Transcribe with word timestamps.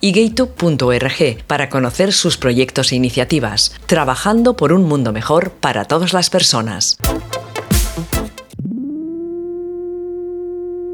y 0.00 0.12
gaytube.org 0.12 1.44
para 1.46 1.68
conocer 1.68 2.12
sus 2.12 2.36
proyectos 2.36 2.92
e 2.92 2.96
iniciativas, 2.96 3.74
trabajando 3.86 4.56
por 4.56 4.72
un 4.72 4.84
mundo 4.84 5.12
mejor 5.12 5.52
para 5.52 5.84
todas 5.84 6.12
las 6.12 6.30
personas. 6.30 6.96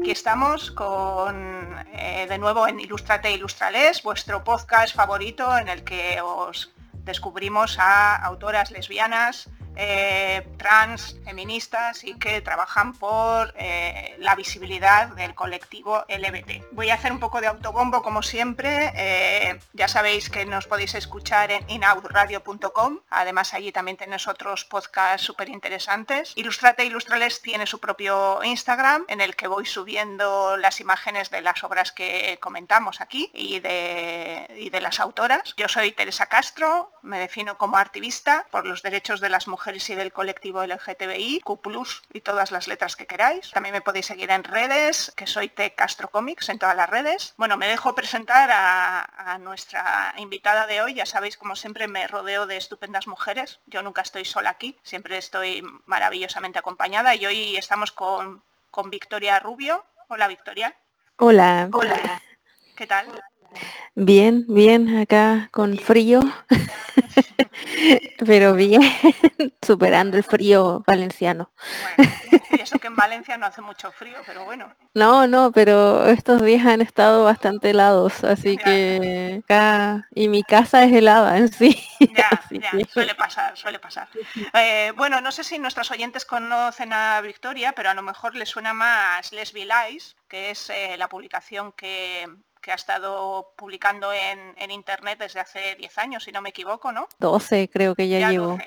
Aquí 0.01 0.11
estamos 0.11 0.71
con 0.71 1.75
eh, 1.93 2.27
de 2.29 2.37
nuevo 2.37 2.67
en 2.67 2.79
Ilustrate 2.79 3.31
Ilustrales, 3.31 4.03
vuestro 4.03 4.43
podcast 4.43 4.95
favorito 4.95 5.57
en 5.57 5.67
el 5.67 5.83
que 5.83 6.19
os 6.21 6.71
descubrimos 7.05 7.77
a 7.79 8.15
autoras 8.15 8.71
lesbianas, 8.71 9.49
eh, 9.75 10.47
trans, 10.57 11.17
feministas 11.25 12.03
y 12.03 12.15
que 12.15 12.41
trabajan 12.41 12.93
por 12.93 13.53
eh, 13.57 14.15
la 14.19 14.35
visibilidad 14.35 15.09
del 15.09 15.35
colectivo 15.35 16.05
LBT. 16.07 16.71
Voy 16.71 16.89
a 16.89 16.95
hacer 16.95 17.11
un 17.11 17.19
poco 17.19 17.41
de 17.41 17.47
autobombo 17.47 18.01
como 18.01 18.23
siempre. 18.23 18.91
Eh, 18.95 19.59
ya 19.73 19.87
sabéis 19.87 20.29
que 20.29 20.45
nos 20.45 20.67
podéis 20.67 20.95
escuchar 20.95 21.51
en 21.51 21.69
inaudradio.com. 21.69 22.99
Además 23.09 23.53
allí 23.53 23.71
también 23.71 23.97
tenéis 23.97 24.27
otros 24.27 24.65
podcasts 24.65 25.25
súper 25.25 25.49
interesantes. 25.49 26.33
Ilustrate 26.35 26.85
Ilustrales 26.85 27.41
tiene 27.41 27.67
su 27.67 27.79
propio 27.79 28.43
Instagram 28.43 29.05
en 29.07 29.21
el 29.21 29.35
que 29.35 29.47
voy 29.47 29.65
subiendo 29.65 30.57
las 30.57 30.79
imágenes 30.79 31.29
de 31.31 31.41
las 31.41 31.63
obras 31.63 31.91
que 31.91 32.37
comentamos 32.41 33.01
aquí 33.01 33.29
y 33.33 33.59
de, 33.59 34.47
y 34.57 34.69
de 34.69 34.81
las 34.81 34.99
autoras. 34.99 35.53
Yo 35.57 35.67
soy 35.67 35.91
Teresa 35.91 36.27
Castro, 36.27 36.91
me 37.01 37.19
defino 37.19 37.57
como 37.57 37.77
activista 37.77 38.45
por 38.51 38.65
los 38.65 38.81
derechos 38.81 39.19
de 39.19 39.29
las 39.29 39.47
mujeres 39.47 39.64
y 39.67 39.95
del 39.95 40.13
colectivo 40.13 40.63
LGTBI, 40.63 41.41
Q+, 41.43 41.59
y 42.13 42.21
todas 42.21 42.51
las 42.51 42.67
letras 42.67 42.95
que 42.95 43.07
queráis. 43.07 43.49
También 43.51 43.73
me 43.73 43.81
podéis 43.81 44.05
seguir 44.05 44.29
en 44.29 44.43
redes, 44.43 45.11
que 45.15 45.25
soy 45.25 45.49
T 45.49 45.73
Castro 45.73 46.09
Comics 46.09 46.49
en 46.49 46.59
todas 46.59 46.75
las 46.75 46.89
redes. 46.89 47.33
Bueno, 47.37 47.57
me 47.57 47.67
dejo 47.67 47.95
presentar 47.95 48.49
a, 48.51 49.37
nuestra 49.39 50.13
invitada 50.17 50.67
de 50.67 50.81
hoy. 50.81 50.93
Ya 50.93 51.05
sabéis, 51.05 51.37
como 51.37 51.55
siempre, 51.55 51.87
me 51.87 52.07
rodeo 52.07 52.45
de 52.45 52.57
estupendas 52.57 53.07
mujeres. 53.07 53.59
Yo 53.65 53.81
nunca 53.81 54.01
estoy 54.01 54.23
sola 54.23 54.51
aquí, 54.51 54.77
siempre 54.83 55.17
estoy 55.17 55.63
maravillosamente 55.85 56.59
acompañada 56.59 57.15
y 57.15 57.25
hoy 57.25 57.57
estamos 57.57 57.91
con, 57.91 58.43
con 58.71 58.89
Victoria 58.89 59.39
Rubio. 59.39 59.83
Hola, 60.07 60.27
Victoria. 60.27 60.75
Hola. 61.17 61.69
Hola. 61.71 62.21
¿Qué 62.75 62.85
tal? 62.85 63.07
Bien, 63.97 64.45
bien, 64.49 64.97
acá 64.97 65.47
con 65.51 65.77
frío, 65.77 66.19
pero 68.25 68.53
bien, 68.53 68.81
superando 69.61 70.17
el 70.17 70.23
frío 70.23 70.83
valenciano. 70.85 71.49
y 72.51 72.59
eso 72.59 72.77
que 72.77 72.87
en 72.87 72.95
Valencia 72.97 73.37
no 73.37 73.45
hace 73.45 73.61
mucho 73.61 73.91
frío, 73.93 74.17
pero 74.25 74.43
bueno. 74.43 74.73
No, 74.93 75.27
no, 75.27 75.53
pero 75.53 76.07
estos 76.07 76.41
días 76.41 76.65
han 76.65 76.81
estado 76.81 77.23
bastante 77.23 77.69
helados, 77.69 78.25
así 78.25 78.57
que 78.57 79.41
acá, 79.43 80.07
y 80.13 80.27
mi 80.27 80.43
casa 80.43 80.83
es 80.83 80.91
helada 80.91 81.37
en 81.37 81.47
sí. 81.53 81.81
Ya, 81.99 82.29
ya, 82.51 82.71
suele 82.91 83.15
pasar, 83.15 83.55
suele 83.55 83.79
pasar. 83.79 84.09
Eh, 84.53 84.91
bueno, 84.97 85.21
no 85.21 85.31
sé 85.31 85.45
si 85.45 85.57
nuestros 85.57 85.89
oyentes 85.91 86.25
conocen 86.25 86.91
a 86.91 87.21
Victoria, 87.21 87.71
pero 87.73 87.89
a 87.89 87.93
lo 87.93 88.01
mejor 88.01 88.35
les 88.35 88.49
suena 88.49 88.73
más 88.73 89.31
Lesbi 89.31 89.65
Lies, 89.65 90.17
que 90.27 90.51
es 90.51 90.69
eh, 90.69 90.95
la 90.97 91.07
publicación 91.07 91.71
que 91.71 92.27
que 92.65 92.71
ha 92.71 92.75
estado 92.75 93.53
publicando 93.55 94.11
en, 94.11 94.71
internet 94.71 95.19
desde 95.19 95.39
hace 95.39 95.75
10 95.75 95.97
años, 95.99 96.23
si 96.23 96.31
no 96.31 96.41
me 96.41 96.49
equivoco, 96.49 96.91
¿no? 96.91 97.07
12 97.19 97.69
creo 97.71 97.93
que 97.93 98.09
ya, 98.09 98.31
llevo. 98.31 98.57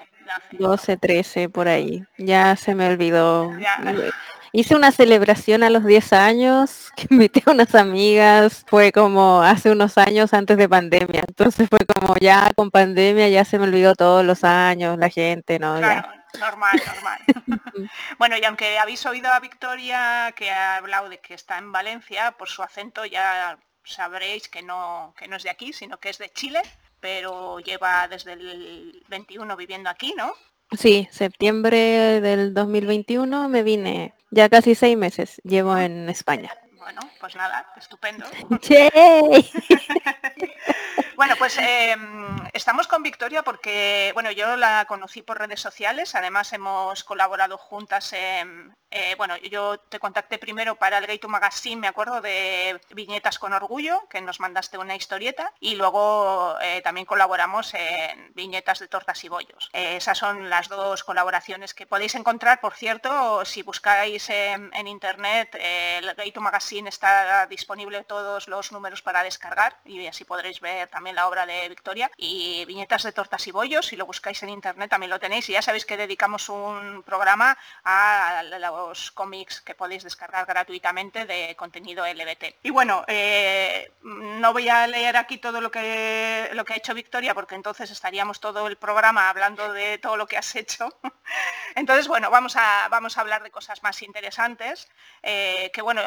12, 0.53 0.97
13 0.99 1.49
por 1.49 1.67
ahí. 1.67 2.05
Ya 2.17 2.55
se 2.55 2.77
me 2.77 2.87
olvidó. 2.87 3.51
Hice 4.53 4.77
una 4.77 4.93
celebración 4.93 5.65
a 5.65 5.69
los 5.71 5.85
10 5.85 6.13
años, 6.13 6.93
que 6.97 7.09
invité 7.11 7.43
a 7.47 7.51
unas 7.51 7.75
amigas, 7.75 8.65
fue 8.69 8.93
como 8.93 9.43
hace 9.43 9.73
unos 9.73 9.99
años 9.99 10.33
antes 10.33 10.57
de 10.57 10.69
pandemia. 10.69 11.25
Entonces 11.27 11.69
fue 11.69 11.81
como 11.81 12.15
ya 12.21 12.53
con 12.55 12.71
pandemia 12.71 13.29
ya 13.29 13.45
se 13.45 13.59
me 13.59 13.65
olvidó 13.65 13.97
todos 13.97 14.25
los 14.25 14.45
años, 14.45 14.97
la 14.97 15.09
gente, 15.09 15.59
¿no? 15.59 15.81
normal, 16.39 16.81
normal. 16.87 17.21
bueno, 18.19 18.37
y 18.37 18.45
aunque 18.45 18.79
habéis 18.79 19.05
oído 19.07 19.33
a 19.33 19.41
Victoria 19.41 20.33
que 20.37 20.53
ha 20.53 20.77
hablado 20.77 21.09
de 21.09 21.19
que 21.19 21.35
está 21.35 21.59
en 21.59 21.73
Valencia, 21.73 22.33
por 22.33 22.49
su 22.49 22.63
acento 22.63 23.05
ya 23.05 23.59
sabréis 23.89 24.49
que 24.49 24.63
no, 24.63 25.15
que 25.19 25.29
no 25.29 25.37
es 25.37 25.43
de 25.43 25.51
aquí, 25.51 25.73
sino 25.73 25.99
que 25.99 26.11
es 26.11 26.19
de 26.19 26.31
Chile, 26.31 26.61
pero 27.01 27.59
lleva 27.61 28.09
desde 28.09 28.35
el 28.35 29.05
21 29.09 29.57
viviendo 29.57 29.91
aquí, 29.91 30.15
¿no? 30.17 30.35
Sí, 30.77 31.09
septiembre 31.11 32.21
del 32.21 32.53
2021 32.53 33.49
me 33.49 33.63
vine, 33.63 34.15
ya 34.31 34.49
casi 34.49 34.75
seis 34.75 34.97
meses 34.97 35.41
llevo 35.43 35.77
en 35.77 36.09
España. 36.09 36.53
Bueno, 36.89 37.03
pues 37.21 37.37
nada, 37.37 37.71
estupendo. 37.77 38.25
bueno, 41.17 41.35
pues 41.39 41.59
em, 41.59 42.39
estamos 42.55 42.87
con 42.87 43.03
Victoria 43.03 43.43
porque, 43.43 44.11
bueno, 44.15 44.31
yo 44.31 44.57
la 44.57 44.87
conocí 44.87 45.21
por 45.21 45.39
redes 45.39 45.61
sociales, 45.61 46.15
además 46.15 46.51
hemos 46.55 47.05
colaborado 47.05 47.59
juntas 47.59 48.15
en, 48.15 48.75
eh, 48.91 49.15
bueno, 49.17 49.37
yo 49.37 49.79
te 49.79 49.99
contacté 49.99 50.39
primero 50.39 50.77
para 50.77 50.99
el 50.99 51.07
Gay 51.07 51.19
to 51.19 51.29
Magazine, 51.29 51.81
me 51.81 51.89
acuerdo 51.89 52.21
de 52.21 52.81
Viñetas 52.95 53.39
con 53.39 53.53
Orgullo, 53.53 54.09
que 54.09 54.23
nos 54.23 54.41
mandaste 54.41 54.79
una 54.79 54.97
historieta, 54.97 55.53
y 55.61 55.75
luego 55.75 56.57
eh, 56.63 56.81
también 56.83 57.05
colaboramos 57.05 57.75
en 57.75 58.33
Viñetas 58.35 58.79
de 58.79 58.89
Tortas 58.89 59.23
y 59.25 59.29
Bollos. 59.29 59.69
Eh, 59.73 59.97
esas 59.97 60.17
son 60.17 60.49
las 60.49 60.69
dos 60.69 61.05
colaboraciones 61.05 61.75
que 61.75 61.87
podéis 61.87 62.15
encontrar, 62.15 62.61
por 62.61 62.75
cierto, 62.75 63.45
si 63.45 63.63
buscáis 63.63 64.31
en, 64.31 64.71
internet, 64.87 65.55
el 65.61 66.15
Gay 66.15 66.33
to 66.33 66.41
Magazine 66.41 66.78
está 66.87 67.47
disponible 67.47 68.05
todos 68.05 68.49
los 68.49 68.73
números 68.73 69.03
para 69.03 69.23
descargar, 69.23 69.77
y 69.85 70.07
así 70.07 70.25
podréis 70.25 70.61
ver 70.61 70.89
también 70.89 71.17
la 71.17 71.29
obra 71.29 71.47
de 71.47 71.69
Victoria. 71.69 72.11
Y 72.17 72.65
Viñetas 72.67 73.03
de 73.03 73.13
Tortas 73.13 73.47
y 73.47 73.51
Bollos, 73.51 73.87
si 73.87 73.97
lo 73.97 74.07
buscáis 74.07 74.43
en 74.43 74.51
internet 74.51 74.91
también 74.91 75.11
lo 75.11 75.19
tenéis, 75.19 75.49
y 75.49 75.53
ya 75.53 75.63
sabéis 75.63 75.85
que 75.85 75.97
dedicamos 75.97 76.49
un 76.49 77.03
programa 77.03 77.57
a 77.85 78.43
la 78.45 78.69
cómics 79.15 79.61
que 79.61 79.75
podéis 79.75 80.05
descargar 80.05 80.47
gratuitamente 80.47 81.27
de 81.27 81.55
contenido 81.57 82.07
LBT. 82.07 82.57
Y 82.63 82.71
bueno, 82.71 83.05
eh, 83.07 83.91
no 84.03 84.53
voy 84.53 84.69
a 84.69 84.87
leer 84.87 85.17
aquí 85.17 85.39
todo 85.39 85.61
lo 85.61 85.71
que, 85.71 86.51
lo 86.53 86.65
que 86.65 86.75
ha 86.75 86.77
hecho 86.77 86.95
Victoria 86.95 87.35
porque 87.35 87.55
entonces 87.55 87.91
estaríamos 87.91 88.41
todo 88.41 88.67
el 88.67 88.77
programa 88.77 89.29
hablando 89.29 89.73
de 89.73 89.99
todo 89.99 90.17
lo 90.17 90.27
que 90.27 90.37
has 90.37 90.55
hecho. 90.57 90.89
Entonces, 91.75 92.09
bueno, 92.09 92.31
vamos 92.31 92.57
a, 92.57 92.89
vamos 92.89 93.17
a 93.17 93.21
hablar 93.21 93.43
de 93.43 93.51
cosas 93.51 93.83
más 93.83 94.03
interesantes. 94.03 94.89
Eh, 95.23 95.71
que 95.73 95.83
bueno, 95.83 96.01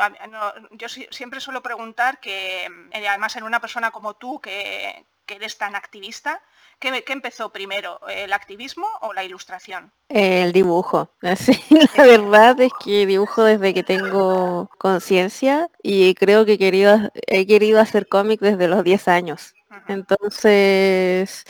yo 0.72 0.88
siempre 0.90 1.40
suelo 1.40 1.62
preguntar 1.62 2.20
que, 2.20 2.66
eh, 2.66 3.08
además 3.08 3.36
en 3.36 3.44
una 3.44 3.60
persona 3.60 3.92
como 3.92 4.16
tú 4.16 4.40
que, 4.40 5.06
que 5.26 5.36
eres 5.36 5.58
tan 5.58 5.76
activista, 5.76 6.42
¿Qué, 6.82 7.04
empezó 7.14 7.52
primero, 7.52 8.00
el 8.10 8.34
activismo 8.34 8.88
o 9.02 9.14
la 9.14 9.24
ilustración? 9.24 9.92
El 10.10 10.52
dibujo. 10.52 11.12
la 11.22 12.04
verdad 12.04 12.60
es 12.60 12.72
que 12.84 13.06
dibujo 13.06 13.44
desde 13.44 13.76
que 13.76 13.84
tengo 13.84 14.68
conciencia 14.80 15.70
y 15.84 16.16
creo 16.16 16.44
que 16.44 16.54
he 16.54 16.58
querido, 16.58 17.12
he 17.28 17.46
querido 17.46 17.80
hacer 17.80 18.08
cómic 18.08 18.40
desde 18.40 18.68
los 18.68 18.84
10 18.84 19.08
años. 19.10 19.54
Entonces, 19.88 21.46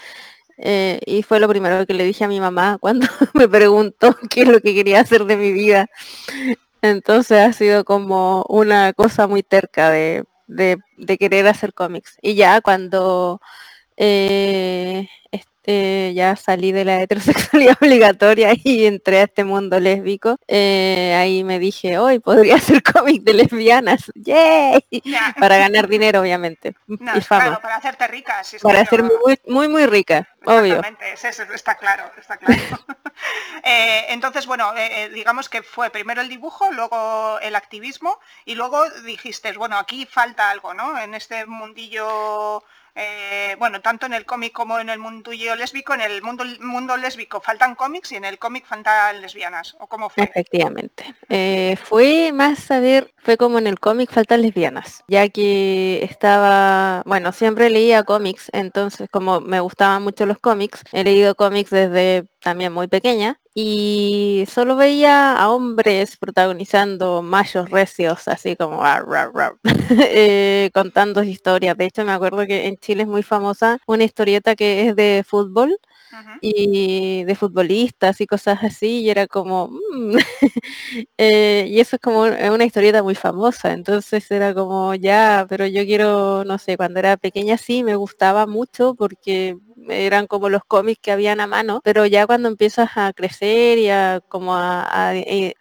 eh, 0.58 1.00
y 1.06 1.24
fue 1.24 1.40
lo 1.40 1.48
primero 1.48 1.86
que 1.86 1.94
le 1.94 2.04
dije 2.04 2.26
a 2.26 2.28
mi 2.28 2.42
mamá 2.42 2.78
cuando 2.78 3.08
me 3.34 3.48
preguntó 3.48 4.18
qué 4.30 4.42
es 4.42 4.50
lo 4.50 4.60
que 4.60 4.76
quería 4.76 5.00
hacer 5.00 5.24
de 5.24 5.38
mi 5.38 5.54
vida. 5.54 5.88
Entonces 6.82 7.40
ha 7.40 7.54
sido 7.54 7.86
como 7.86 8.44
una 8.50 8.94
cosa 8.94 9.28
muy 9.28 9.44
terca 9.44 9.90
de, 9.90 10.26
querer 11.20 11.48
hacer 11.48 11.74
cómics. 11.74 12.18
Y 12.22 12.36
ya 12.36 12.62
cuando 12.62 13.42
eh, 13.98 15.08
este, 15.62 16.14
ya 16.16 16.36
salí 16.36 16.72
de 16.72 16.86
la 16.86 17.02
heterosexualidad 17.02 17.78
obligatoria 17.82 18.54
y 18.64 18.86
entré 18.86 19.20
a 19.20 19.24
este 19.24 19.44
mundo 19.44 19.80
lésbico. 19.80 20.38
Eh, 20.48 21.16
ahí 21.16 21.44
me 21.44 21.60
dije, 21.60 22.00
hoy 22.00 22.20
podría 22.20 22.56
hacer 22.58 22.82
cómic 22.82 23.22
de 23.24 23.34
lesbianas. 23.34 24.12
¡Yay! 24.16 24.84
Para 25.40 25.58
ganar 25.58 25.88
dinero, 25.88 26.22
obviamente. 26.22 26.76
y 26.88 27.22
fama. 27.22 27.60
para 27.62 27.76
hacerte 27.76 28.08
rica. 28.08 28.42
para 28.62 28.82
hacerme 28.82 29.10
muy, 29.24 29.40
muy, 29.48 29.68
muy 29.68 29.86
rica, 29.86 30.28
obvio. 30.46 30.82
está 31.54 31.76
claro, 31.76 32.12
está 32.18 32.38
claro. 32.38 32.62
Eh, 33.64 34.06
entonces, 34.10 34.46
bueno, 34.46 34.74
digamos 35.14 35.48
que 35.50 35.62
fue 35.62 35.90
primero 35.90 36.22
el 36.22 36.30
dibujo, 36.30 36.72
luego 36.72 37.40
el 37.40 37.56
activismo 37.56 38.20
y 38.46 38.56
luego 38.56 38.90
dijiste, 39.06 39.52
bueno, 39.54 39.78
aquí 39.78 40.06
falta 40.06 40.50
algo, 40.50 40.74
¿no? 40.74 40.98
En 40.98 41.14
este 41.14 41.46
mundillo 41.46 42.64
eh, 42.96 43.56
bueno, 43.58 43.82
tanto 43.82 44.06
en 44.06 44.14
el 44.14 44.26
cómic 44.26 44.52
como 44.52 44.80
en 44.80 44.90
el 44.90 45.00
mundo 45.00 45.32
lésbico, 45.32 45.94
en 45.94 46.02
el 46.02 46.22
mundo, 46.22 46.44
mundo 46.60 46.98
lésbico 46.98 47.40
faltan 47.40 47.76
cómics 47.76 48.12
y 48.12 48.16
en 48.16 48.26
el 48.26 48.38
cómic 48.38 48.66
faltan 48.66 49.22
lesbianas, 49.22 49.76
¿o 49.80 49.88
cómo 49.88 50.10
fue? 50.10 50.24
Efectivamente. 50.24 51.16
Eh, 51.30 51.78
fue 51.82 52.32
más 52.34 52.60
saber, 52.60 53.14
fue 53.18 53.38
como 53.38 53.60
en 53.60 53.68
el 53.68 53.80
cómic 53.80 54.12
faltan 54.12 54.42
lesbianas, 54.42 55.04
ya 55.08 55.30
que 55.30 56.04
estaba, 56.04 57.04
bueno, 57.06 57.32
siempre 57.32 57.70
leía 57.70 58.04
cómics, 58.04 58.50
entonces 58.54 59.10
como 59.10 59.40
me 59.40 59.60
gustaban 59.60 60.04
mucho 60.04 60.26
los 60.26 60.40
cómics, 60.40 60.84
he 60.92 61.04
leído 61.04 61.36
cómics 61.36 61.70
desde 61.70 62.26
también 62.42 62.74
muy 62.74 62.88
pequeña 62.88 63.40
y 63.54 64.46
solo 64.50 64.76
veía 64.76 65.36
a 65.38 65.50
hombres 65.52 66.18
protagonizando 66.18 67.22
machos 67.22 67.70
recios, 67.70 68.28
así 68.28 68.56
como 68.56 68.82
eh, 70.00 70.70
contando 70.74 71.24
historias. 71.24 71.78
De 71.78 71.86
hecho, 71.86 72.06
me 72.06 72.12
acuerdo 72.14 72.46
que 72.48 72.68
en 72.68 72.78
Chile 72.78 73.04
es 73.04 73.10
muy 73.10 73.24
famosa 73.24 73.80
una 73.88 74.04
historieta 74.04 74.56
que 74.56 74.90
es 74.90 74.96
de 74.96 75.24
fútbol 75.28 75.78
y 76.42 77.24
de 77.26 77.36
futbolistas 77.36 78.22
y 78.22 78.28
cosas 78.28 78.64
así, 78.64 79.02
y 79.02 79.10
era 79.12 79.28
como, 79.28 79.70
mm", 79.70 80.18
eh, 81.18 81.66
y 81.70 81.80
eso 81.80 81.96
es 81.98 82.02
como 82.02 82.22
una 82.24 82.66
historieta 82.66 83.04
muy 83.04 83.16
famosa, 83.16 83.74
entonces 83.74 84.30
era 84.32 84.54
como, 84.54 84.96
ya, 84.96 85.46
pero 85.50 85.66
yo 85.68 85.84
quiero, 85.86 86.44
no 86.46 86.58
sé, 86.58 86.78
cuando 86.78 87.00
era 87.00 87.18
pequeña 87.18 87.58
sí 87.58 87.84
me 87.84 87.96
gustaba 87.96 88.48
mucho 88.48 88.96
porque 88.96 89.58
eran 89.90 90.28
como 90.28 90.50
los 90.50 90.64
cómics 90.66 91.00
que 91.02 91.12
habían 91.12 91.40
a 91.40 91.48
mano, 91.48 91.82
pero 91.84 92.06
ya 92.06 92.28
cuando 92.28 92.50
empiezas 92.50 92.90
a 92.96 93.14
crecer 93.14 93.78
y 93.78 93.90
a 93.90 94.22
como 94.28 94.56
a, 94.56 95.14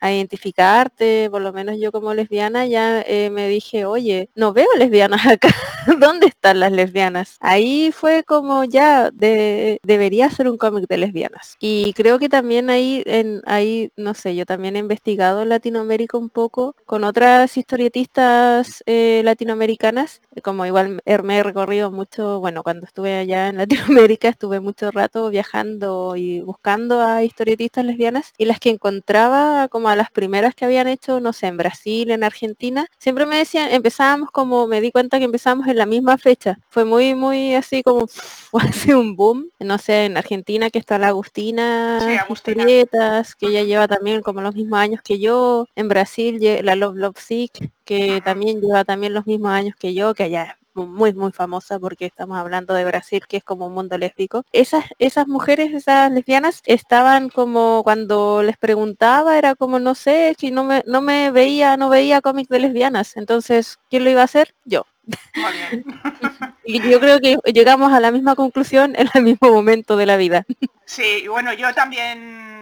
identificarte, 0.03 1.29
por 1.31 1.43
lo 1.43 1.53
menos 1.53 1.77
yo 1.79 1.93
como 1.93 2.15
lesbiana, 2.15 2.67
ya 2.67 3.03
eh, 3.03 3.31
me 3.31 3.49
dije, 3.49 3.85
oye, 3.85 4.31
no 4.35 4.53
veo 4.53 4.69
lesbianas 4.79 5.27
acá, 5.27 5.55
¿dónde 5.99 6.27
están 6.27 6.61
las 6.61 6.73
lesbianas? 6.73 7.37
Ahí 7.41 7.93
fue 7.93 8.25
como 8.25 8.65
ya 8.65 9.11
de, 9.11 9.81
debería 9.83 10.31
ser 10.31 10.49
un 10.49 10.59
cómic 10.59 10.87
de 10.89 10.99
lesbianas. 10.99 11.57
Y 11.61 11.93
creo 11.95 12.19
que 12.19 12.29
también 12.29 12.71
ahí, 12.71 13.03
en, 13.07 13.43
ahí, 13.47 13.93
no 13.97 14.15
sé, 14.15 14.35
yo 14.35 14.47
también 14.47 14.77
he 14.77 14.81
investigado 14.81 15.45
Latinoamérica 15.45 16.19
un 16.19 16.31
poco 16.31 16.75
con 16.87 17.05
otras 17.05 17.57
historietistas 17.57 18.83
eh, 18.87 19.23
latinoamericanas, 19.25 20.21
como 20.43 20.67
igual 20.67 21.01
me 21.23 21.39
he 21.39 21.43
recorrido 21.43 21.91
mucho, 21.91 22.41
bueno, 22.41 22.63
cuando 22.63 22.87
estuve 22.87 23.19
allá 23.19 23.49
en 23.49 23.57
Latinoamérica, 23.59 24.10
estuve 24.21 24.61
mucho 24.61 24.91
rato 24.91 25.29
viajando 25.31 26.17
y 26.17 26.41
buscando 26.41 27.01
a 27.01 27.23
historietistas 27.23 27.85
lesbianas 27.85 28.33
y 28.39 28.45
las 28.45 28.61
que 28.61 28.71
encontraba 28.71 29.69
como 29.69 29.89
a 29.89 29.97
las 29.97 30.11
primeras 30.11 30.55
que 30.55 30.65
habían 30.65 30.89
hecho, 30.89 31.21
no 31.21 31.33
sé, 31.33 31.47
en 31.47 31.57
Brasil, 31.57 32.11
en 32.11 32.25
Argentina, 32.25 32.87
siempre 32.99 33.27
me 33.27 33.37
decían, 33.37 33.71
empezábamos 33.71 34.31
como, 34.31 34.67
me 34.67 34.81
di 34.81 34.91
cuenta 34.91 35.19
que 35.19 35.25
empezamos 35.25 35.67
en 35.69 35.77
la 35.77 35.87
misma 35.87 36.19
fecha. 36.19 36.59
Fue 36.69 36.85
muy, 36.85 37.15
muy 37.15 37.55
así 37.55 37.83
como, 37.83 38.07
hace 38.53 38.95
un 38.95 39.17
boom. 39.17 39.51
No 39.59 39.79
sé, 39.79 40.07
en 40.07 40.17
Argentina 40.17 40.71
que 40.71 40.79
está 40.79 40.99
la 40.99 41.09
Agustina, 41.09 42.25
historietas, 42.29 43.35
que 43.35 43.47
ella 43.47 43.63
lleva 43.63 43.89
también 43.89 44.23
como 44.23 44.41
los 44.41 44.55
mismos 44.55 44.79
años 44.79 45.01
que 45.03 45.19
yo. 45.19 45.67
En 45.75 45.89
Brasil, 45.89 46.39
la 46.63 46.77
Love 46.77 46.97
Love 46.97 47.19
Sick, 47.19 47.71
que 47.85 48.21
también 48.25 48.61
lleva 48.61 48.85
también 48.85 49.15
los 49.15 49.27
mismos 49.27 49.51
años 49.53 49.75
que 49.79 49.95
yo, 49.95 50.15
que 50.15 50.25
allá 50.25 50.60
muy, 50.75 51.13
muy 51.13 51.33
famosa 51.33 51.79
porque 51.79 52.07
estamos 52.07 52.39
hablando 52.39 52.75
de 52.75 52.85
Brasil, 52.85 53.23
que 53.29 53.39
es 53.39 53.45
como 53.45 53.67
un 53.67 53.75
mundo 53.75 53.99
lésbico. 53.99 54.45
Esas, 54.53 54.85
esas 54.99 55.27
mujeres, 55.27 55.73
esas 55.73 56.11
lesbianas, 56.11 56.63
estaban 56.67 57.29
como 57.29 57.83
cuando 57.85 58.43
les 58.43 58.57
preguntaba, 58.57 59.39
era 59.39 59.55
como, 59.55 59.79
no 59.79 59.95
sé, 59.95 60.35
si 60.39 60.51
no 60.51 60.65
me, 60.65 60.83
no 60.87 61.01
me 61.01 61.31
veía, 61.31 61.77
no 61.77 61.89
veía 61.89 62.21
cómics 62.21 62.49
de 62.49 62.61
lesbianas. 62.61 63.17
Entonces, 63.17 63.79
¿quién 63.89 64.05
lo 64.05 64.11
iba 64.11 64.23
a 64.23 64.25
hacer? 64.25 64.55
Yo. 64.65 64.87
y 66.65 66.81
yo 66.89 67.01
creo 67.01 67.21
que 67.21 67.37
llegamos 67.53 67.93
a 67.93 68.01
la 68.01 68.13
misma 68.13 68.35
conclusión 68.37 68.95
en 68.97 69.09
el 69.13 69.23
mismo 69.23 69.51
momento 69.51 69.97
de 69.97 70.07
la 70.07 70.17
vida. 70.17 70.45
Sí, 70.85 71.27
bueno, 71.29 71.53
yo 71.53 71.73
también, 71.75 72.60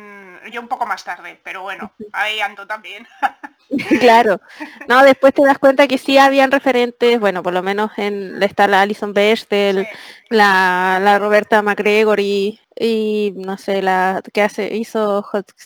yo 0.50 0.60
un 0.60 0.68
poco 0.68 0.86
más 0.86 1.04
tarde, 1.04 1.38
pero 1.42 1.62
bueno, 1.62 1.92
ahí 2.12 2.40
ando 2.40 2.66
también. 2.66 3.06
claro. 4.00 4.40
No, 4.88 5.02
después 5.04 5.34
te 5.34 5.44
das 5.44 5.58
cuenta 5.58 5.86
que 5.88 5.98
sí 5.98 6.18
habían 6.18 6.50
referentes, 6.50 7.18
bueno, 7.20 7.42
por 7.42 7.52
lo 7.52 7.62
menos 7.62 7.90
en 7.96 8.42
está 8.42 8.66
la 8.66 8.82
Alison 8.82 9.12
Bestel, 9.12 9.86
la, 10.28 10.98
la 11.02 11.18
Roberta 11.18 11.62
McGregor 11.62 12.20
y, 12.20 12.60
y 12.80 13.32
no 13.36 13.58
sé, 13.58 13.82
la 13.82 14.22
que 14.32 14.42
hace, 14.42 14.76
hizo, 14.76 15.24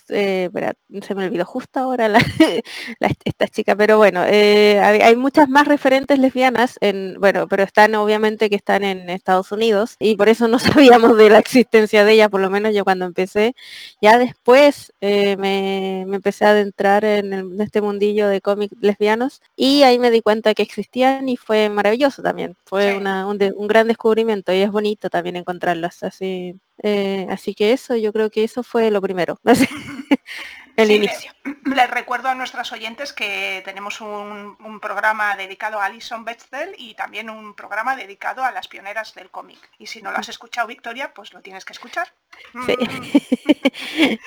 eh, 0.09 0.49
se 1.01 1.15
me 1.15 1.25
olvidó 1.25 1.45
justo 1.45 1.79
ahora 1.79 2.07
la, 2.07 2.19
esta 3.25 3.47
chica, 3.47 3.75
pero 3.75 3.97
bueno, 3.97 4.23
eh, 4.25 4.79
hay, 4.79 5.15
muchas 5.15 5.49
más 5.49 5.67
referentes 5.67 6.19
lesbianas, 6.19 6.77
en, 6.81 7.15
bueno, 7.19 7.47
pero 7.47 7.63
están 7.63 7.95
obviamente 7.95 8.49
que 8.49 8.55
están 8.55 8.83
en 8.83 9.09
Estados 9.09 9.51
Unidos 9.51 9.95
y 9.99 10.15
por 10.15 10.29
eso 10.29 10.47
no 10.47 10.59
sabíamos 10.59 11.17
de 11.17 11.29
la 11.29 11.39
existencia 11.39 12.03
de 12.05 12.13
ella, 12.13 12.29
por 12.29 12.41
lo 12.41 12.49
menos 12.49 12.73
yo 12.73 12.83
cuando 12.83 13.05
empecé. 13.05 13.55
Ya 14.01 14.17
después 14.17 14.93
eh, 15.01 15.37
me, 15.37 16.01
empecé 16.01 16.45
a 16.45 16.49
adentrar 16.51 17.05
en, 17.05 17.61
este 17.61 17.81
mundillo 17.81 18.27
de 18.27 18.41
cómics 18.41 18.75
lesbianos 18.81 19.41
y 19.55 19.83
ahí 19.83 19.99
me 19.99 20.11
di 20.11 20.21
cuenta 20.21 20.53
que 20.53 20.63
existían 20.63 21.29
y 21.29 21.37
fue 21.37 21.69
maravilloso 21.69 22.21
también, 22.21 22.55
fue 22.65 22.95
un, 22.97 23.07
un 23.07 23.67
gran 23.67 23.87
descubrimiento 23.87 24.53
y 24.53 24.61
es 24.61 24.71
bonito 24.71 25.09
también 25.09 25.35
encontrarlas 25.35 26.03
así 26.03 26.59
eh, 26.81 27.27
así 27.29 27.53
que 27.53 27.73
eso, 27.73 27.95
yo 27.95 28.11
creo 28.11 28.29
que 28.29 28.43
eso 28.43 28.63
fue 28.63 28.89
lo 28.89 29.01
primero, 29.01 29.39
el 30.75 30.91
inicio. 30.91 31.31
Les 31.65 31.89
recuerdo 31.89 32.29
a 32.29 32.35
nuestras 32.35 32.71
oyentes 32.71 33.13
que 33.13 33.61
tenemos 33.63 34.01
un, 34.01 34.79
programa 34.81 35.35
dedicado 35.35 35.79
a 35.79 35.85
Alison 35.85 36.25
Bechdel 36.25 36.75
y 36.77 36.95
también 36.95 37.29
un 37.29 37.53
programa 37.53 37.95
dedicado 37.95 38.43
a 38.43 38.51
las 38.51 38.67
pioneras 38.67 39.13
del 39.13 39.29
cómic. 39.29 39.59
Y 39.77 39.87
si 39.87 40.01
no 40.01 40.11
lo 40.11 40.17
has 40.17 40.29
escuchado, 40.29 40.67
Victoria, 40.67 41.13
pues 41.13 41.31
lo 41.33 41.41
tienes 41.41 41.63
que 41.63 41.73
escuchar. 41.73 42.07
Sí. 42.65 42.75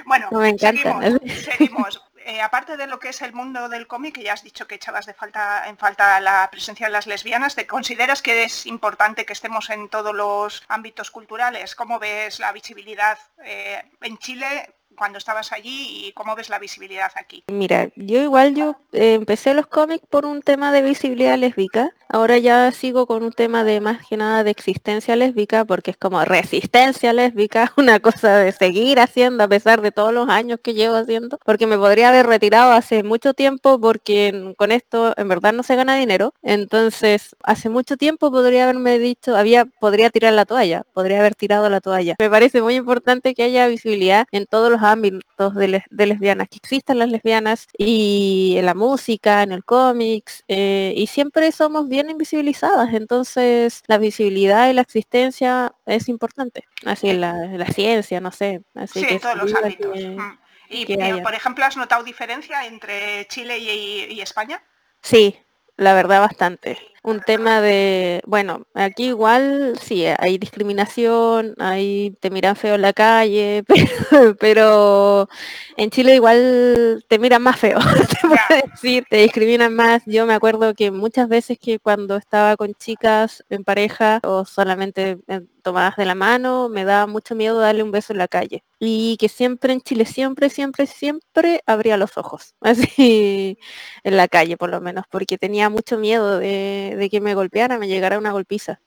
bueno, 0.06 0.28
me 0.32 0.50
encanta. 0.50 1.00
seguimos. 1.26 2.02
Eh, 2.28 2.42
aparte 2.42 2.76
de 2.76 2.86
lo 2.86 2.98
que 2.98 3.08
es 3.08 3.22
el 3.22 3.32
mundo 3.32 3.70
del 3.70 3.86
cómic, 3.86 4.16
que 4.16 4.22
ya 4.22 4.34
has 4.34 4.42
dicho 4.42 4.66
que 4.66 4.74
echabas 4.74 5.06
de 5.06 5.14
falta, 5.14 5.66
en 5.66 5.78
falta 5.78 6.20
la 6.20 6.50
presencia 6.50 6.86
de 6.86 6.92
las 6.92 7.06
lesbianas, 7.06 7.54
¿te 7.54 7.66
consideras 7.66 8.20
que 8.20 8.44
es 8.44 8.66
importante 8.66 9.24
que 9.24 9.32
estemos 9.32 9.70
en 9.70 9.88
todos 9.88 10.14
los 10.14 10.62
ámbitos 10.68 11.10
culturales? 11.10 11.74
¿Cómo 11.74 11.98
ves 11.98 12.38
la 12.38 12.52
visibilidad 12.52 13.18
eh, 13.42 13.82
en 14.02 14.18
Chile 14.18 14.74
cuando 14.96 15.18
estabas 15.18 15.52
allí 15.52 16.06
y 16.06 16.12
cómo 16.12 16.34
ves 16.34 16.50
la 16.50 16.58
visibilidad 16.58 17.10
aquí? 17.16 17.44
Mira, 17.48 17.88
yo 17.96 18.20
igual 18.20 18.54
yo 18.54 18.76
eh, 18.92 19.14
empecé 19.14 19.54
los 19.54 19.66
cómics 19.66 20.04
por 20.08 20.26
un 20.26 20.42
tema 20.42 20.72
de 20.72 20.82
visibilidad 20.82 21.38
lésbica. 21.38 21.90
Ahora 22.10 22.38
ya 22.38 22.72
sigo 22.72 23.06
con 23.06 23.22
un 23.22 23.32
tema 23.32 23.64
de 23.64 23.80
más 23.80 24.06
que 24.06 24.16
nada 24.16 24.42
de 24.42 24.50
existencia 24.50 25.14
lésbica 25.14 25.64
porque 25.64 25.90
es 25.90 25.96
como 25.96 26.24
resistencia 26.24 27.12
lésbica, 27.12 27.72
una 27.76 28.00
cosa 28.00 28.38
de 28.38 28.52
seguir 28.52 28.98
haciendo 28.98 29.44
a 29.44 29.48
pesar 29.48 29.82
de 29.82 29.92
todos 29.92 30.12
los 30.12 30.28
años 30.28 30.58
que 30.62 30.74
llevo 30.74 30.96
haciendo, 30.96 31.38
porque 31.44 31.66
me 31.66 31.76
podría 31.76 32.08
haber 32.08 32.26
retirado 32.26 32.72
hace 32.72 33.02
mucho 33.02 33.34
tiempo 33.34 33.78
porque 33.80 34.54
con 34.56 34.72
esto 34.72 35.14
en 35.16 35.28
verdad 35.28 35.52
no 35.52 35.62
se 35.62 35.76
gana 35.76 35.96
dinero. 35.96 36.32
Entonces, 36.42 37.36
hace 37.42 37.68
mucho 37.68 37.96
tiempo 37.96 38.30
podría 38.30 38.64
haberme 38.64 38.98
dicho, 38.98 39.36
había 39.36 39.66
podría 39.66 40.10
tirar 40.10 40.32
la 40.32 40.46
toalla, 40.46 40.84
podría 40.94 41.20
haber 41.20 41.34
tirado 41.34 41.68
la 41.68 41.80
toalla. 41.80 42.16
Me 42.18 42.30
parece 42.30 42.62
muy 42.62 42.76
importante 42.76 43.34
que 43.34 43.42
haya 43.42 43.68
visibilidad 43.68 44.26
en 44.32 44.46
todos 44.46 44.70
los 44.70 44.82
ámbitos 44.88 45.54
de, 45.54 45.82
lesbianas, 45.90 46.48
que 46.48 46.56
existan 46.56 46.98
las 46.98 47.08
lesbianas 47.08 47.66
y 47.76 48.54
en 48.56 48.66
la 48.66 48.74
música, 48.74 49.42
en 49.42 49.52
el 49.52 49.64
cómics, 49.64 50.44
eh, 50.48 50.92
y 50.96 51.06
siempre 51.06 51.52
somos 51.52 51.88
bien 51.88 52.10
invisibilizadas, 52.10 52.92
entonces 52.94 53.82
la 53.86 53.98
visibilidad 53.98 54.68
y 54.68 54.72
la 54.72 54.82
existencia 54.82 55.74
es 55.86 56.08
importante, 56.08 56.64
así 56.84 57.10
en 57.10 57.20
la, 57.20 57.66
ciencia, 57.72 58.20
no 58.20 58.32
sé. 58.32 58.62
Así 58.74 59.00
sí, 59.00 59.06
en 59.08 59.20
todos 59.20 59.36
los 59.36 59.54
ámbitos. 59.54 59.96
Mm. 59.96 60.38
y, 60.70 61.20
por 61.22 61.34
ejemplo, 61.34 61.64
¿has 61.64 61.76
notado 61.76 62.02
diferencia 62.02 62.66
entre 62.66 63.26
Chile 63.28 63.58
y 63.58 64.20
España? 64.20 64.62
Sí, 65.02 65.36
la 65.76 65.94
verdad 65.94 66.20
bastante 66.20 66.78
un 67.02 67.20
tema 67.20 67.60
de, 67.60 68.22
bueno, 68.26 68.66
aquí 68.74 69.06
igual 69.08 69.78
sí, 69.80 70.04
hay 70.06 70.38
discriminación, 70.38 71.54
ahí 71.58 72.14
te 72.20 72.30
miran 72.30 72.56
feo 72.56 72.74
en 72.74 72.82
la 72.82 72.92
calle, 72.92 73.64
pero, 74.40 75.28
en 75.76 75.90
Chile 75.90 76.16
igual 76.16 77.04
te 77.08 77.18
miran 77.18 77.42
más 77.42 77.58
feo, 77.58 77.78
te 78.10 78.28
puedo 78.28 78.62
decir, 78.70 79.04
te 79.08 79.18
discriminan 79.18 79.74
más. 79.74 80.02
Yo 80.06 80.26
me 80.26 80.34
acuerdo 80.34 80.74
que 80.74 80.90
muchas 80.90 81.28
veces 81.28 81.58
que 81.58 81.78
cuando 81.78 82.16
estaba 82.16 82.56
con 82.56 82.74
chicas 82.74 83.44
en 83.48 83.64
pareja 83.64 84.20
o 84.24 84.44
solamente 84.44 85.18
tomadas 85.62 85.96
de 85.96 86.06
la 86.06 86.14
mano, 86.14 86.68
me 86.70 86.84
daba 86.84 87.06
mucho 87.06 87.34
miedo 87.34 87.58
darle 87.58 87.82
un 87.82 87.90
beso 87.90 88.12
en 88.14 88.18
la 88.18 88.28
calle. 88.28 88.64
Y 88.80 89.16
que 89.18 89.28
siempre 89.28 89.72
en 89.72 89.80
Chile, 89.82 90.06
siempre, 90.06 90.48
siempre, 90.50 90.86
siempre 90.86 91.62
abría 91.66 91.96
los 91.96 92.16
ojos, 92.16 92.54
así 92.62 93.58
en 94.04 94.16
la 94.16 94.28
calle 94.28 94.56
por 94.56 94.70
lo 94.70 94.80
menos, 94.80 95.04
porque 95.10 95.36
tenía 95.36 95.68
mucho 95.68 95.98
miedo 95.98 96.38
de, 96.38 96.87
de 96.96 97.10
que 97.10 97.20
me 97.20 97.34
golpeara, 97.34 97.78
me 97.78 97.88
llegara 97.88 98.18
una 98.18 98.32
golpiza. 98.32 98.80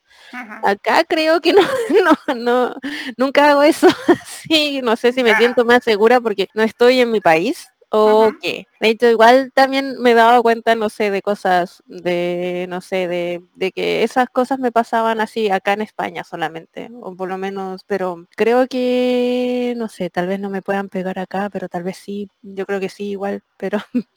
Acá 0.63 1.03
creo 1.05 1.41
que 1.41 1.53
no, 1.53 1.61
no, 2.27 2.35
no, 2.35 2.75
nunca 3.17 3.49
hago 3.51 3.63
eso. 3.63 3.87
sí, 4.25 4.81
no 4.81 4.95
sé 4.95 5.13
si 5.13 5.23
me 5.23 5.35
siento 5.35 5.65
más 5.65 5.83
segura 5.83 6.21
porque 6.21 6.47
no 6.53 6.63
estoy 6.63 6.99
en 6.99 7.11
mi 7.11 7.21
país 7.21 7.67
o 7.89 8.31
qué. 8.41 8.67
De 8.81 8.89
hecho, 8.89 9.07
igual 9.07 9.51
también 9.53 10.01
me 10.01 10.15
daba 10.15 10.41
cuenta, 10.41 10.73
no 10.73 10.89
sé, 10.89 11.11
de 11.11 11.21
cosas, 11.21 11.83
de, 11.85 12.65
no 12.67 12.81
sé, 12.81 13.07
de, 13.07 13.43
de 13.53 13.71
que 13.71 14.01
esas 14.01 14.27
cosas 14.27 14.57
me 14.57 14.71
pasaban 14.71 15.21
así 15.21 15.51
acá 15.51 15.73
en 15.73 15.83
España 15.83 16.23
solamente, 16.23 16.89
o 16.99 17.15
por 17.15 17.29
lo 17.29 17.37
menos, 17.37 17.83
pero 17.83 18.25
creo 18.35 18.65
que, 18.65 19.75
no 19.77 19.87
sé, 19.87 20.09
tal 20.09 20.25
vez 20.25 20.39
no 20.39 20.49
me 20.49 20.63
puedan 20.63 20.89
pegar 20.89 21.19
acá, 21.19 21.51
pero 21.51 21.69
tal 21.69 21.83
vez 21.83 21.95
sí, 21.97 22.27
yo 22.41 22.65
creo 22.65 22.79
que 22.79 22.89
sí, 22.89 23.11
igual, 23.11 23.43
pero 23.55 23.77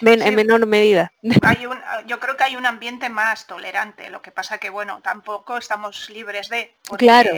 en 0.00 0.34
menor 0.34 0.64
medida. 0.64 1.12
Hay 1.42 1.66
un, 1.66 1.78
yo 2.06 2.18
creo 2.18 2.34
que 2.38 2.44
hay 2.44 2.56
un 2.56 2.64
ambiente 2.64 3.10
más 3.10 3.46
tolerante, 3.46 4.08
lo 4.08 4.22
que 4.22 4.30
pasa 4.30 4.56
que, 4.56 4.70
bueno, 4.70 5.00
tampoco 5.02 5.58
estamos 5.58 6.08
libres 6.08 6.48
de, 6.48 6.74
claro. 6.96 7.30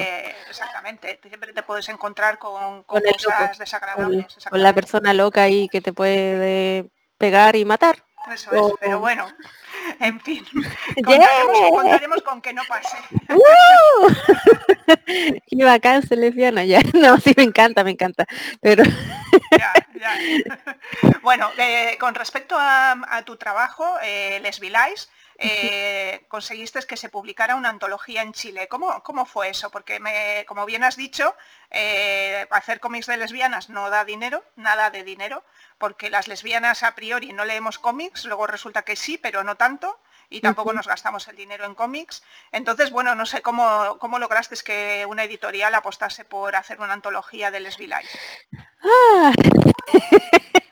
exactamente, 0.49 1.19
siempre 1.27 1.53
te 1.53 1.65
puedes 1.65 1.89
encontrar 1.89 2.39
con, 2.39 2.85
cosas 2.85 3.59
desagradables. 3.59 4.39
Con 4.49 4.63
la 4.63 4.73
persona 4.73 5.13
loca 5.15 5.43
ahí 5.43 5.69
que 5.69 5.81
te 5.81 5.93
puede 5.93 6.76
pegar 7.19 7.57
y 7.57 7.65
matar. 7.65 8.03
Eso 8.33 8.51
es, 8.53 8.75
pero 8.81 8.99
bueno, 8.99 9.29
en 10.01 10.21
fin, 10.21 10.45
contaremos, 11.05 12.23
con 12.23 12.41
que 12.41 12.53
no 12.53 12.63
pase. 12.69 12.97
¡Uh! 13.29 14.09
Qué 15.47 15.65
bacán 15.65 16.03
lesbiana, 16.11 16.65
ya. 16.65 16.81
No, 16.95 17.19
sí, 17.19 17.33
me 17.37 17.45
encanta, 17.45 17.85
me 17.85 17.93
encanta. 17.93 18.27
Pero... 18.61 18.85
Bueno, 21.23 21.51
eh, 21.59 21.97
con 21.99 22.15
respecto 22.15 22.55
a, 22.57 23.23
tu 23.25 23.37
trabajo, 23.37 23.85
eh, 24.05 24.39
Lesbilais, 24.41 25.11
eh, 25.39 26.25
conseguiste 26.29 26.83
que 26.87 26.97
se 26.97 27.09
publicara 27.09 27.57
una 27.57 27.69
antología 27.69 28.23
en 28.23 28.33
Chile. 28.33 28.69
¿Cómo, 28.69 29.03
cómo 29.03 29.27
fue 29.27 29.51
eso? 29.51 29.71
Porque, 29.71 30.01
me, 30.01 30.45
como 30.47 30.65
bien 30.67 30.85
has 30.85 30.97
dicho, 30.97 31.35
eh, 31.71 32.47
hacer 32.51 32.81
cómics 32.81 33.07
de 33.07 33.17
lesbianas 33.17 33.69
no 33.69 33.91
da 33.91 34.05
dinero, 34.05 34.45
nada 34.57 34.91
de 34.91 35.05
dinero, 35.05 35.45
porque 35.79 36.11
las 36.11 36.29
lesbianas 36.29 36.83
a 36.83 36.95
priori 36.95 37.33
no 37.33 37.45
leemos 37.45 37.79
cómics, 37.79 38.25
luego 38.25 38.47
resulta 38.47 38.83
que 38.83 38.97
sí, 38.97 39.19
pero 39.19 39.45
no 39.45 39.57
tanto, 39.57 40.01
y 40.29 40.41
tampoco 40.41 40.73
nos 40.73 40.87
gastamos 40.87 41.29
el 41.29 41.37
dinero 41.37 41.65
en 41.65 41.75
cómics. 41.75 42.23
Entonces, 42.53 42.91
bueno, 42.91 43.15
no 43.15 43.27
sé 43.27 43.43
cómo, 43.43 43.99
cómo 43.99 44.19
lograste 44.19 44.57
que 44.65 45.05
una 45.09 45.25
editorial 45.25 45.75
apostase 45.75 46.25
por 46.25 46.57
hacer 46.57 46.81
una 46.81 46.93
antología 46.93 47.51
de 47.51 47.61
Lesbilais. 47.61 48.09
Ah. 48.83 49.33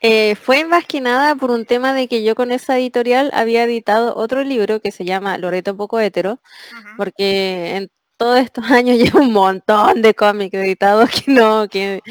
Eh, 0.00 0.36
fue 0.36 0.64
más 0.64 0.86
que 0.86 1.00
nada 1.00 1.34
por 1.34 1.50
un 1.50 1.66
tema 1.66 1.92
de 1.92 2.06
que 2.06 2.22
yo 2.22 2.36
con 2.36 2.52
esa 2.52 2.78
editorial 2.78 3.30
había 3.34 3.64
editado 3.64 4.14
otro 4.16 4.44
libro 4.44 4.80
que 4.80 4.92
se 4.92 5.04
llama 5.04 5.38
Loreto 5.38 5.76
Poco 5.76 5.98
Hetero, 5.98 6.40
porque 6.96 7.76
en 7.76 7.90
todos 8.16 8.38
estos 8.38 8.64
años 8.70 8.98
llevo 8.98 9.20
un 9.20 9.32
montón 9.32 10.02
de 10.02 10.14
cómics 10.14 10.54
editados 10.54 11.10
que 11.10 11.32
no, 11.32 11.68
que, 11.68 12.02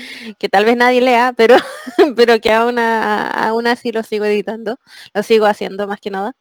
tal 0.52 0.66
vez 0.66 0.78
nadie 0.78 1.02
lea, 1.02 1.34
pero, 1.38 1.56
pero 2.18 2.40
que 2.42 2.52
aún, 2.52 2.80
aún 2.80 3.68
así 3.68 3.92
lo 3.92 4.04
sigo 4.04 4.26
editando, 4.26 4.80
lo 5.14 5.24
sigo 5.24 5.46
haciendo 5.46 5.88
más 5.88 6.00
que 6.02 6.12
nada. 6.12 6.34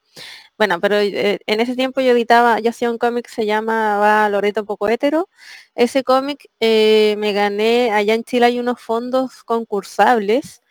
Bueno, 0.59 0.81
pero 0.81 0.97
eh, 0.97 1.41
en 1.47 1.61
ese 1.61 1.76
tiempo 1.76 2.00
yo 2.00 2.12
editaba, 2.12 2.61
yo 2.61 2.71
hacía 2.71 2.91
un 2.91 2.99
cómic 2.99 3.26
que 3.26 3.33
se 3.35 3.47
llamaba 3.47 4.29
Loreto 4.31 4.65
Poco 4.65 4.88
Hetero. 4.88 5.29
Ese 5.75 6.03
cómic 6.05 6.49
eh, 6.61 7.17
me 7.19 7.33
gané, 7.33 7.91
allá 7.93 8.15
en 8.15 8.25
Chile 8.25 8.47
hay 8.47 8.61
unos 8.61 8.81
fondos 8.81 9.45
concursables 9.45 10.62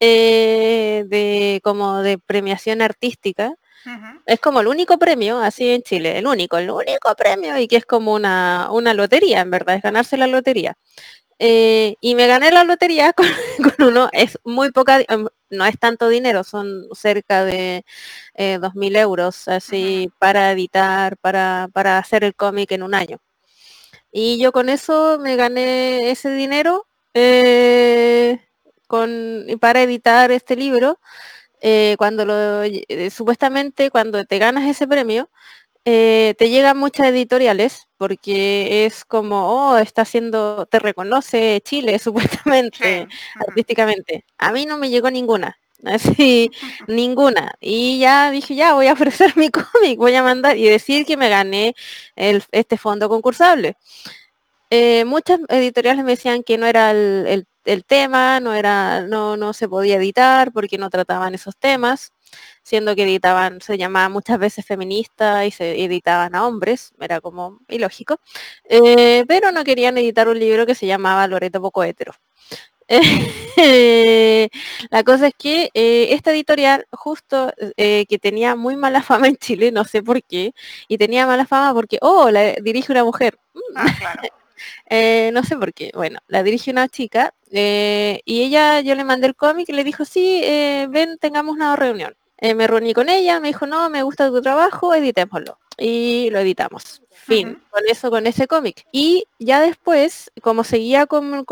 eh, 0.00 1.04
de 1.08 1.60
como 1.62 2.02
de 2.02 2.18
premiación 2.18 2.82
artística. 2.82 3.54
Es 4.26 4.38
como 4.40 4.60
el 4.60 4.66
único 4.66 4.98
premio, 4.98 5.38
así 5.38 5.70
en 5.70 5.82
Chile, 5.82 6.18
el 6.18 6.26
único, 6.26 6.58
el 6.58 6.70
único 6.70 7.14
premio 7.16 7.56
y 7.58 7.66
que 7.68 7.76
es 7.76 7.86
como 7.86 8.12
una, 8.12 8.68
una 8.70 8.92
lotería, 8.92 9.40
en 9.40 9.50
verdad, 9.50 9.76
es 9.76 9.82
ganarse 9.82 10.18
la 10.18 10.26
lotería. 10.26 10.76
Eh, 11.38 11.96
y 12.00 12.14
me 12.16 12.26
gané 12.26 12.50
la 12.50 12.64
lotería 12.64 13.12
con, 13.14 13.26
uno, 13.86 14.08
es 14.12 14.38
muy 14.44 14.72
poca, 14.72 15.00
em, 15.08 15.28
no 15.50 15.66
es 15.66 15.78
tanto 15.78 16.08
dinero, 16.08 16.44
son 16.44 16.88
cerca 16.92 17.44
de 17.44 17.84
eh, 18.34 18.58
2.000 18.60 18.96
euros, 18.96 19.48
así, 19.48 20.10
para 20.18 20.52
editar, 20.52 21.16
para, 21.18 21.68
para 21.72 21.98
hacer 21.98 22.24
el 22.24 22.34
cómic 22.34 22.72
en 22.72 22.82
un 22.82 22.94
año. 22.94 23.18
Y 24.12 24.38
yo 24.38 24.52
con 24.52 24.68
eso 24.68 25.18
me 25.20 25.36
gané 25.36 26.10
ese 26.10 26.30
dinero 26.32 26.86
eh, 27.14 28.47
con, 28.88 29.46
para 29.60 29.82
editar 29.82 30.32
este 30.32 30.56
libro. 30.56 30.98
Eh, 31.60 31.96
cuando 31.98 32.24
lo, 32.24 32.62
eh, 32.62 33.10
supuestamente 33.10 33.90
cuando 33.90 34.24
te 34.24 34.38
ganas 34.38 34.68
ese 34.68 34.86
premio, 34.88 35.30
te 35.84 36.50
llegan 36.50 36.76
muchas 36.76 37.06
editoriales 37.08 37.88
porque 37.96 38.84
es 38.86 39.06
como, 39.06 39.70
oh, 39.72 39.78
está 39.78 40.02
haciendo, 40.02 40.66
te 40.66 40.78
reconoce 40.80 41.62
Chile 41.64 41.98
supuestamente, 42.44 43.08
artísticamente. 43.48 44.24
A 44.38 44.52
mí 44.52 44.66
no 44.66 44.78
me 44.78 44.90
llegó 44.90 45.10
ninguna, 45.10 45.58
así, 45.84 46.50
ninguna. 46.88 47.52
Y 47.60 47.98
ya 48.00 48.30
dije, 48.30 48.54
ya 48.54 48.74
voy 48.74 48.88
a 48.88 48.92
ofrecer 48.94 49.36
mi 49.36 49.50
cómic, 49.50 49.98
voy 49.98 50.14
a 50.14 50.22
mandar 50.22 50.58
y 50.58 50.68
decir 50.68 51.06
que 51.06 51.16
me 51.16 51.28
gané 51.30 51.74
el, 52.16 52.42
este 52.52 52.76
fondo 52.76 53.08
concursable. 53.08 53.76
muchas 55.06 55.40
editoriales 55.48 56.04
me 56.04 56.12
decían 56.12 56.42
que 56.42 56.58
no 56.58 56.66
era 56.66 56.90
el, 56.90 57.26
el 57.28 57.46
tema, 57.84 58.40
no, 58.40 58.54
era, 58.54 59.02
no, 59.02 59.36
no 59.36 59.52
se 59.52 59.68
podía 59.68 59.96
editar 59.96 60.52
porque 60.52 60.78
no 60.78 60.90
trataban 60.90 61.34
esos 61.34 61.56
temas, 61.56 62.12
siendo 62.62 62.94
que 62.94 63.04
editaban, 63.04 63.60
se 63.60 63.78
llamaba 63.78 64.08
muchas 64.08 64.38
veces 64.38 64.66
feminista 64.66 65.46
y 65.46 65.50
se 65.50 65.82
editaban 65.84 66.34
a 66.34 66.46
hombres, 66.46 66.92
era 67.00 67.20
como 67.20 67.60
ilógico, 67.68 68.20
eh, 68.64 69.24
pero 69.28 69.52
no 69.52 69.64
querían 69.64 69.98
editar 69.98 70.28
un 70.28 70.38
libro 70.38 70.66
que 70.66 70.74
se 70.74 70.86
llamaba 70.86 71.26
Loreto 71.26 71.60
Poco 71.60 71.84
Hetero. 71.84 72.12
la 74.90 75.04
cosa 75.04 75.26
es 75.26 75.34
que 75.36 75.70
eh, 75.74 76.08
esta 76.12 76.30
editorial 76.30 76.86
justo 76.90 77.52
eh, 77.76 78.06
que 78.08 78.18
tenía 78.18 78.56
muy 78.56 78.76
mala 78.76 79.02
fama 79.02 79.28
en 79.28 79.36
Chile, 79.36 79.72
no 79.72 79.84
sé 79.84 80.02
por 80.02 80.22
qué, 80.22 80.54
y 80.88 80.96
tenía 80.96 81.26
mala 81.26 81.44
fama 81.46 81.74
porque, 81.74 81.98
oh, 82.00 82.30
la 82.30 82.54
dirige 82.54 82.92
una 82.92 83.04
mujer. 83.04 83.38
Ah, 83.74 83.94
claro. 83.98 84.22
Eh, 84.90 85.30
no 85.32 85.44
sé 85.44 85.56
por 85.56 85.72
qué. 85.72 85.92
Bueno, 85.94 86.18
la 86.26 86.42
dirige 86.42 86.72
una 86.72 86.88
chica 86.88 87.32
eh, 87.52 88.20
y 88.24 88.42
ella, 88.42 88.80
yo 88.80 88.94
le 88.94 89.04
mandé 89.04 89.26
el 89.26 89.36
cómic 89.36 89.68
y 89.68 89.72
le 89.72 89.84
dijo, 89.84 90.04
sí, 90.04 90.40
eh, 90.44 90.86
ven, 90.90 91.18
tengamos 91.18 91.54
una 91.56 91.76
reunión. 91.76 92.14
Me 92.40 92.66
reuní 92.66 92.94
con 92.94 93.08
ella, 93.08 93.40
me 93.40 93.48
dijo, 93.48 93.66
no, 93.66 93.88
me 93.90 94.02
gusta 94.02 94.28
tu 94.28 94.40
trabajo, 94.40 94.94
editémoslo. 94.94 95.58
Y 95.76 96.28
lo 96.30 96.40
editamos. 96.40 97.02
Fin, 97.28 97.62
con 97.70 97.82
eso, 97.88 98.10
con 98.10 98.26
ese 98.26 98.46
cómic. 98.46 98.86
Y 98.90 99.24
ya 99.38 99.60
después, 99.60 100.30
como 100.40 100.64
seguía 100.64 101.06
con, 101.06 101.44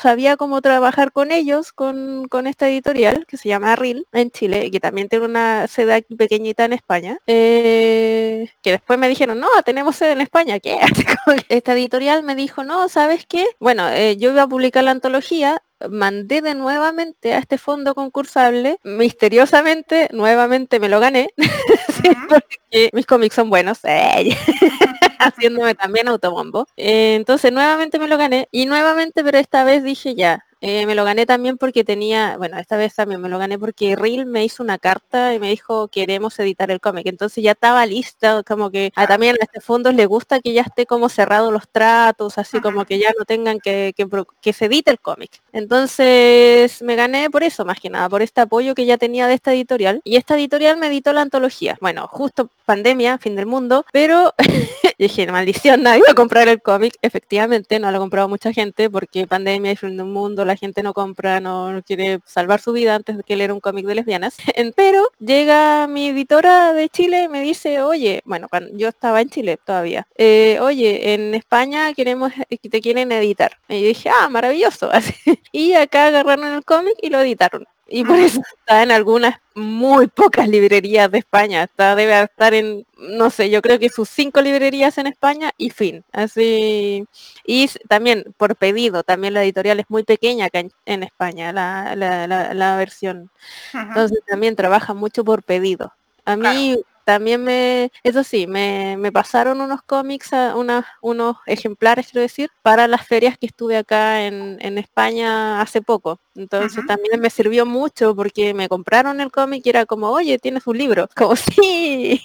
sabía 0.00 0.36
cómo 0.36 0.60
trabajar 0.60 1.12
con 1.12 1.30
ellos, 1.30 1.72
con, 1.72 2.26
con, 2.28 2.48
esta 2.48 2.68
editorial 2.68 3.24
que 3.26 3.36
se 3.36 3.48
llama 3.48 3.76
RIL 3.76 4.06
en 4.12 4.30
Chile, 4.32 4.70
que 4.72 4.80
también 4.80 5.08
tiene 5.08 5.24
una 5.24 5.68
sede 5.68 5.94
aquí 5.94 6.16
pequeñita 6.16 6.64
en 6.64 6.72
España, 6.72 7.18
que 7.26 8.48
después 8.64 8.98
me 8.98 9.08
dijeron, 9.08 9.38
no, 9.38 9.48
tenemos 9.64 9.94
sede 9.96 10.12
en 10.12 10.20
España, 10.20 10.58
¿qué? 10.58 10.80
esta 11.48 11.74
editorial 11.74 12.24
me 12.24 12.34
dijo, 12.34 12.64
no, 12.64 12.88
¿sabes 12.88 13.24
qué? 13.26 13.46
Bueno, 13.60 13.88
eh, 13.88 14.16
yo 14.16 14.32
iba 14.32 14.42
a 14.42 14.48
publicar 14.48 14.82
la 14.82 14.90
antología, 14.90 15.62
mandé 15.90 16.42
de 16.42 16.54
nuevamente 16.54 17.34
a 17.34 17.38
este 17.38 17.58
fondo 17.58 17.94
concursable, 17.94 18.78
misteriosamente, 18.84 20.08
nuevamente 20.12 20.80
me 20.80 20.88
lo 20.88 21.00
gané, 21.00 21.30
porque 22.28 22.90
mis 22.92 23.06
cómics 23.06 23.34
son 23.34 23.50
buenos, 23.50 23.80
haciéndome 25.18 25.74
también 25.74 26.08
autobombo. 26.08 26.66
Eh, 26.76 27.14
entonces 27.14 27.52
nuevamente 27.52 27.98
me 27.98 28.08
lo 28.08 28.18
gané 28.18 28.48
y 28.50 28.66
nuevamente, 28.66 29.22
pero 29.24 29.38
esta 29.38 29.64
vez 29.64 29.82
dije 29.84 30.14
ya, 30.14 30.44
eh, 30.64 30.86
me 30.86 30.94
lo 30.94 31.04
gané 31.04 31.26
también 31.26 31.58
porque 31.58 31.82
tenía, 31.82 32.36
bueno, 32.36 32.56
esta 32.56 32.76
vez 32.76 32.94
también 32.94 33.20
me 33.20 33.28
lo 33.28 33.36
gané 33.36 33.58
porque 33.58 33.96
Reel 33.96 34.26
me 34.26 34.44
hizo 34.44 34.62
una 34.62 34.78
carta 34.78 35.34
y 35.34 35.40
me 35.40 35.50
dijo 35.50 35.88
queremos 35.88 36.38
editar 36.38 36.70
el 36.70 36.80
cómic. 36.80 37.08
Entonces 37.08 37.42
ya 37.42 37.50
estaba 37.50 37.84
lista, 37.84 38.44
como 38.44 38.70
que 38.70 38.92
también 39.08 39.34
a 39.40 39.44
este 39.44 39.60
fondo 39.60 39.90
le 39.90 40.06
gusta 40.06 40.38
que 40.38 40.52
ya 40.52 40.62
esté 40.62 40.86
como 40.86 41.08
cerrado 41.08 41.50
los 41.50 41.68
tratos, 41.68 42.38
así 42.38 42.60
como 42.60 42.84
que 42.84 43.00
ya 43.00 43.10
no 43.18 43.24
tengan 43.24 43.58
que, 43.58 43.92
que, 44.40 44.52
se 44.52 44.66
edite 44.66 44.92
el 44.92 45.00
cómic. 45.00 45.42
Entonces 45.52 46.80
me 46.80 46.94
gané 46.94 47.28
por 47.28 47.42
eso, 47.42 47.64
más 47.64 47.80
que 47.80 47.90
nada, 47.90 48.08
por 48.08 48.22
este 48.22 48.42
apoyo 48.42 48.76
que 48.76 48.86
ya 48.86 48.98
tenía 48.98 49.26
de 49.26 49.34
esta 49.34 49.52
editorial. 49.52 50.00
Y 50.04 50.14
esta 50.14 50.36
editorial 50.36 50.76
me 50.76 50.86
editó 50.86 51.12
la 51.12 51.22
antología. 51.22 51.76
Bueno, 51.80 52.06
justo 52.06 52.50
pandemia, 52.64 53.18
fin 53.18 53.36
del 53.36 53.46
mundo, 53.46 53.84
pero 53.92 54.34
dije, 54.98 55.26
maldición, 55.30 55.82
nadie 55.82 56.02
va 56.06 56.12
a 56.12 56.14
comprar 56.14 56.48
el 56.48 56.62
cómic. 56.62 56.94
Efectivamente, 57.02 57.78
no 57.78 57.90
lo 57.90 57.96
ha 57.96 58.00
comprado 58.00 58.28
mucha 58.28 58.52
gente 58.52 58.90
porque 58.90 59.26
pandemia 59.26 59.72
y 59.72 59.76
fin 59.76 59.96
del 59.96 60.06
mundo, 60.06 60.44
la 60.44 60.56
gente 60.56 60.82
no 60.82 60.94
compra, 60.94 61.40
no, 61.40 61.82
quiere 61.86 62.20
salvar 62.24 62.60
su 62.60 62.72
vida 62.72 62.94
antes 62.94 63.16
de 63.16 63.22
que 63.22 63.36
leer 63.36 63.52
un 63.52 63.60
cómic 63.60 63.86
de 63.86 63.96
lesbianas. 63.96 64.36
Pero 64.76 65.08
llega 65.18 65.86
mi 65.86 66.08
editora 66.08 66.72
de 66.72 66.88
Chile 66.88 67.24
y 67.24 67.28
me 67.28 67.42
dice, 67.42 67.82
oye, 67.82 68.22
bueno, 68.24 68.48
yo 68.72 68.88
estaba 68.88 69.20
en 69.20 69.30
Chile 69.30 69.58
todavía, 69.64 70.06
eh, 70.16 70.58
oye, 70.60 71.14
en 71.14 71.34
España 71.34 71.92
queremos, 71.94 72.32
que 72.48 72.68
te 72.68 72.80
quieren 72.80 73.12
editar. 73.12 73.58
Y 73.68 73.82
dije, 73.82 74.10
ah, 74.10 74.28
maravilloso. 74.28 74.90
Así. 74.92 75.14
Y 75.52 75.74
acá 75.74 76.06
agarraron 76.06 76.46
el 76.52 76.64
cómic 76.64 76.94
y 77.02 77.10
lo 77.10 77.20
editaron. 77.20 77.66
Y 77.92 78.04
por 78.04 78.18
eso 78.18 78.40
está 78.58 78.82
en 78.82 78.90
algunas 78.90 79.36
muy 79.54 80.08
pocas 80.08 80.48
librerías 80.48 81.10
de 81.10 81.18
España. 81.18 81.64
Está, 81.64 81.94
debe 81.94 82.22
estar 82.22 82.54
en, 82.54 82.86
no 82.96 83.28
sé, 83.28 83.50
yo 83.50 83.60
creo 83.60 83.78
que 83.78 83.90
sus 83.90 84.08
cinco 84.08 84.40
librerías 84.40 84.96
en 84.96 85.06
España 85.06 85.52
y 85.58 85.68
fin. 85.68 86.02
Así. 86.10 87.04
Y 87.46 87.68
también 87.88 88.34
por 88.38 88.56
pedido, 88.56 89.02
también 89.02 89.34
la 89.34 89.44
editorial 89.44 89.78
es 89.78 89.90
muy 89.90 90.04
pequeña 90.04 90.46
acá 90.46 90.62
en, 90.86 91.02
España, 91.02 91.52
la, 91.52 91.94
la, 91.94 92.76
versión. 92.76 93.30
Entonces 93.74 94.20
también 94.26 94.56
trabaja 94.56 94.94
mucho 94.94 95.22
por 95.22 95.42
pedido. 95.42 95.92
A 96.24 96.36
mí 96.36 96.78
también 97.04 97.42
me, 97.42 97.90
eso 98.02 98.24
sí, 98.24 98.46
me, 98.46 98.96
me 98.98 99.12
pasaron 99.12 99.60
unos 99.60 99.82
cómics, 99.82 100.32
a 100.32 100.54
unos 100.56 101.36
ejemplares, 101.46 102.08
quiero 102.08 102.22
decir, 102.22 102.50
para 102.62 102.88
las 102.88 103.06
ferias 103.06 103.38
que 103.38 103.46
estuve 103.46 103.76
acá 103.76 104.26
en, 104.26 104.58
en 104.60 104.78
España 104.78 105.60
hace 105.60 105.82
poco. 105.82 106.20
Entonces 106.34 106.84
también 106.86 107.20
me 107.20 107.28
sirvió 107.28 107.66
mucho 107.66 108.16
porque 108.16 108.54
me 108.54 108.68
compraron 108.68 109.20
el 109.20 109.30
cómic 109.30 109.66
y 109.66 109.68
era 109.68 109.84
como, 109.84 110.10
oye, 110.10 110.38
tienes 110.38 110.66
un 110.66 110.78
libro. 110.78 111.08
Como, 111.16 111.36
sí, 111.36 112.20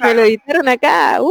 me 0.00 0.14
lo 0.14 0.22
editaron 0.22 0.68
acá. 0.68 1.18
Uh. 1.20 1.30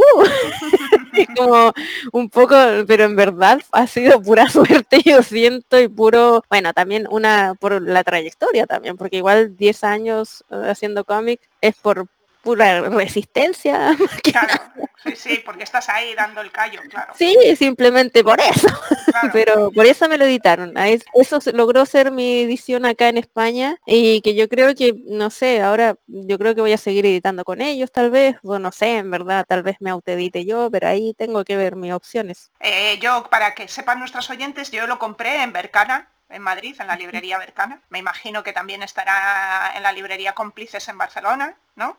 como 1.36 1.72
un 2.12 2.30
poco, 2.30 2.54
pero 2.86 3.04
en 3.04 3.16
verdad 3.16 3.60
ha 3.72 3.86
sido 3.86 4.22
pura 4.22 4.48
suerte, 4.48 5.00
yo 5.04 5.22
siento, 5.22 5.80
y 5.80 5.88
puro, 5.88 6.42
bueno, 6.48 6.72
también 6.72 7.06
una 7.10 7.54
por 7.58 7.82
la 7.82 8.04
trayectoria 8.04 8.66
también, 8.66 8.96
porque 8.96 9.18
igual 9.18 9.56
10 9.56 9.84
años 9.84 10.44
eh, 10.50 10.62
haciendo 10.68 11.04
cómic 11.04 11.40
es 11.60 11.74
por 11.76 12.06
pura 12.42 12.80
resistencia. 12.82 13.96
Claro, 14.22 14.54
sí, 15.02 15.16
sí, 15.16 15.42
porque 15.44 15.64
estás 15.64 15.88
ahí 15.88 16.14
dando 16.14 16.40
el 16.40 16.52
callo, 16.52 16.80
claro. 16.88 17.12
Sí, 17.16 17.36
simplemente 17.56 18.22
por 18.22 18.38
eso. 18.40 18.68
Pero 19.32 19.70
por 19.72 19.86
eso 19.86 20.08
me 20.08 20.18
lo 20.18 20.24
editaron. 20.24 20.74
Eso 21.14 21.38
logró 21.52 21.84
ser 21.86 22.10
mi 22.10 22.42
edición 22.42 22.84
acá 22.84 23.08
en 23.08 23.18
España 23.18 23.76
y 23.86 24.20
que 24.20 24.34
yo 24.34 24.48
creo 24.48 24.74
que, 24.74 24.94
no 25.06 25.30
sé, 25.30 25.62
ahora 25.62 25.96
yo 26.06 26.38
creo 26.38 26.54
que 26.54 26.60
voy 26.60 26.72
a 26.72 26.78
seguir 26.78 27.06
editando 27.06 27.44
con 27.44 27.60
ellos 27.60 27.90
tal 27.90 28.10
vez, 28.10 28.36
o 28.42 28.58
no 28.58 28.72
sé, 28.72 28.98
en 28.98 29.10
verdad, 29.10 29.44
tal 29.48 29.62
vez 29.62 29.76
me 29.80 29.90
autoedite 29.90 30.44
yo, 30.44 30.70
pero 30.70 30.88
ahí 30.88 31.14
tengo 31.14 31.44
que 31.44 31.56
ver 31.56 31.76
mis 31.76 31.92
opciones. 31.92 32.50
Eh, 32.60 32.98
yo, 33.00 33.28
para 33.30 33.54
que 33.54 33.68
sepan 33.68 33.98
nuestros 33.98 34.30
oyentes, 34.30 34.70
yo 34.70 34.86
lo 34.86 34.98
compré 34.98 35.42
en 35.42 35.52
Bercana, 35.52 36.08
en 36.30 36.42
Madrid, 36.42 36.76
en 36.78 36.86
la 36.86 36.96
librería 36.96 37.38
Bercana. 37.38 37.80
Me 37.90 37.98
imagino 37.98 38.42
que 38.42 38.52
también 38.52 38.82
estará 38.82 39.72
en 39.76 39.82
la 39.82 39.92
librería 39.92 40.32
Cómplices 40.32 40.88
en 40.88 40.98
Barcelona, 40.98 41.56
¿no? 41.76 41.96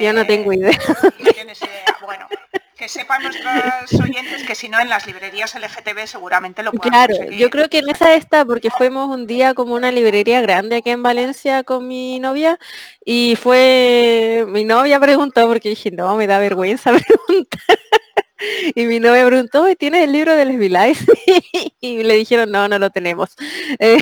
Yo 0.00 0.12
no 0.12 0.26
tengo 0.26 0.52
eh, 0.52 0.56
idea. 0.56 0.78
Bueno, 2.02 2.26
que 2.76 2.88
sepan 2.88 3.22
nuestros 3.22 3.52
oyentes 4.00 4.42
que 4.44 4.54
si 4.54 4.68
no 4.68 4.80
en 4.80 4.88
las 4.88 5.06
librerías 5.06 5.54
LGTB 5.54 6.06
seguramente 6.06 6.62
lo 6.62 6.72
pueden 6.72 6.90
Claro, 6.90 7.30
yo 7.30 7.50
creo 7.50 7.68
que 7.68 7.78
en 7.78 7.90
esa 7.90 8.14
está 8.14 8.44
porque 8.46 8.70
fuimos 8.70 9.08
un 9.08 9.26
día 9.26 9.52
como 9.52 9.74
una 9.74 9.92
librería 9.92 10.40
grande 10.40 10.76
aquí 10.76 10.90
en 10.90 11.02
Valencia 11.02 11.62
con 11.62 11.86
mi 11.86 12.18
novia 12.20 12.58
y 13.04 13.36
fue 13.36 14.46
mi 14.48 14.64
novia 14.64 14.98
preguntó 14.98 15.46
porque 15.46 15.68
dije, 15.68 15.90
no, 15.90 16.16
me 16.16 16.26
da 16.26 16.38
vergüenza 16.38 16.90
preguntar 17.26 17.60
y 18.74 18.86
mi 18.86 19.00
novia 19.00 19.26
preguntó, 19.26 19.66
¿tienes 19.76 20.04
el 20.04 20.12
libro 20.12 20.34
de 20.34 20.44
Les 20.44 20.58
Vilais? 20.58 20.98
y 21.80 22.02
le 22.02 22.14
dijeron, 22.14 22.50
no, 22.50 22.68
no 22.68 22.78
lo 22.78 22.90
tenemos. 22.90 23.36
Eh, 23.78 24.00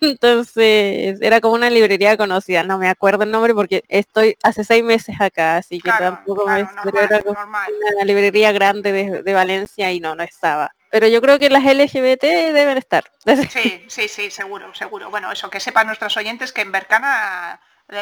entonces, 0.00 1.20
era 1.20 1.40
como 1.40 1.54
una 1.54 1.68
librería 1.68 2.16
conocida, 2.16 2.62
no 2.62 2.78
me 2.78 2.88
acuerdo 2.88 3.24
el 3.24 3.30
nombre 3.30 3.54
porque 3.54 3.82
estoy 3.88 4.36
hace 4.42 4.64
seis 4.64 4.84
meses 4.84 5.16
acá, 5.20 5.56
así 5.56 5.80
que 5.80 5.90
tampoco 5.90 6.46
me... 6.46 6.60
era 6.60 7.22
una 7.24 8.04
librería 8.04 8.52
grande 8.52 8.92
de, 8.92 9.32
Valencia 9.34 9.92
y 9.92 10.00
no, 10.00 10.14
no 10.14 10.22
estaba 10.22 10.72
pero 10.90 11.06
yo 11.06 11.20
creo 11.20 11.38
que 11.38 11.50
las 11.50 11.64
LGBT 11.64 12.22
deben 12.22 12.76
estar. 12.76 13.04
Sí, 13.48 13.84
sí, 13.86 14.08
sí, 14.08 14.30
seguro, 14.30 14.74
seguro. 14.74 15.08
Bueno, 15.08 15.30
eso, 15.30 15.48
que 15.48 15.60
sepan 15.60 15.86
nuestros 15.86 16.16
oyentes 16.16 16.52
que 16.52 16.62
en 16.62 16.72
Bercana 16.72 17.60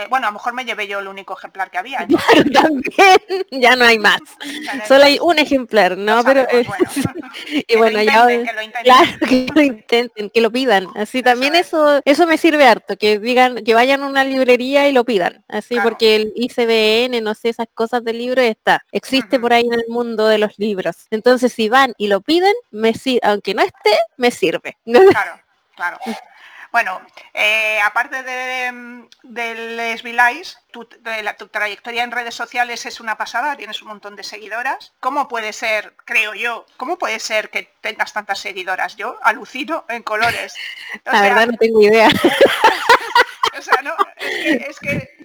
bueno, 0.08 0.26
a 0.26 0.30
lo 0.30 0.34
mejor 0.34 0.52
me 0.52 0.64
llevé 0.64 0.86
yo 0.86 0.98
el 0.98 1.08
único 1.08 1.36
ejemplar 1.36 1.70
que 1.70 1.78
había. 1.78 2.06
también, 2.52 3.18
ya 3.50 3.76
no 3.76 3.84
hay 3.84 3.98
más. 3.98 4.20
Solo 4.88 5.04
hay 5.04 5.18
un 5.20 5.38
ejemplar, 5.38 5.96
¿no? 5.96 6.22
Pero 6.24 6.46
y 7.66 7.76
bueno, 7.76 8.02
ya 8.02 8.26
claro 8.82 9.10
que 9.28 9.46
lo 9.54 9.62
intenten, 9.62 10.30
que 10.30 10.40
lo 10.40 10.50
pidan. 10.50 10.88
Así 10.94 11.22
también 11.22 11.54
eso, 11.54 12.00
eso 12.04 12.26
me 12.26 12.38
sirve 12.38 12.66
harto, 12.66 12.96
que 12.96 13.18
digan, 13.18 13.64
que 13.64 13.74
vayan 13.74 14.02
a 14.02 14.06
una 14.06 14.24
librería 14.24 14.88
y 14.88 14.92
lo 14.92 15.04
pidan. 15.04 15.44
Así 15.48 15.76
porque 15.82 16.16
el 16.16 16.32
ICBN, 16.34 17.22
no 17.22 17.34
sé, 17.34 17.50
esas 17.50 17.68
cosas 17.72 18.04
del 18.04 18.18
libro 18.18 18.42
está, 18.42 18.84
existe 18.92 19.38
por 19.40 19.52
ahí 19.52 19.66
en 19.66 19.74
el 19.74 19.84
mundo 19.88 20.26
de 20.26 20.38
los 20.38 20.58
libros. 20.58 21.06
Entonces 21.10 21.52
si 21.52 21.68
van 21.68 21.94
y 21.98 22.08
lo 22.08 22.20
piden, 22.20 22.54
me 22.70 22.92
aunque 23.22 23.54
no 23.54 23.62
esté, 23.62 23.96
me 24.16 24.30
sirve. 24.30 24.76
Claro, 24.84 25.40
claro. 25.74 25.98
Bueno, 26.70 27.00
eh, 27.34 27.80
aparte 27.80 28.22
de, 28.22 29.06
de 29.22 30.58
tu, 30.70 30.84
tu 30.84 31.48
trayectoria 31.48 32.04
en 32.04 32.10
redes 32.10 32.34
sociales 32.34 32.84
es 32.86 33.00
una 33.00 33.16
pasada, 33.16 33.56
tienes 33.56 33.80
un 33.82 33.88
montón 33.88 34.16
de 34.16 34.22
seguidoras. 34.22 34.92
¿Cómo 35.00 35.28
puede 35.28 35.52
ser, 35.52 35.94
creo 36.04 36.34
yo, 36.34 36.66
cómo 36.76 36.98
puede 36.98 37.20
ser 37.20 37.50
que 37.50 37.72
tengas 37.80 38.12
tantas 38.12 38.40
seguidoras? 38.40 38.96
Yo 38.96 39.18
alucino 39.22 39.84
en 39.88 40.02
colores. 40.02 40.54
La 41.04 41.22
verdad 41.22 41.46
no 41.46 41.56
tengo 41.56 41.80
idea. 41.80 42.08
o 43.58 43.62
sea, 43.62 43.82
no, 43.82 43.94
es 44.18 44.78
que 44.78 44.96
es, 44.96 45.17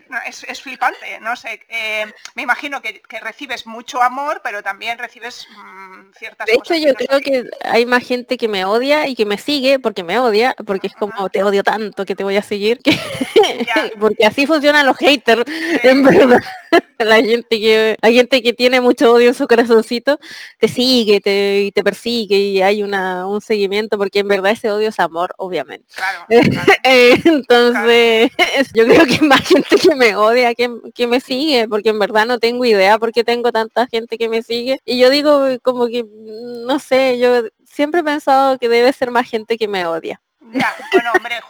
flipante, 0.61 1.19
no 1.21 1.35
sé. 1.35 1.61
Eh, 1.69 2.05
me 2.35 2.43
imagino 2.43 2.81
que, 2.81 3.01
recibes 3.21 3.65
mucho 3.65 4.01
amor, 4.01 4.41
pero 4.43 4.61
también 4.61 4.97
recibes 4.97 5.47
mm, 5.55 6.11
ciertas 6.17 6.47
De 6.47 6.53
hecho, 6.53 6.75
yo 6.75 6.93
creo 6.93 7.19
que 7.21 7.49
hay 7.63 7.85
más 7.85 8.03
gente 8.03 8.37
que 8.37 8.47
me 8.47 8.65
odia 8.65 9.07
y 9.07 9.15
que 9.15 9.25
me 9.25 9.37
sigue 9.37 9.79
porque 9.79 10.03
me 10.03 10.19
odia, 10.19 10.55
porque 10.65 10.87
es 10.87 10.93
como 10.93 11.29
te 11.29 11.43
odio 11.43 11.63
tanto 11.63 12.05
que 12.05 12.15
te 12.15 12.23
voy 12.23 12.37
a 12.37 12.41
seguir, 12.41 12.79
porque 13.99 14.25
así 14.25 14.45
funcionan 14.45 14.85
los 14.85 14.97
haters, 14.97 15.43
en 15.83 16.03
verdad. 16.03 16.39
la 16.99 17.15
gente 17.17 17.59
que 17.59 17.97
la 18.01 18.11
gente 18.11 18.41
que 18.41 18.53
tiene 18.53 18.81
mucho 18.81 19.13
odio 19.13 19.29
en 19.29 19.33
su 19.33 19.47
corazoncito 19.47 20.19
te 20.59 20.67
sigue 20.67 21.21
te, 21.21 21.63
y 21.63 21.71
te 21.71 21.83
persigue 21.83 22.37
y 22.37 22.61
hay 22.61 22.83
una, 22.83 23.27
un 23.27 23.41
seguimiento 23.41 23.97
porque 23.97 24.19
en 24.19 24.27
verdad 24.27 24.51
ese 24.51 24.71
odio 24.71 24.89
es 24.89 24.99
amor 24.99 25.33
obviamente. 25.37 25.85
Entonces 26.83 28.31
yo 28.73 28.85
creo 28.85 29.05
que 29.05 29.21
más 29.25 29.47
gente 29.47 29.75
que 29.75 29.95
me 29.95 30.15
odia 30.15 30.53
que, 30.55 30.69
que, 30.93 31.07
me 31.07 31.19
sigue 31.19 31.67
porque 31.67 31.89
en 31.89 31.99
verdad 31.99 32.25
no 32.25 32.39
tengo 32.39 32.65
idea 32.65 32.97
porque 32.97 33.23
tengo 33.23 33.51
tanta 33.51 33.87
gente 33.87 34.17
que 34.17 34.29
me 34.29 34.41
sigue. 34.41 34.79
Y 34.85 34.99
yo 34.99 35.09
digo 35.09 35.47
como 35.61 35.87
que 35.87 36.05
no 36.13 36.79
sé 36.79 37.19
yo 37.19 37.43
siempre 37.65 38.01
he 38.01 38.03
pensado 38.03 38.57
que 38.57 38.69
debe 38.69 38.93
ser 38.93 39.11
más 39.11 39.29
gente 39.29 39.57
que 39.57 39.67
me 39.67 39.85
odia. 39.85 40.21
Ya, 40.51 40.75
bueno, 40.91 41.11
hombre, 41.15 41.41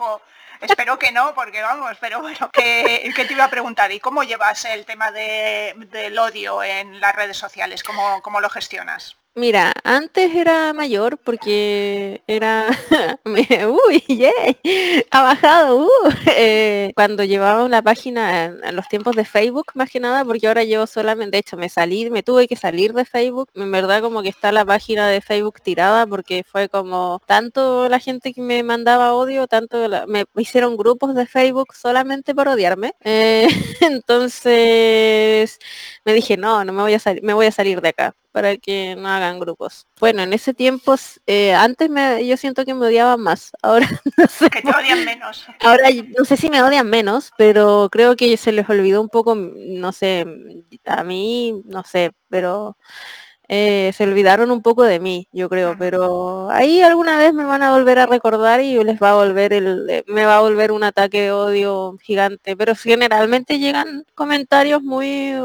Espero 0.63 0.97
que 0.97 1.11
no, 1.11 1.33
porque 1.33 1.61
vamos, 1.61 1.97
pero 1.99 2.21
bueno, 2.21 2.49
que, 2.51 3.13
te 3.15 3.33
iba 3.33 3.43
a 3.43 3.49
preguntar, 3.49 3.91
¿y 3.91 3.99
cómo 3.99 4.23
llevas 4.23 4.65
el 4.65 4.85
tema 4.85 5.11
del 5.11 6.17
odio 6.17 6.63
en 6.63 6.99
las 6.99 7.15
redes 7.15 7.37
sociales? 7.37 7.83
¿Cómo, 7.83 8.21
cómo 8.21 8.39
lo 8.39 8.49
gestionas? 8.49 9.17
Mira, 9.35 9.73
antes 9.83 10.35
era 10.35 10.73
mayor 10.73 11.17
porque 11.17 12.21
era, 12.27 12.67
uy, 13.25 13.99
yeah, 14.07 14.31
ha 15.09 15.23
bajado, 15.23 15.87
uh, 15.87 15.89
eh, 16.37 16.91
cuando 16.95 17.23
llevaba 17.23 17.63
una 17.63 17.81
página 17.81 18.45
en, 18.45 18.75
los 18.75 18.87
tiempos 18.89 19.15
de 19.15 19.25
Facebook, 19.25 19.71
más 19.73 19.89
que 19.89 19.99
nada, 19.99 20.23
porque 20.23 20.47
ahora 20.47 20.63
llevo 20.63 20.85
solamente, 20.85 21.31
de 21.31 21.39
hecho, 21.39 21.57
me 21.57 21.67
salí, 21.67 22.11
me 22.11 22.21
tuve 22.21 22.47
que 22.47 22.55
salir 22.55 22.93
de 22.93 23.05
Facebook, 23.05 23.49
en 23.55 23.71
verdad 23.71 24.03
como 24.03 24.21
que 24.21 24.29
está 24.29 24.51
la 24.51 24.65
página 24.65 25.07
de 25.07 25.19
Facebook 25.19 25.61
tirada 25.63 26.05
porque 26.05 26.43
fue 26.45 26.69
como 26.69 27.19
tanto 27.25 27.89
la 27.89 27.99
gente 27.99 28.33
que 28.33 28.41
me 28.41 28.61
mandaba 28.61 29.15
odio, 29.15 29.47
tanto 29.47 29.77
me 30.07 30.25
hicieron 30.35 30.77
grupos 30.77 31.15
de 31.15 31.25
Facebook 31.25 31.73
solamente 31.73 32.35
por 32.35 32.49
odiarme, 32.49 32.93
eh, 33.03 33.47
entonces 33.81 35.57
me 36.05 36.13
dije, 36.13 36.37
no, 36.37 36.63
no 36.63 36.71
me 36.71 36.83
voy 36.83 36.93
a 36.93 36.99
salir, 36.99 37.23
me 37.23 37.33
voy 37.33 37.47
a 37.47 37.51
salir 37.51 37.81
de 37.81 37.89
acá 37.89 38.15
para 38.33 38.57
que 38.57 38.95
no 38.97 39.07
hagan 39.07 39.39
grupos. 39.39 39.87
Bueno, 39.99 40.23
en 40.23 40.33
ese 40.33 40.55
tiempo, 40.55 40.95
eh, 41.27 41.53
antes 41.53 41.89
me, 41.89 42.25
yo 42.27 42.35
siento 42.35 42.65
que 42.65 42.73
me 42.73 42.87
odiaban 42.87 43.21
más. 43.21 43.51
Ahora 43.61 43.87
no 44.17 44.27
sé. 44.27 44.49
Que 44.49 44.61
te 44.63 44.69
odian 44.69 45.05
menos. 45.05 45.45
Ahora 45.61 45.89
no 46.17 46.25
sé 46.25 46.35
si 46.35 46.49
me 46.49 46.61
odian 46.61 46.89
menos, 46.89 47.31
pero 47.37 47.89
creo 47.91 48.15
que 48.15 48.35
se 48.35 48.51
les 48.51 48.67
olvidó 48.67 49.01
un 49.01 49.09
poco, 49.09 49.35
no 49.35 49.91
sé, 49.91 50.25
a 50.85 51.03
mí, 51.03 51.61
no 51.65 51.83
sé, 51.83 52.11
pero 52.27 52.75
eh, 53.55 53.93
se 53.93 54.05
olvidaron 54.05 54.49
un 54.49 54.63
poco 54.63 54.81
de 54.81 54.99
mí, 54.99 55.27
yo 55.31 55.47
creo, 55.47 55.75
pero 55.77 56.49
ahí 56.49 56.81
alguna 56.81 57.19
vez 57.19 57.35
me 57.35 57.45
van 57.45 57.61
a 57.61 57.71
volver 57.71 57.99
a 57.99 58.07
recordar 58.07 58.61
y 58.61 58.83
les 58.83 58.99
va 58.99 59.11
a 59.11 59.15
volver 59.15 59.53
el, 59.53 59.87
eh, 59.91 60.03
me 60.07 60.25
va 60.25 60.37
a 60.37 60.41
volver 60.41 60.71
un 60.71 60.83
ataque 60.83 61.21
de 61.21 61.31
odio 61.31 61.95
gigante, 62.01 62.57
pero 62.57 62.73
generalmente 62.75 63.59
llegan 63.59 64.05
comentarios 64.15 64.81
muy 64.81 65.35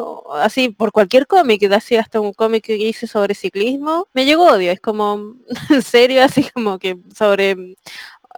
así 0.40 0.71
por 0.71 0.90
cualquier 0.90 1.27
cómic, 1.27 1.71
así 1.71 1.97
hasta 1.97 2.18
un 2.18 2.33
cómic 2.33 2.64
que 2.64 2.77
hice 2.77 3.07
sobre 3.07 3.35
ciclismo, 3.35 4.09
me 4.14 4.25
llegó 4.25 4.47
odio, 4.53 4.73
es 4.73 4.81
como 4.81 5.35
en 5.68 5.83
serio 5.83 6.25
así 6.25 6.49
como 6.55 6.79
que 6.79 6.97
sobre 7.14 7.77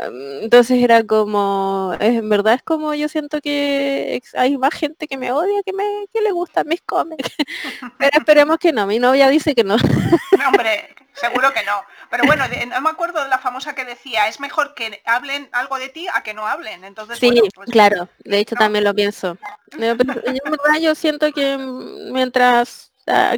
entonces 0.00 0.82
era 0.82 1.04
como, 1.04 1.94
en 2.00 2.28
verdad 2.28 2.54
es 2.54 2.62
como 2.62 2.94
yo 2.94 3.08
siento 3.08 3.40
que 3.40 4.22
hay 4.34 4.56
más 4.56 4.74
gente 4.74 5.06
que 5.06 5.16
me 5.16 5.32
odia 5.32 5.62
que 5.64 5.72
me 5.72 5.84
que 6.12 6.20
le 6.20 6.32
gustan 6.32 6.68
mis 6.68 6.80
cómics. 6.82 7.34
Pero 7.98 8.18
esperemos 8.18 8.58
que 8.58 8.72
no, 8.72 8.86
mi 8.86 8.98
novia 8.98 9.28
dice 9.28 9.54
que 9.54 9.64
no. 9.64 9.76
no 9.76 10.48
hombre, 10.48 10.94
seguro 11.12 11.52
que 11.52 11.64
no. 11.64 11.82
Pero 12.10 12.24
bueno, 12.24 12.44
no 12.68 12.80
me 12.80 12.90
acuerdo 12.90 13.22
de 13.22 13.28
la 13.28 13.38
famosa 13.38 13.74
que 13.74 13.84
decía, 13.84 14.26
es 14.26 14.40
mejor 14.40 14.74
que 14.74 15.02
hablen 15.04 15.48
algo 15.52 15.78
de 15.78 15.88
ti 15.88 16.08
a 16.12 16.22
que 16.22 16.34
no 16.34 16.46
hablen. 16.46 16.84
Entonces, 16.84 17.18
sí, 17.18 17.40
pues, 17.54 17.70
claro, 17.70 18.08
de 18.24 18.38
hecho 18.38 18.56
también 18.56 18.84
lo 18.84 18.94
pienso. 18.94 19.36
Yo, 19.78 19.90
en 19.90 19.96
verdad 19.96 20.80
yo 20.80 20.94
siento 20.94 21.30
que 21.32 21.56
mientras 21.58 22.90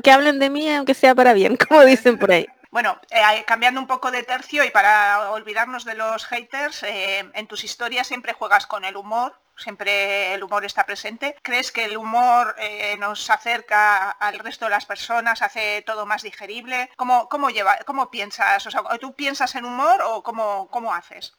que 0.02 0.10
hablen 0.10 0.38
de 0.38 0.50
mí, 0.50 0.68
aunque 0.70 0.94
sea 0.94 1.14
para 1.14 1.32
bien, 1.32 1.56
como 1.68 1.84
dicen 1.84 2.18
por 2.18 2.32
ahí. 2.32 2.46
Bueno, 2.72 2.98
eh, 3.10 3.44
cambiando 3.44 3.80
un 3.82 3.86
poco 3.86 4.10
de 4.10 4.22
tercio 4.22 4.64
y 4.64 4.70
para 4.70 5.30
olvidarnos 5.32 5.84
de 5.84 5.94
los 5.94 6.24
haters, 6.24 6.82
eh, 6.84 7.30
en 7.34 7.46
tus 7.46 7.64
historias 7.64 8.06
siempre 8.06 8.32
juegas 8.32 8.66
con 8.66 8.86
el 8.86 8.96
humor, 8.96 9.38
siempre 9.58 10.32
el 10.32 10.42
humor 10.42 10.64
está 10.64 10.86
presente. 10.86 11.36
¿Crees 11.42 11.70
que 11.70 11.84
el 11.84 11.98
humor 11.98 12.54
eh, 12.58 12.96
nos 12.98 13.28
acerca 13.28 14.10
al 14.10 14.38
resto 14.38 14.64
de 14.64 14.70
las 14.70 14.86
personas, 14.86 15.42
hace 15.42 15.82
todo 15.82 16.06
más 16.06 16.22
digerible? 16.22 16.90
¿Cómo, 16.96 17.28
cómo, 17.28 17.48
cómo 17.84 18.10
piensas? 18.10 18.66
O 18.66 18.70
sea, 18.70 18.82
¿Tú 18.98 19.14
piensas 19.14 19.54
en 19.54 19.66
humor 19.66 20.00
o 20.02 20.22
cómo, 20.22 20.68
cómo 20.70 20.94
haces? 20.94 21.34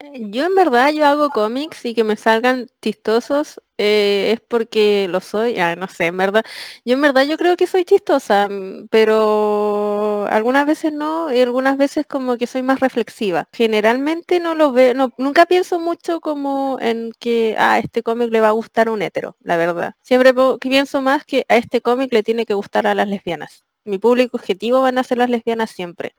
Yo 0.00 0.44
en 0.44 0.54
verdad 0.54 0.92
yo 0.92 1.06
hago 1.06 1.30
cómics 1.30 1.84
y 1.86 1.94
que 1.94 2.04
me 2.04 2.16
salgan 2.16 2.66
chistosos 2.82 3.60
eh, 3.78 4.32
es 4.32 4.40
porque 4.40 5.08
lo 5.08 5.20
soy, 5.20 5.58
ah, 5.58 5.74
no 5.74 5.88
sé, 5.88 6.06
en 6.06 6.16
verdad. 6.18 6.44
Yo 6.84 6.94
en 6.94 7.00
verdad 7.02 7.24
yo 7.24 7.36
creo 7.38 7.56
que 7.56 7.66
soy 7.66 7.84
chistosa, 7.84 8.46
mm, 8.48 8.88
pero 8.90 10.26
algunas 10.30 10.66
veces 10.66 10.92
no 10.92 11.32
y 11.32 11.40
algunas 11.40 11.76
veces 11.78 12.04
como 12.06 12.36
que 12.36 12.46
soy 12.46 12.62
más 12.62 12.80
reflexiva. 12.80 13.48
Generalmente 13.52 14.38
no 14.38 14.54
lo 14.54 14.72
veo, 14.72 14.94
nunca 15.18 15.46
pienso 15.46 15.80
mucho 15.80 16.20
como 16.20 16.78
en 16.80 17.12
que 17.18 17.54
a 17.58 17.78
este 17.78 18.02
cómic 18.02 18.30
le 18.30 18.40
va 18.42 18.48
a 18.48 18.50
gustar 18.52 18.90
un 18.90 19.00
hetero, 19.02 19.36
la 19.40 19.56
verdad. 19.56 19.94
Siempre 20.02 20.34
pienso 20.60 21.00
más 21.02 21.24
que 21.24 21.44
a 21.48 21.56
este 21.56 21.80
cómic 21.80 22.12
le 22.12 22.22
tiene 22.22 22.44
que 22.46 22.54
gustar 22.54 22.86
a 22.86 22.94
las 22.94 23.08
lesbianas. 23.08 23.64
Mi 23.84 23.98
público 23.98 24.36
objetivo 24.36 24.82
van 24.82 24.98
a 24.98 25.04
ser 25.04 25.18
las 25.18 25.30
lesbianas 25.30 25.70
siempre. 25.70 26.14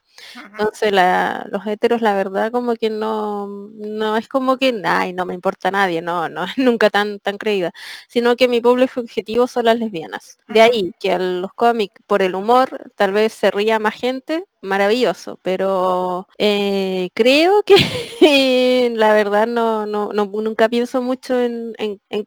Entonces 0.51 0.91
los 0.91 1.65
heteros, 1.67 2.01
la 2.01 2.13
verdad, 2.13 2.51
como 2.51 2.75
que 2.75 2.89
no, 2.89 3.47
no 3.47 4.17
es 4.17 4.27
como 4.27 4.57
que, 4.57 4.81
ay, 4.85 5.13
no 5.13 5.25
me 5.25 5.33
importa 5.33 5.71
nadie, 5.71 6.01
no, 6.01 6.29
no, 6.29 6.45
nunca 6.57 6.89
tan, 6.89 7.19
tan 7.19 7.37
creída, 7.37 7.71
sino 8.07 8.35
que 8.35 8.47
mi 8.47 8.61
público 8.61 8.99
objetivo 8.99 9.47
son 9.47 9.65
las 9.65 9.77
lesbianas. 9.79 10.39
De 10.47 10.61
ahí 10.61 10.93
que 10.99 11.17
los 11.17 11.53
cómics, 11.53 12.01
por 12.07 12.21
el 12.21 12.35
humor, 12.35 12.91
tal 12.95 13.11
vez 13.11 13.33
se 13.33 13.51
ría 13.51 13.79
más 13.79 13.95
gente, 13.95 14.45
maravilloso, 14.61 15.39
pero 15.41 16.27
eh, 16.37 17.09
creo 17.13 17.63
que 17.63 17.75
la 18.95 19.13
verdad 19.13 19.47
no, 19.47 19.85
no, 19.85 20.11
nunca 20.13 20.69
pienso 20.69 21.01
mucho 21.01 21.39
en, 21.39 21.75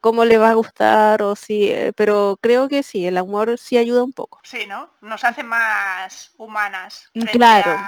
cómo 0.00 0.24
le 0.24 0.38
va 0.38 0.50
a 0.50 0.54
gustar 0.54 1.22
o 1.22 1.36
si, 1.36 1.68
eh, 1.70 1.92
pero 1.96 2.38
creo 2.40 2.68
que 2.68 2.82
sí, 2.82 3.06
el 3.06 3.20
humor 3.20 3.58
sí 3.58 3.76
ayuda 3.76 4.02
un 4.02 4.12
poco. 4.12 4.40
Sí, 4.42 4.66
¿no? 4.66 4.90
Nos 5.00 5.24
hace 5.24 5.42
más 5.42 6.32
humanas. 6.38 7.10
Claro. 7.32 7.79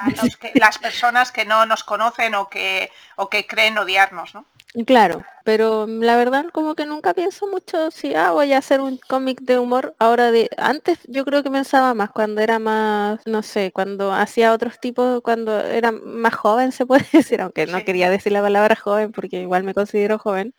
Las 0.54 0.78
personas 0.78 1.32
que 1.32 1.44
no 1.44 1.66
nos 1.66 1.84
conocen 1.84 2.34
o 2.34 2.48
que, 2.48 2.90
o 3.16 3.28
que 3.28 3.46
creen 3.46 3.78
odiarnos, 3.78 4.34
¿no? 4.34 4.46
Claro, 4.86 5.22
pero 5.44 5.86
la 5.86 6.16
verdad 6.16 6.46
como 6.50 6.74
que 6.74 6.86
nunca 6.86 7.12
pienso 7.12 7.46
mucho 7.46 7.90
si 7.90 8.14
ah, 8.14 8.30
voy 8.30 8.54
a 8.54 8.58
hacer 8.58 8.80
un 8.80 8.96
cómic 8.96 9.42
de 9.42 9.58
humor. 9.58 9.94
Ahora 9.98 10.30
de 10.30 10.48
antes 10.56 10.98
yo 11.08 11.26
creo 11.26 11.42
que 11.42 11.50
pensaba 11.50 11.92
más 11.92 12.10
cuando 12.10 12.40
era 12.40 12.58
más 12.58 13.20
no 13.26 13.42
sé 13.42 13.70
cuando 13.70 14.12
hacía 14.14 14.54
otros 14.54 14.80
tipos 14.80 15.20
cuando 15.20 15.60
era 15.60 15.92
más 15.92 16.34
joven 16.34 16.72
se 16.72 16.86
puede 16.86 17.04
decir 17.12 17.42
aunque 17.42 17.66
no 17.66 17.84
quería 17.84 18.08
decir 18.08 18.32
la 18.32 18.40
palabra 18.40 18.74
joven 18.74 19.12
porque 19.12 19.42
igual 19.42 19.62
me 19.62 19.74
considero 19.74 20.18
joven 20.18 20.54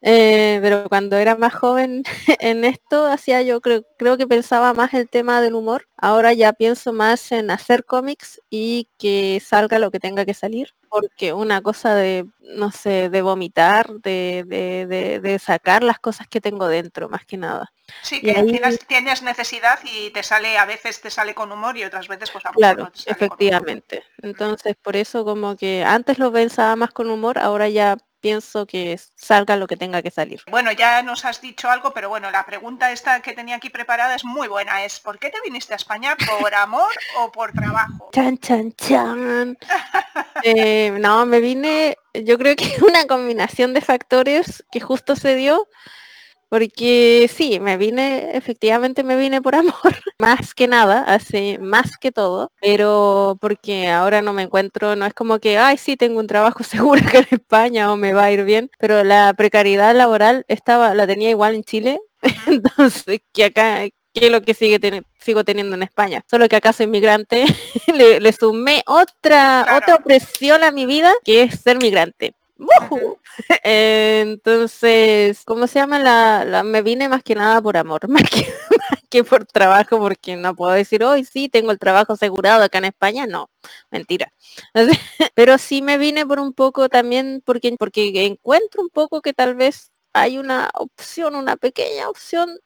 eh, 0.00 0.60
pero 0.62 0.88
cuando 0.88 1.16
era 1.16 1.34
más 1.36 1.54
joven 1.54 2.04
en 2.40 2.64
esto 2.64 3.06
hacía 3.06 3.42
yo 3.42 3.60
creo, 3.60 3.84
creo 3.98 4.16
que 4.16 4.28
pensaba 4.28 4.72
más 4.74 4.94
el 4.94 5.08
tema 5.08 5.40
del 5.40 5.54
humor. 5.54 5.88
Ahora 5.96 6.32
ya 6.32 6.52
pienso 6.52 6.92
más 6.92 7.32
en 7.32 7.50
hacer 7.50 7.84
cómics 7.84 8.40
y 8.48 8.88
que 8.98 9.42
salga 9.44 9.78
lo 9.78 9.90
que 9.90 9.98
tenga 9.98 10.24
que 10.24 10.34
salir. 10.34 10.74
Porque 10.88 11.34
una 11.34 11.60
cosa 11.60 11.94
de, 11.94 12.26
no 12.40 12.70
sé, 12.70 13.10
de 13.10 13.20
vomitar, 13.20 13.92
de, 14.00 14.44
de, 14.46 15.20
de, 15.20 15.38
sacar 15.38 15.82
las 15.82 15.98
cosas 15.98 16.26
que 16.28 16.40
tengo 16.40 16.66
dentro, 16.66 17.10
más 17.10 17.26
que 17.26 17.36
nada. 17.36 17.70
Sí, 18.02 18.22
que 18.22 18.32
tienes, 18.88 19.22
necesidad 19.22 19.80
y 19.84 20.08
te 20.10 20.22
sale, 20.22 20.56
a 20.56 20.64
veces 20.64 21.02
te 21.02 21.10
sale 21.10 21.34
con 21.34 21.52
humor 21.52 21.76
y 21.76 21.84
otras 21.84 22.08
veces 22.08 22.30
pues 22.30 22.46
a 22.46 22.52
Claro, 22.52 22.90
efectivamente. 23.04 24.02
Entonces, 24.22 24.76
por 24.80 24.96
eso 24.96 25.26
como 25.26 25.56
que 25.56 25.84
antes 25.84 26.18
lo 26.18 26.32
pensaba 26.32 26.74
más 26.74 26.90
con 26.92 27.10
humor, 27.10 27.38
ahora 27.38 27.68
ya 27.68 27.98
pienso 28.20 28.66
que 28.66 28.98
salga 29.14 29.56
lo 29.56 29.66
que 29.66 29.76
tenga 29.76 30.02
que 30.02 30.10
salir. 30.10 30.42
Bueno, 30.50 30.72
ya 30.72 31.02
nos 31.02 31.24
has 31.24 31.40
dicho 31.40 31.70
algo, 31.70 31.92
pero 31.92 32.08
bueno, 32.08 32.30
la 32.30 32.44
pregunta 32.44 32.92
esta 32.92 33.20
que 33.20 33.32
tenía 33.32 33.56
aquí 33.56 33.70
preparada 33.70 34.14
es 34.14 34.24
muy 34.24 34.48
buena. 34.48 34.84
Es 34.84 35.00
¿por 35.00 35.18
qué 35.18 35.30
te 35.30 35.40
viniste 35.42 35.72
a 35.72 35.76
España? 35.76 36.16
¿Por 36.40 36.54
amor 36.54 36.92
o 37.18 37.32
por 37.32 37.52
trabajo? 37.52 38.10
Chan, 38.12 38.38
chan, 38.38 38.72
chan. 38.72 39.58
Eh, 40.42 40.90
no, 40.98 41.26
me 41.26 41.40
vine, 41.40 41.96
yo 42.14 42.38
creo 42.38 42.56
que 42.56 42.76
una 42.86 43.06
combinación 43.06 43.74
de 43.74 43.80
factores 43.80 44.64
que 44.70 44.80
justo 44.80 45.16
se 45.16 45.34
dio 45.34 45.68
porque 46.48 47.30
sí, 47.32 47.60
me 47.60 47.76
vine, 47.76 48.36
efectivamente 48.36 49.02
me 49.04 49.16
vine 49.16 49.42
por 49.42 49.54
amor, 49.56 49.94
más 50.18 50.54
que 50.54 50.68
nada, 50.68 51.02
hace 51.04 51.58
más 51.58 51.96
que 51.98 52.12
todo, 52.12 52.50
pero 52.60 53.36
porque 53.40 53.88
ahora 53.88 54.22
no 54.22 54.32
me 54.32 54.42
encuentro, 54.42 54.96
no 54.96 55.06
es 55.06 55.14
como 55.14 55.38
que, 55.38 55.58
ay, 55.58 55.78
sí, 55.78 55.96
tengo 55.96 56.20
un 56.20 56.26
trabajo 56.26 56.62
seguro 56.64 57.02
que 57.10 57.18
en 57.18 57.26
España 57.30 57.92
o 57.92 57.96
me 57.96 58.12
va 58.12 58.24
a 58.24 58.32
ir 58.32 58.44
bien, 58.44 58.70
pero 58.78 59.04
la 59.04 59.34
precariedad 59.34 59.94
laboral 59.94 60.44
estaba, 60.48 60.94
la 60.94 61.06
tenía 61.06 61.30
igual 61.30 61.54
en 61.54 61.64
Chile, 61.64 62.00
entonces 62.46 63.20
que 63.32 63.44
acá, 63.44 63.80
que 64.12 64.26
es 64.26 64.32
lo 64.32 64.42
que 64.42 64.54
sigue 64.54 64.80
sigo 65.20 65.44
teniendo 65.44 65.76
en 65.76 65.82
España. 65.82 66.24
Solo 66.30 66.48
que 66.48 66.56
acá 66.56 66.72
soy 66.72 66.86
migrante, 66.86 67.44
le, 67.94 68.32
sumé 68.32 68.82
otra, 68.86 69.76
otra 69.76 69.96
opresión 69.96 70.64
a 70.64 70.70
mi 70.70 70.86
vida, 70.86 71.12
que 71.24 71.42
es 71.42 71.60
ser 71.60 71.78
migrante. 71.78 72.34
Entonces, 73.64 75.44
¿cómo 75.44 75.66
se 75.66 75.78
llama? 75.78 75.98
La, 75.98 76.62
me 76.64 76.82
vine 76.82 77.08
más 77.08 77.22
que 77.22 77.34
nada 77.34 77.62
por 77.62 77.76
amor, 77.76 78.08
más 78.08 78.24
que, 79.10 79.24
por 79.24 79.46
trabajo, 79.46 79.98
porque 79.98 80.36
no 80.36 80.54
puedo 80.54 80.72
decir, 80.72 81.04
hoy 81.04 81.24
sí, 81.24 81.48
tengo 81.48 81.70
el 81.70 81.78
trabajo 81.78 82.14
asegurado 82.14 82.62
acá 82.62 82.78
en 82.78 82.86
España. 82.86 83.26
No, 83.26 83.50
mentira. 83.90 84.32
Pero 85.34 85.58
sí 85.58 85.82
me 85.82 85.98
vine 85.98 86.26
por 86.26 86.40
un 86.40 86.52
poco 86.52 86.88
también, 86.88 87.42
porque, 87.44 87.74
porque 87.78 88.26
encuentro 88.26 88.82
un 88.82 88.90
poco 88.90 89.22
que 89.22 89.32
tal 89.32 89.54
vez 89.54 89.92
hay 90.12 90.38
una 90.38 90.70
opción, 90.74 91.34
una 91.36 91.56
pequeña 91.56 92.08
opción 92.08 92.58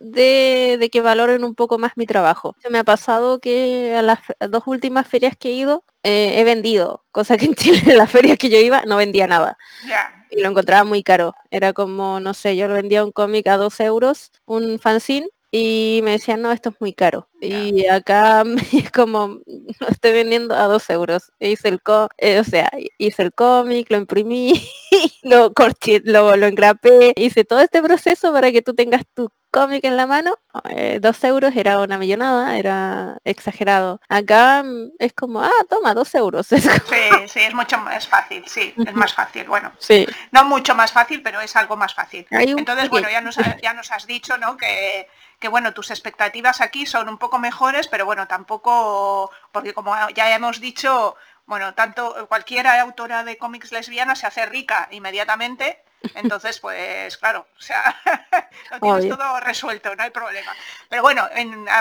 de, 0.00 0.88
que 0.90 1.00
valoren 1.00 1.44
un 1.44 1.54
poco 1.54 1.78
más 1.78 1.92
mi 1.96 2.06
trabajo. 2.06 2.56
Se 2.60 2.70
me 2.70 2.78
ha 2.78 2.84
pasado 2.84 3.38
que 3.38 3.94
a 3.94 4.02
las 4.02 4.18
dos 4.48 4.64
últimas 4.66 5.06
ferias 5.06 5.36
que 5.36 5.50
he 5.50 5.52
ido 5.52 5.84
eh, 6.02 6.40
he 6.40 6.44
vendido, 6.44 7.04
cosa 7.12 7.36
que 7.36 7.44
en 7.44 7.54
Chile 7.54 7.82
en 7.86 7.96
las 7.98 8.10
ferias 8.10 8.38
que 8.38 8.50
yo 8.50 8.58
iba 8.58 8.82
no 8.86 8.96
vendía 8.96 9.26
nada. 9.26 9.56
Y 10.30 10.40
lo 10.40 10.48
encontraba 10.48 10.84
muy 10.84 11.02
caro. 11.02 11.34
Era 11.50 11.72
como, 11.72 12.20
no 12.20 12.34
sé, 12.34 12.56
yo 12.56 12.68
lo 12.68 12.74
vendía 12.74 13.04
un 13.04 13.12
cómic 13.12 13.46
a 13.48 13.56
dos 13.56 13.78
euros, 13.80 14.32
un 14.46 14.78
fanzine, 14.78 15.28
y 15.52 16.00
me 16.04 16.12
decían, 16.12 16.42
no, 16.42 16.52
esto 16.52 16.68
es 16.70 16.76
muy 16.80 16.92
caro. 16.92 17.28
Y 17.40 17.86
acá 17.88 18.44
es 18.72 18.90
como, 18.92 19.40
lo 19.80 19.88
estoy 19.88 20.12
vendiendo 20.12 20.54
a 20.54 20.64
dos 20.64 20.88
euros. 20.90 21.32
Hice 21.40 21.68
el 21.68 21.82
co 21.82 22.08
eh, 22.18 22.38
o 22.38 22.44
sea, 22.44 22.70
hice 22.98 23.22
el 23.22 23.32
cómic, 23.32 23.90
lo 23.90 23.98
imprimí, 23.98 24.52
lo 25.22 25.52
corché, 25.52 26.00
lo, 26.04 26.36
lo 26.36 26.46
engrapé, 26.46 27.12
hice 27.16 27.44
todo 27.44 27.60
este 27.60 27.82
proceso 27.82 28.32
para 28.32 28.52
que 28.52 28.62
tú 28.62 28.74
tengas 28.74 29.02
tu 29.12 29.30
cómic 29.50 29.84
en 29.84 29.96
la 29.96 30.06
mano, 30.06 30.38
eh, 30.68 30.98
dos 31.00 31.22
euros 31.24 31.54
era 31.54 31.80
una 31.80 31.98
millonada, 31.98 32.56
era 32.56 33.18
exagerado. 33.24 34.00
Acá 34.08 34.62
mm, 34.62 34.92
es 34.98 35.12
como, 35.12 35.42
ah, 35.42 35.50
toma, 35.68 35.94
dos 35.94 36.14
euros. 36.14 36.48
Sí, 36.90 37.28
sí, 37.28 37.40
es 37.40 37.54
mucho 37.54 37.78
más 37.78 38.06
fácil, 38.06 38.44
sí, 38.46 38.74
es 38.76 38.94
más 38.94 39.12
fácil. 39.12 39.44
Bueno, 39.46 39.72
sí. 39.78 40.06
no 40.32 40.44
mucho 40.44 40.74
más 40.74 40.92
fácil, 40.92 41.22
pero 41.22 41.40
es 41.40 41.54
algo 41.56 41.76
más 41.76 41.94
fácil. 41.94 42.26
Entonces, 42.30 42.88
bueno, 42.88 43.08
ya 43.10 43.20
nos, 43.20 43.36
ya 43.62 43.74
nos 43.74 43.90
has 43.92 44.06
dicho, 44.06 44.36
¿no? 44.38 44.56
Que, 44.56 45.08
que 45.38 45.48
bueno, 45.48 45.72
tus 45.72 45.90
expectativas 45.90 46.60
aquí 46.60 46.86
son 46.86 47.08
un 47.08 47.18
poco 47.18 47.38
mejores, 47.38 47.88
pero 47.88 48.04
bueno, 48.04 48.26
tampoco, 48.26 49.30
porque 49.52 49.72
como 49.72 49.94
ya 50.10 50.34
hemos 50.34 50.60
dicho, 50.60 51.16
bueno, 51.46 51.74
tanto 51.74 52.26
cualquiera 52.28 52.80
autora 52.80 53.24
de 53.24 53.38
cómics 53.38 53.72
lesbiana 53.72 54.14
se 54.14 54.26
hace 54.26 54.46
rica 54.46 54.88
inmediatamente 54.90 55.82
entonces, 56.14 56.58
pues 56.58 57.16
claro, 57.18 57.46
o 57.56 57.60
sea, 57.60 57.96
lo 58.70 58.80
tienes 58.80 59.16
todo 59.16 59.40
resuelto, 59.40 59.94
no 59.94 60.02
hay 60.02 60.10
problema. 60.10 60.52
Pero 60.88 61.02
bueno, 61.02 61.28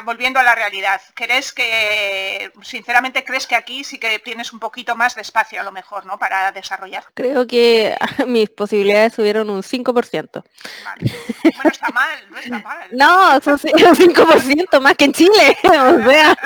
volviendo 0.03 0.39
a 0.39 0.43
la 0.43 0.55
realidad, 0.55 1.01
¿crees 1.13 1.51
que, 1.51 2.51
sinceramente, 2.61 3.23
crees 3.23 3.47
que 3.47 3.55
aquí 3.55 3.83
sí 3.83 3.97
que 3.97 4.19
tienes 4.19 4.53
un 4.53 4.59
poquito 4.59 4.95
más 4.95 5.15
de 5.15 5.21
espacio 5.21 5.61
a 5.61 5.63
lo 5.63 5.71
mejor, 5.71 6.05
¿no? 6.05 6.17
Para 6.19 6.51
desarrollar. 6.51 7.05
Creo 7.13 7.47
que 7.47 7.95
mis 8.27 8.49
posibilidades 8.49 9.13
subieron 9.13 9.49
un 9.49 9.63
5%. 9.63 10.43
Vale. 10.83 11.15
Bueno, 11.43 11.69
está 11.71 11.89
mal, 11.89 12.29
no 12.29 12.37
está 12.37 12.59
mal. 12.59 12.87
No, 12.91 13.39
son 13.41 13.53
un 13.53 13.59
5% 13.59 14.81
más 14.81 14.95
que 14.95 15.05
en 15.05 15.13
Chile. 15.13 15.57
o 15.63 16.09
sea. 16.09 16.37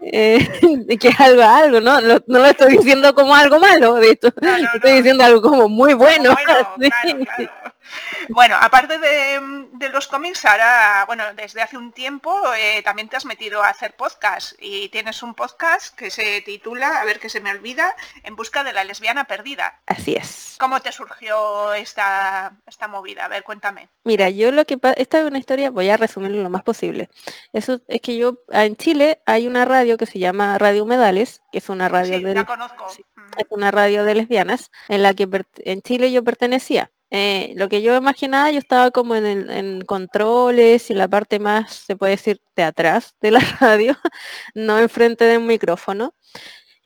Eh, 0.00 0.96
que 1.00 1.08
es 1.08 1.20
algo 1.20 1.42
algo, 1.42 1.80
¿no? 1.80 2.00
no 2.00 2.20
lo 2.26 2.46
estoy 2.46 2.76
diciendo 2.78 3.14
como 3.14 3.34
algo 3.34 3.58
malo, 3.58 3.94
de 3.94 4.10
hecho, 4.10 4.28
estoy 4.74 4.92
diciendo 4.94 5.24
algo 5.24 5.42
como 5.42 5.68
muy 5.68 5.94
bueno. 5.94 6.34
Bueno, 6.34 6.68
aparte 8.60 8.98
de, 8.98 9.88
los 9.90 10.06
cómics, 10.06 10.44
ahora, 10.44 11.04
bueno, 11.06 11.24
desde 11.34 11.62
hace 11.62 11.76
un 11.76 11.92
tiempo 11.92 12.38
eh, 12.54 12.82
también 12.82 13.08
te 13.08 13.16
has 13.16 13.24
metido 13.24 13.62
a 13.62 13.68
hacer 13.68 13.94
podcast 13.94 14.52
y 14.60 14.88
tienes 14.88 15.22
un 15.22 15.34
podcast 15.34 15.94
que 15.96 16.10
se 16.10 16.40
titula, 16.42 17.00
a 17.00 17.04
ver 17.04 17.18
que 17.18 17.28
se 17.28 17.40
me 17.40 17.50
olvida, 17.50 17.94
En 18.22 18.36
busca 18.36 18.64
de 18.64 18.72
la 18.72 18.84
lesbiana 18.84 19.24
perdida. 19.24 19.80
Así 19.86 20.14
es. 20.14 20.56
¿Cómo 20.58 20.80
te 20.80 20.92
surgió 20.92 21.72
esta, 21.74 22.52
esta 22.66 22.88
movida? 22.88 23.24
A 23.24 23.28
ver, 23.28 23.42
cuéntame. 23.42 23.88
Mira, 24.04 24.30
yo 24.30 24.52
lo 24.52 24.64
que 24.64 24.78
esta 24.96 25.20
es 25.20 25.24
una 25.24 25.38
historia, 25.38 25.70
voy 25.70 25.90
a 25.90 25.96
resumirlo 25.96 26.42
lo 26.42 26.50
más 26.50 26.62
posible. 26.62 27.08
Eso 27.52 27.80
es 27.88 28.00
que 28.00 28.16
yo 28.16 28.38
en 28.48 28.76
Chile 28.76 29.20
hay 29.26 29.46
una 29.46 29.64
radio 29.64 29.96
que 29.96 30.06
se 30.06 30.18
llama 30.18 30.58
Radio 30.58 30.84
Humedales, 30.84 31.42
que 31.52 31.58
es 31.58 31.68
una 31.68 31.88
radio 31.88 32.18
sí, 32.18 32.24
la 32.24 32.44
conozco. 32.44 32.86
es 33.36 33.46
una 33.50 33.70
radio 33.70 34.04
de 34.04 34.14
lesbianas 34.14 34.70
en 34.88 35.02
la 35.02 35.14
que 35.14 35.28
en 35.58 35.82
Chile 35.82 36.12
yo 36.12 36.22
pertenecía. 36.22 36.90
Eh, 37.10 37.52
lo 37.56 37.68
que 37.68 37.82
yo 37.82 37.96
imaginaba, 37.96 38.50
yo 38.50 38.58
estaba 38.58 38.90
como 38.90 39.16
en, 39.16 39.50
en, 39.50 39.82
controles 39.82 40.90
y 40.90 40.94
la 40.94 41.08
parte 41.08 41.38
más, 41.40 41.74
se 41.74 41.96
puede 41.96 42.12
decir, 42.12 42.40
de 42.56 42.62
atrás 42.62 43.16
de 43.20 43.32
la 43.32 43.40
radio, 43.60 43.96
no 44.54 44.78
enfrente 44.78 45.24
de 45.24 45.38
un 45.38 45.46
micrófono. 45.46 46.14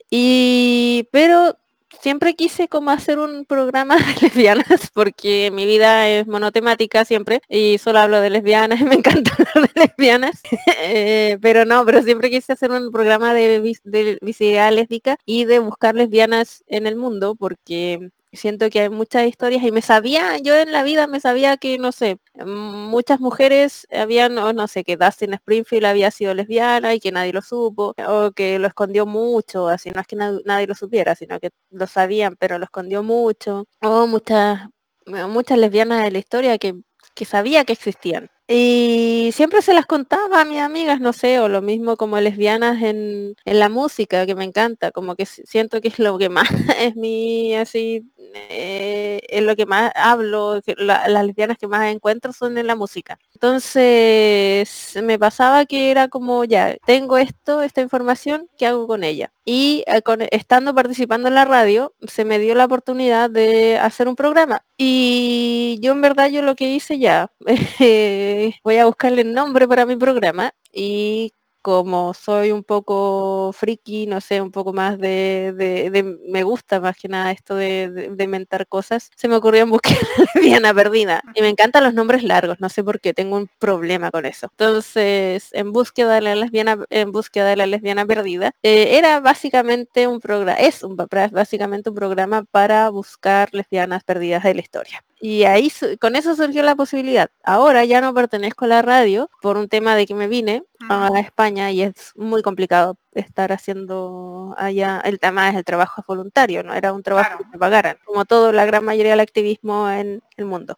Y, 0.09 1.07
pero 1.11 1.57
siempre 2.01 2.35
quise 2.35 2.67
como 2.67 2.91
hacer 2.91 3.19
un 3.19 3.45
programa 3.45 3.97
de 4.21 4.21
lesbianas 4.21 4.91
porque 4.93 5.51
mi 5.51 5.65
vida 5.65 6.07
es 6.07 6.27
monotemática 6.27 7.05
siempre 7.05 7.41
y 7.49 7.77
solo 7.77 7.99
hablo 7.99 8.21
de 8.21 8.29
lesbianas 8.29 8.81
me 8.81 8.95
encanta 8.95 9.31
hablar 9.31 9.71
de 9.73 9.81
lesbianas. 9.81 10.41
Eh, 10.81 11.37
pero 11.41 11.65
no, 11.65 11.85
pero 11.85 12.01
siempre 12.03 12.29
quise 12.29 12.53
hacer 12.53 12.71
un 12.71 12.91
programa 12.91 13.33
de, 13.33 13.77
de 13.83 14.19
visibilidad 14.21 14.71
lésbica 14.71 15.17
y 15.25 15.45
de 15.45 15.59
buscar 15.59 15.95
lesbianas 15.95 16.63
en 16.67 16.87
el 16.87 16.95
mundo 16.95 17.35
porque 17.35 18.11
siento 18.35 18.69
que 18.69 18.81
hay 18.81 18.89
muchas 18.89 19.27
historias 19.27 19.63
y 19.63 19.71
me 19.71 19.81
sabía, 19.81 20.37
yo 20.39 20.55
en 20.55 20.71
la 20.71 20.83
vida 20.83 21.07
me 21.07 21.19
sabía 21.19 21.57
que, 21.57 21.77
no 21.77 21.91
sé, 21.91 22.17
muchas 22.45 23.19
mujeres 23.19 23.87
habían, 23.91 24.35
no, 24.35 24.67
sé, 24.67 24.83
que 24.83 24.97
Dustin 24.97 25.33
Springfield 25.33 25.85
había 25.85 26.11
sido 26.11 26.33
lesbiana 26.33 26.93
y 26.93 26.99
que 26.99 27.11
nadie 27.11 27.33
lo 27.33 27.41
supo, 27.41 27.93
o 28.07 28.31
que 28.31 28.59
lo 28.59 28.67
escondió 28.67 29.05
mucho, 29.05 29.67
así 29.67 29.91
no 29.91 30.01
es 30.01 30.07
que 30.07 30.15
nadie 30.15 30.67
lo 30.67 30.75
supiera, 30.75 31.15
sino 31.15 31.39
que 31.39 31.51
lo 31.71 31.87
sabían, 31.87 32.35
pero 32.37 32.57
lo 32.57 32.65
escondió 32.65 33.03
mucho, 33.03 33.65
o 33.81 34.07
muchas, 34.07 34.61
muchas 35.05 35.57
lesbianas 35.57 36.03
de 36.03 36.11
la 36.11 36.19
historia 36.19 36.57
que, 36.57 36.75
que 37.13 37.25
sabía 37.25 37.65
que 37.65 37.73
existían. 37.73 38.29
Y 38.47 39.31
siempre 39.33 39.63
se 39.63 39.73
las 39.73 39.87
contaba 39.87 40.41
a 40.41 40.45
mis 40.45 40.59
amigas, 40.59 40.99
no 40.99 41.13
sé, 41.13 41.39
o 41.39 41.49
lo 41.49 41.63
mismo 41.63 41.97
como 41.97 42.19
lesbianas 42.19 42.79
en, 42.83 43.35
en 43.43 43.59
la 43.59 43.69
música, 43.69 44.27
que 44.27 44.35
me 44.35 44.43
encanta, 44.43 44.91
como 44.91 45.15
que 45.15 45.25
siento 45.25 45.81
que 45.81 45.87
es 45.87 45.97
lo 45.97 46.19
que 46.19 46.29
más 46.29 46.47
es 46.79 46.95
mi, 46.95 47.55
así, 47.55 48.03
eh, 48.33 49.21
es 49.29 49.43
lo 49.43 49.55
que 49.55 49.65
más 49.65 49.91
hablo, 49.95 50.61
las 50.77 51.09
lesbianas 51.25 51.57
que 51.57 51.67
más 51.67 51.87
encuentro 51.91 52.33
son 52.33 52.57
en 52.57 52.67
la 52.67 52.75
música. 52.75 53.19
Entonces, 53.33 54.97
me 55.03 55.19
pasaba 55.19 55.65
que 55.65 55.91
era 55.91 56.07
como, 56.07 56.43
ya, 56.43 56.75
tengo 56.85 57.17
esto, 57.17 57.61
esta 57.61 57.81
información, 57.81 58.49
¿qué 58.57 58.67
hago 58.67 58.87
con 58.87 59.03
ella? 59.03 59.31
Y 59.45 59.83
eh, 59.87 60.01
estando 60.31 60.73
participando 60.73 61.27
en 61.27 61.35
la 61.35 61.45
radio, 61.45 61.93
se 62.07 62.25
me 62.25 62.39
dio 62.39 62.55
la 62.55 62.65
oportunidad 62.65 63.29
de 63.29 63.77
hacer 63.77 64.07
un 64.07 64.15
programa. 64.15 64.63
Y 64.77 65.79
yo 65.81 65.91
en 65.93 66.01
verdad 66.01 66.29
yo 66.29 66.41
lo 66.41 66.55
que 66.55 66.71
hice 66.71 66.99
ya, 66.99 67.31
voy 68.63 68.77
a 68.77 68.85
buscarle 68.85 69.21
el 69.21 69.33
nombre 69.33 69.67
para 69.67 69.85
mi 69.85 69.95
programa 69.95 70.53
y 70.71 71.33
como 71.65 72.13
soy 72.13 72.51
un 72.51 72.63
poco 72.63 73.51
friki, 73.51 74.05
no 74.05 74.21
sé, 74.21 74.39
un 74.39 74.51
poco 74.51 74.71
más 74.71 74.99
de, 74.99 76.15
me 76.27 76.43
gusta 76.43 76.79
más 76.79 76.95
que 76.95 77.07
nada 77.07 77.31
esto 77.31 77.55
de, 77.55 78.13
inventar 78.19 78.67
cosas, 78.67 79.09
se 79.15 79.27
me 79.27 79.35
ocurrió 79.35 79.63
en 79.63 79.71
búsqueda 79.71 79.97
de 80.15 80.41
lesbiana 80.41 80.75
perdida. 80.75 81.23
Y 81.33 81.41
me 81.41 81.49
encantan 81.49 81.83
los 81.83 81.95
nombres 81.95 82.21
largos, 82.21 82.59
no 82.59 82.69
sé 82.69 82.83
por 82.83 82.99
qué, 82.99 83.15
tengo 83.15 83.37
un 83.37 83.49
problema 83.57 84.11
con 84.11 84.27
eso. 84.27 84.45
Entonces, 84.51 85.49
en 85.53 85.71
búsqueda 85.73 86.13
de 86.13 86.21
la 86.21 86.35
lesbiana, 86.35 86.77
en 86.91 87.11
búsqueda 87.11 87.47
de 87.47 87.55
la 87.55 87.65
lesbiana 87.65 88.05
perdida, 88.05 88.51
eh, 88.61 88.99
era 88.99 89.19
básicamente 89.19 90.05
un 90.05 90.19
programa, 90.19 90.59
es 90.59 90.83
un, 90.83 90.95
básicamente 90.95 91.89
un 91.89 91.95
programa 91.95 92.43
para 92.43 92.87
buscar 92.91 93.49
lesbianas 93.53 94.03
perdidas 94.03 94.43
de 94.43 94.53
la 94.53 94.61
historia. 94.61 95.03
Y 95.27 95.43
ahí 95.45 95.71
con 95.99 96.15
eso 96.15 96.35
surgió 96.35 96.61
la 96.61 96.75
posibilidad. 96.75 97.31
Ahora 97.43 97.83
ya 97.83 97.99
no 97.99 98.13
pertenezco 98.13 98.65
a 98.65 98.67
la 98.67 98.83
radio 98.83 99.31
por 99.41 99.57
un 99.57 99.67
tema 99.67 99.95
de 99.95 100.05
que 100.05 100.13
me 100.13 100.27
vine 100.27 100.65
a 100.87 101.09
España 101.19 101.71
y 101.71 101.81
es 101.81 102.11
muy 102.15 102.43
complicado 102.43 102.99
estar 103.11 103.51
haciendo 103.51 104.53
allá. 104.55 105.01
El 105.03 105.17
tema 105.19 105.49
es 105.49 105.55
el 105.55 105.63
trabajo 105.63 106.03
voluntario, 106.07 106.61
no 106.61 106.75
era 106.75 106.93
un 106.93 107.01
trabajo 107.01 107.39
que 107.39 107.45
me 107.53 107.57
pagaran, 107.57 107.97
como 108.05 108.25
todo 108.25 108.51
la 108.51 108.65
gran 108.65 108.85
mayoría 108.85 109.13
del 109.13 109.19
activismo 109.19 109.89
en 109.89 110.21
el 110.37 110.45
mundo. 110.45 110.77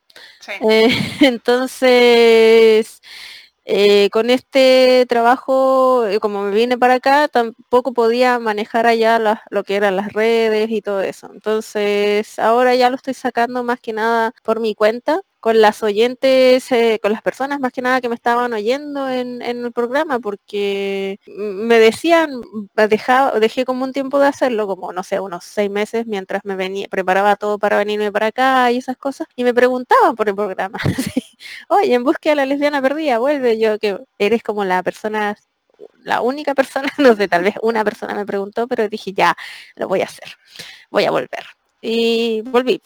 Eh, 0.61 0.87
entonces 1.19 3.01
eh, 3.69 4.09
con 4.11 4.29
este 4.29 5.05
trabajo, 5.09 6.07
eh, 6.07 6.19
como 6.21 6.41
me 6.43 6.51
vine 6.55 6.77
para 6.77 6.95
acá, 6.95 7.27
tampoco 7.27 7.93
podía 7.93 8.39
manejar 8.39 8.87
allá 8.87 9.19
lo 9.49 9.63
que 9.65 9.75
eran 9.75 9.97
las 9.97 10.13
redes 10.13 10.69
y 10.71 10.81
todo 10.81 11.01
eso. 11.01 11.29
Entonces, 11.33 12.39
ahora 12.39 12.75
ya 12.75 12.89
lo 12.89 12.95
estoy 12.95 13.13
sacando 13.13 13.63
más 13.65 13.81
que 13.81 13.91
nada 13.91 14.33
por 14.43 14.61
mi 14.61 14.73
cuenta 14.73 15.21
con 15.39 15.61
las 15.61 15.83
oyentes, 15.83 16.71
eh, 16.71 16.99
con 17.01 17.11
las 17.11 17.21
personas 17.21 17.59
más 17.59 17.71
que 17.71 17.81
nada 17.81 18.01
que 18.01 18.09
me 18.09 18.15
estaban 18.15 18.53
oyendo 18.53 19.09
en, 19.09 19.41
el 19.41 19.71
programa, 19.71 20.19
porque 20.19 21.19
me 21.27 21.79
decían, 21.79 22.41
dejaba, 22.89 23.39
dejé 23.39 23.65
como 23.65 23.83
un 23.83 23.93
tiempo 23.93 24.19
de 24.19 24.27
hacerlo, 24.27 24.67
como 24.67 24.91
no 24.93 25.03
sé, 25.03 25.19
unos 25.19 25.45
seis 25.45 25.69
meses, 25.69 26.05
mientras 26.07 26.43
me 26.45 26.55
venía, 26.55 26.87
preparaba 26.89 27.35
todo 27.35 27.59
para 27.59 27.77
venirme 27.77 28.11
para 28.11 28.27
acá 28.27 28.71
y 28.71 28.77
esas 28.77 28.97
cosas, 28.97 29.27
y 29.35 29.43
me 29.43 29.53
preguntaban 29.53 30.15
por 30.15 30.29
el 30.29 30.35
programa. 30.35 30.79
Oye, 31.69 31.93
en 31.93 32.03
búsqueda 32.03 32.31
de 32.33 32.35
la 32.37 32.45
lesbiana 32.45 32.81
perdida, 32.81 33.19
vuelve 33.19 33.59
yo, 33.59 33.79
que 33.79 33.99
eres 34.19 34.43
como 34.43 34.65
la 34.65 34.83
persona 34.83 35.37
la 36.03 36.21
única 36.21 36.55
persona, 36.55 36.89
no 36.97 37.15
sé, 37.15 37.27
tal 37.27 37.43
vez 37.43 37.55
una 37.61 37.83
persona 37.83 38.15
me 38.15 38.25
preguntó, 38.25 38.67
pero 38.67 38.87
dije, 38.89 39.13
ya, 39.13 39.35
lo 39.75 39.87
voy 39.87 40.01
a 40.01 40.05
hacer, 40.05 40.37
voy 40.89 41.05
a 41.05 41.11
volver 41.11 41.56
y 41.81 42.41
volví. 42.41 42.81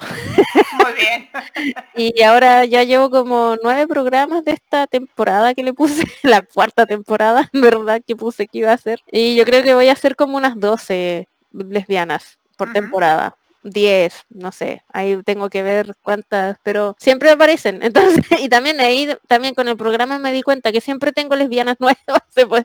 Muy 0.84 0.94
bien. 0.94 1.30
y 1.96 2.22
ahora 2.24 2.66
ya 2.66 2.84
llevo 2.84 3.10
como 3.10 3.56
nueve 3.64 3.88
programas 3.88 4.44
de 4.44 4.52
esta 4.52 4.88
temporada 4.88 5.54
que 5.54 5.64
le 5.64 5.74
puse, 5.74 6.04
la 6.24 6.42
cuarta 6.42 6.86
temporada, 6.86 7.50
¿verdad? 7.54 8.02
Que 8.06 8.16
puse 8.16 8.48
que 8.48 8.60
iba 8.60 8.72
a 8.72 8.76
hacer. 8.76 9.02
Y 9.12 9.36
yo 9.36 9.46
creo 9.46 9.64
que 9.64 9.76
voy 9.76 9.90
a 9.90 9.94
hacer 9.94 10.16
como 10.16 10.38
unas 10.38 10.60
12 10.60 11.28
lesbianas 11.52 12.40
por 12.58 12.74
temporada. 12.74 13.36
10, 13.64 14.26
no 14.30 14.52
sé, 14.52 14.84
ahí 14.92 15.22
tengo 15.24 15.50
que 15.50 15.64
ver 15.64 15.96
cuántas, 16.02 16.58
pero 16.64 16.96
siempre 17.00 17.30
aparecen. 17.30 17.82
Entonces, 17.84 18.26
y 18.40 18.50
también 18.50 18.80
ahí, 18.80 19.16
también 19.28 19.54
con 19.54 19.68
el 19.68 19.78
programa 19.78 20.18
me 20.20 20.32
di 20.32 20.42
cuenta 20.42 20.72
que 20.72 20.82
siempre 20.82 21.12
tengo 21.12 21.36
lesbianas 21.36 21.78
nuevas, 21.80 21.98
siempre 22.34 22.64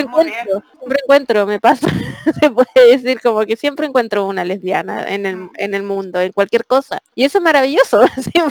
encuentro, 0.00 0.62
siempre 0.78 0.98
encuentro, 1.02 1.46
me 1.46 1.60
pasa, 1.60 1.88
se 2.40 2.50
puede 2.50 2.96
decir 2.96 3.20
como 3.20 3.44
que 3.46 3.56
siempre 3.56 3.86
encuentro 3.86 4.26
una 4.26 4.44
lesbiana 4.44 5.06
en 5.08 5.26
el, 5.26 5.48
en 5.56 5.74
el 5.74 5.82
mundo, 5.82 6.20
en 6.20 6.32
cualquier 6.32 6.66
cosa. 6.66 7.02
Y 7.14 7.24
eso 7.24 7.38
es 7.38 7.44
maravilloso, 7.44 8.04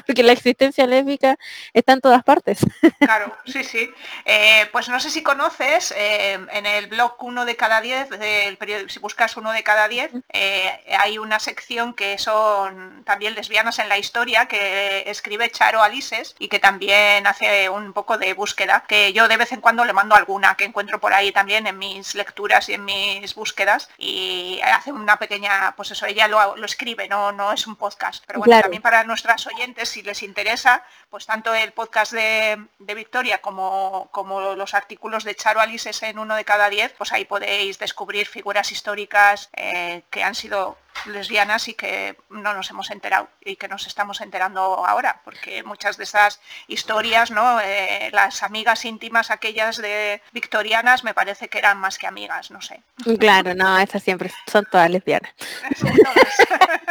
porque 0.06 0.24
la 0.24 0.32
existencia 0.32 0.88
lésbica 0.88 1.38
está 1.74 1.94
en 1.94 2.02
todas 2.02 2.24
partes. 2.24 2.60
Claro, 3.00 3.36
sí, 3.46 3.64
sí. 3.64 3.90
Eh, 4.26 4.68
pues 4.72 4.90
no 4.90 5.00
sé 5.00 5.10
si 5.10 5.22
conoces, 5.24 5.94
eh, 5.96 6.34
en 6.52 6.66
el 6.66 6.88
blog 6.88 7.16
uno 7.20 7.46
de 7.46 7.56
cada 7.56 7.82
10, 7.82 8.10
del 8.10 8.58
periodo, 8.58 8.90
si 8.90 9.00
buscas 9.00 9.38
uno 9.38 9.52
de 9.52 9.64
cada 9.64 9.88
10, 9.88 10.12
eh, 10.34 10.84
hay 11.00 11.18
una 11.18 11.40
sección 11.40 11.67
que 11.68 12.18
son 12.18 13.04
también 13.04 13.36
lesbianas 13.36 13.80
en 13.80 13.90
la 13.90 13.98
historia, 13.98 14.48
que 14.48 15.04
escribe 15.08 15.52
Charo 15.52 15.84
Alises 15.84 16.34
y 16.40 16.48
que 16.48 16.60
también 16.60 17.28
hace 17.28 17.70
un 17.70 17.92
poco 17.92 18.18
de 18.18 18.34
búsqueda, 18.34 18.86
que 18.88 19.12
yo 19.12 19.28
de 19.28 19.36
vez 19.36 19.52
en 19.52 19.60
cuando 19.60 19.84
le 19.84 19.92
mando 19.92 20.16
alguna 20.16 20.56
que 20.56 20.64
encuentro 20.64 21.00
por 21.00 21.14
ahí 21.14 21.34
también 21.34 21.68
en 21.68 21.78
mis 21.78 22.16
lecturas 22.16 22.70
y 22.70 22.76
en 22.76 22.86
mis 22.86 23.36
búsquedas 23.36 23.90
y 23.98 24.62
hace 24.64 24.94
una 24.94 25.18
pequeña, 25.20 25.74
pues 25.76 25.92
eso, 25.92 26.06
ella 26.06 26.28
lo, 26.30 26.56
escribe, 26.64 27.10
no, 27.10 27.34
no 27.34 27.52
es 27.52 27.68
un 27.68 27.76
podcast. 27.76 28.24
Pero 28.26 28.40
bueno, 28.40 28.62
también 28.62 28.82
para 28.82 29.04
nuestras 29.04 29.46
oyentes, 29.48 29.90
si 29.90 30.04
les 30.04 30.24
interesa, 30.24 30.84
pues 31.10 31.26
tanto 31.26 31.54
el 31.54 31.74
podcast 31.74 32.14
de, 32.14 32.66
Victoria 32.80 33.40
como, 33.42 34.10
como 34.12 34.56
los 34.56 34.74
artículos 34.74 35.24
de 35.24 35.36
Charo 35.36 35.60
Alises 35.60 36.02
en 36.02 36.18
uno 36.18 36.36
de 36.36 36.46
cada 36.46 36.70
diez, 36.70 36.94
pues 36.98 37.12
ahí 37.12 37.26
podéis 37.26 37.78
descubrir 37.78 38.26
figuras 38.26 38.72
históricas 38.72 39.50
eh, 39.56 40.02
que 40.10 40.24
han 40.24 40.34
sido 40.34 40.78
lesbianas 41.06 41.68
y 41.68 41.74
que 41.74 42.18
no 42.30 42.54
nos 42.54 42.70
hemos 42.70 42.92
enterado 42.92 43.30
y 43.42 43.56
que 43.56 43.68
nos 43.68 43.88
estamos 43.88 44.22
enterando 44.22 44.62
ahora, 44.86 45.22
porque 45.24 45.64
muchas 45.64 45.98
de 45.98 46.04
esas 46.04 46.40
historias, 46.68 47.32
¿no? 47.32 47.60
Eh, 47.62 48.10
las 48.12 48.44
amigas 48.44 48.86
íntimas 48.86 49.32
aquellas 49.32 49.78
de 49.78 50.22
victorianas 50.32 51.04
me 51.04 51.14
parece 51.14 51.48
que 51.48 51.58
eran 51.60 51.78
más 51.78 51.98
que 51.98 52.08
amigas, 52.08 52.52
no 52.52 52.62
sé. 52.62 52.82
Claro, 53.20 53.54
no, 53.54 53.78
esas 53.78 54.04
siempre 54.04 54.32
son 54.52 54.66
todas 54.66 54.90
lesbianas. 54.90 55.32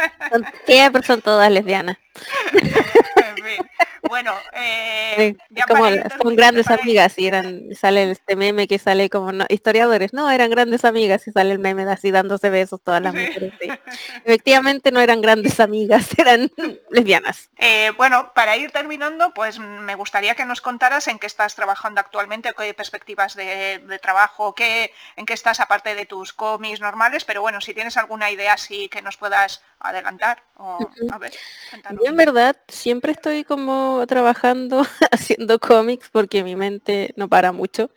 siempre 0.65 1.03
son 1.03 1.21
todas 1.21 1.51
lesbianas. 1.51 1.97
Bueno, 4.07 4.33
eh, 4.53 5.35
como 5.67 5.85
son 6.21 6.35
grandes 6.35 6.69
amigas 6.69 7.17
y 7.17 7.27
eran 7.27 7.75
sale 7.75 8.11
este 8.11 8.35
meme 8.35 8.67
que 8.67 8.79
sale 8.79 9.09
como 9.09 9.31
historiadores, 9.49 10.13
no, 10.13 10.29
eran 10.29 10.49
grandes 10.49 10.85
amigas 10.85 11.27
y 11.27 11.31
sale 11.31 11.51
el 11.51 11.59
meme 11.59 11.85
de 11.85 11.91
así 11.91 12.11
dándose 12.11 12.49
besos 12.49 12.81
todas 12.81 13.01
las 13.01 13.13
mujeres. 13.13 13.53
Efectivamente 14.25 14.91
no 14.91 15.01
eran 15.01 15.21
grandes 15.21 15.59
amigas, 15.59 16.07
eran 16.17 16.51
lesbianas. 16.89 17.49
Eh, 17.57 17.91
bueno, 17.97 18.31
para 18.33 18.55
ir 18.55 18.71
terminando, 18.71 19.33
pues 19.33 19.59
me 19.59 19.95
gustaría 19.95 20.35
que 20.35 20.45
nos 20.45 20.61
contaras 20.61 21.07
en 21.07 21.19
qué 21.19 21.27
estás 21.27 21.55
trabajando 21.55 21.99
actualmente, 21.99 22.53
qué 22.57 22.73
perspectivas 22.73 23.35
de, 23.35 23.99
trabajo, 24.01 24.53
qué, 24.55 24.93
en 25.15 25.25
qué 25.25 25.33
estás 25.33 25.59
aparte 25.59 25.95
de 25.95 26.05
tus 26.05 26.33
cómics 26.33 26.79
normales, 26.79 27.25
pero 27.25 27.41
bueno, 27.41 27.61
si 27.61 27.73
tienes 27.73 27.97
alguna 27.97 28.31
idea 28.31 28.53
así 28.53 28.89
que 28.89 29.01
nos 29.01 29.17
puedas 29.17 29.61
adelantar 29.79 30.43
o 30.57 30.79
a 31.11 31.17
ver. 31.17 31.33
en 32.03 32.15
verdad 32.15 32.57
siempre 32.67 33.11
estoy 33.11 33.43
como 33.43 34.05
trabajando 34.07 34.81
haciendo 35.11 35.59
cómics 35.59 36.09
porque 36.11 36.43
mi 36.43 36.55
mente 36.55 37.13
no 37.15 37.27
para 37.29 37.51
mucho 37.51 37.89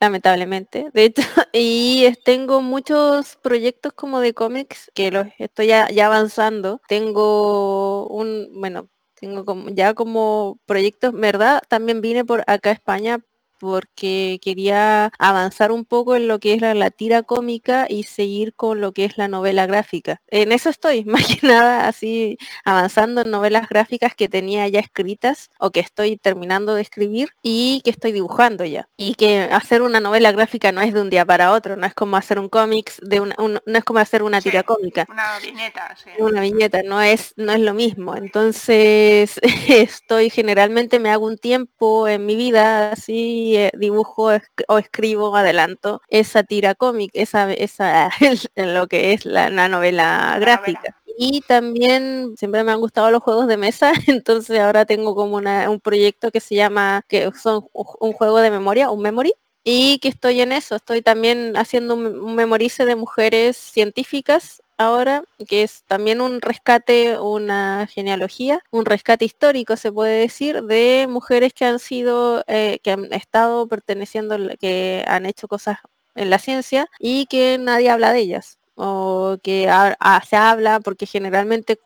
lamentablemente. 0.00 0.90
De 0.92 1.04
hecho, 1.04 1.22
y 1.52 2.12
tengo 2.24 2.60
muchos 2.62 3.36
proyectos 3.36 3.92
como 3.92 4.20
de 4.20 4.34
cómics 4.34 4.90
que 4.94 5.10
los 5.10 5.26
estoy 5.38 5.68
ya, 5.68 5.88
ya, 5.90 6.06
avanzando. 6.06 6.80
Tengo 6.88 8.06
un, 8.08 8.48
bueno, 8.60 8.88
tengo 9.14 9.44
como, 9.44 9.70
ya 9.70 9.94
como 9.94 10.58
proyectos, 10.66 11.12
¿verdad? 11.12 11.62
También 11.68 12.00
vine 12.00 12.24
por 12.24 12.44
acá 12.46 12.70
a 12.70 12.72
España 12.74 13.20
porque 13.58 14.38
quería 14.42 15.12
avanzar 15.18 15.72
un 15.72 15.84
poco 15.84 16.16
en 16.16 16.28
lo 16.28 16.38
que 16.38 16.54
es 16.54 16.60
la, 16.60 16.90
tira 16.90 17.22
cómica 17.22 17.86
y 17.88 18.04
seguir 18.04 18.54
con 18.54 18.80
lo 18.80 18.92
que 18.92 19.04
es 19.04 19.18
la 19.18 19.28
novela 19.28 19.66
gráfica. 19.66 20.20
En 20.28 20.52
eso 20.52 20.70
estoy, 20.70 21.04
más 21.04 21.26
que 21.26 21.46
nada 21.46 21.88
así 21.88 22.38
avanzando 22.64 23.22
en 23.22 23.30
novelas 23.30 23.68
gráficas 23.68 24.14
que 24.14 24.28
tenía 24.28 24.68
ya 24.68 24.80
escritas 24.80 25.50
o 25.58 25.70
que 25.70 25.80
estoy 25.80 26.16
terminando 26.16 26.74
de 26.74 26.82
escribir 26.82 27.30
y 27.42 27.80
que 27.84 27.90
estoy 27.90 28.12
dibujando 28.12 28.64
ya. 28.64 28.88
Y 28.96 29.14
que 29.14 29.42
hacer 29.42 29.82
una 29.82 30.00
novela 30.00 30.32
gráfica 30.32 30.72
no 30.72 30.80
es 30.80 30.94
de 30.94 31.00
un 31.00 31.10
día 31.10 31.24
para 31.24 31.52
otro, 31.52 31.76
no 31.76 31.86
es 31.86 31.94
como 31.94 32.16
hacer 32.16 32.38
un 32.38 32.48
cómics 32.48 33.00
de 33.02 33.20
una, 33.20 33.34
no 33.38 33.60
es 33.78 33.84
como 33.84 34.00
hacer 34.00 34.22
una 34.22 34.40
tira 34.40 34.62
cómica. 34.62 35.06
Una 35.08 35.38
viñeta, 35.38 35.96
sí. 35.96 36.10
Una 36.18 36.40
viñeta, 36.40 36.82
no 36.82 37.00
es, 37.02 37.34
no 37.36 37.52
es 37.52 37.60
lo 37.60 37.74
mismo. 37.74 38.16
Entonces 38.16 39.40
estoy 39.68 40.30
generalmente 40.30 40.98
me 40.98 41.10
hago 41.10 41.26
un 41.26 41.38
tiempo 41.38 42.08
en 42.08 42.26
mi 42.26 42.36
vida 42.36 42.92
así 42.92 43.45
eh, 43.54 43.70
dibujo 43.78 44.32
o 44.66 44.78
escribo, 44.78 45.36
adelanto 45.36 46.02
esa 46.08 46.42
tira 46.42 46.74
cómic, 46.74 47.12
esa, 47.14 47.52
esa 47.52 48.10
en 48.56 48.74
lo 48.74 48.88
que 48.88 49.12
es 49.12 49.24
la, 49.24 49.68
novela 49.68 50.36
gráfica. 50.40 50.96
Y 51.16 51.42
también 51.42 52.34
siempre 52.36 52.64
me 52.64 52.72
han 52.72 52.80
gustado 52.80 53.10
los 53.12 53.22
juegos 53.22 53.46
de 53.46 53.56
mesa, 53.56 53.92
entonces 54.08 54.58
ahora 54.58 54.84
tengo 54.84 55.14
como 55.14 55.36
un 55.36 55.80
proyecto 55.80 56.32
que 56.32 56.40
se 56.40 56.56
llama, 56.56 57.02
que 57.08 57.30
son 57.40 57.66
un 57.72 58.12
juego 58.12 58.38
de 58.40 58.50
memoria, 58.50 58.90
un 58.90 59.02
memory, 59.02 59.34
y 59.64 59.98
que 59.98 60.08
estoy 60.08 60.40
en 60.40 60.52
eso, 60.52 60.76
estoy 60.76 61.02
también 61.02 61.56
haciendo 61.56 61.94
un 61.94 62.34
memorice 62.34 62.84
de 62.84 62.96
mujeres 62.96 63.56
científicas 63.56 64.62
ahora, 64.78 65.24
que 65.48 65.62
es 65.62 65.82
también 65.86 66.20
un 66.20 66.40
rescate, 66.40 67.18
una 67.18 67.86
genealogía, 67.88 68.60
un 68.70 68.84
rescate 68.84 69.24
histórico, 69.24 69.76
se 69.76 69.92
puede 69.92 70.20
decir, 70.20 70.62
de 70.64 71.06
mujeres 71.08 71.52
que 71.54 71.64
han 71.64 71.78
sido, 71.78 72.44
eh, 72.46 72.78
que 72.82 72.92
han 72.92 73.12
estado 73.12 73.66
perteneciendo, 73.68 74.36
que 74.60 75.04
han 75.06 75.26
hecho 75.26 75.48
cosas 75.48 75.78
en 76.14 76.30
la 76.30 76.38
ciencia 76.38 76.88
y 76.98 77.26
que 77.26 77.58
nadie 77.58 77.90
habla 77.90 78.12
de 78.12 78.20
ellas 78.20 78.58
o 78.74 79.38
que 79.42 79.70
se 80.28 80.36
habla 80.36 80.80
porque 80.80 81.06
generalmente 81.06 81.78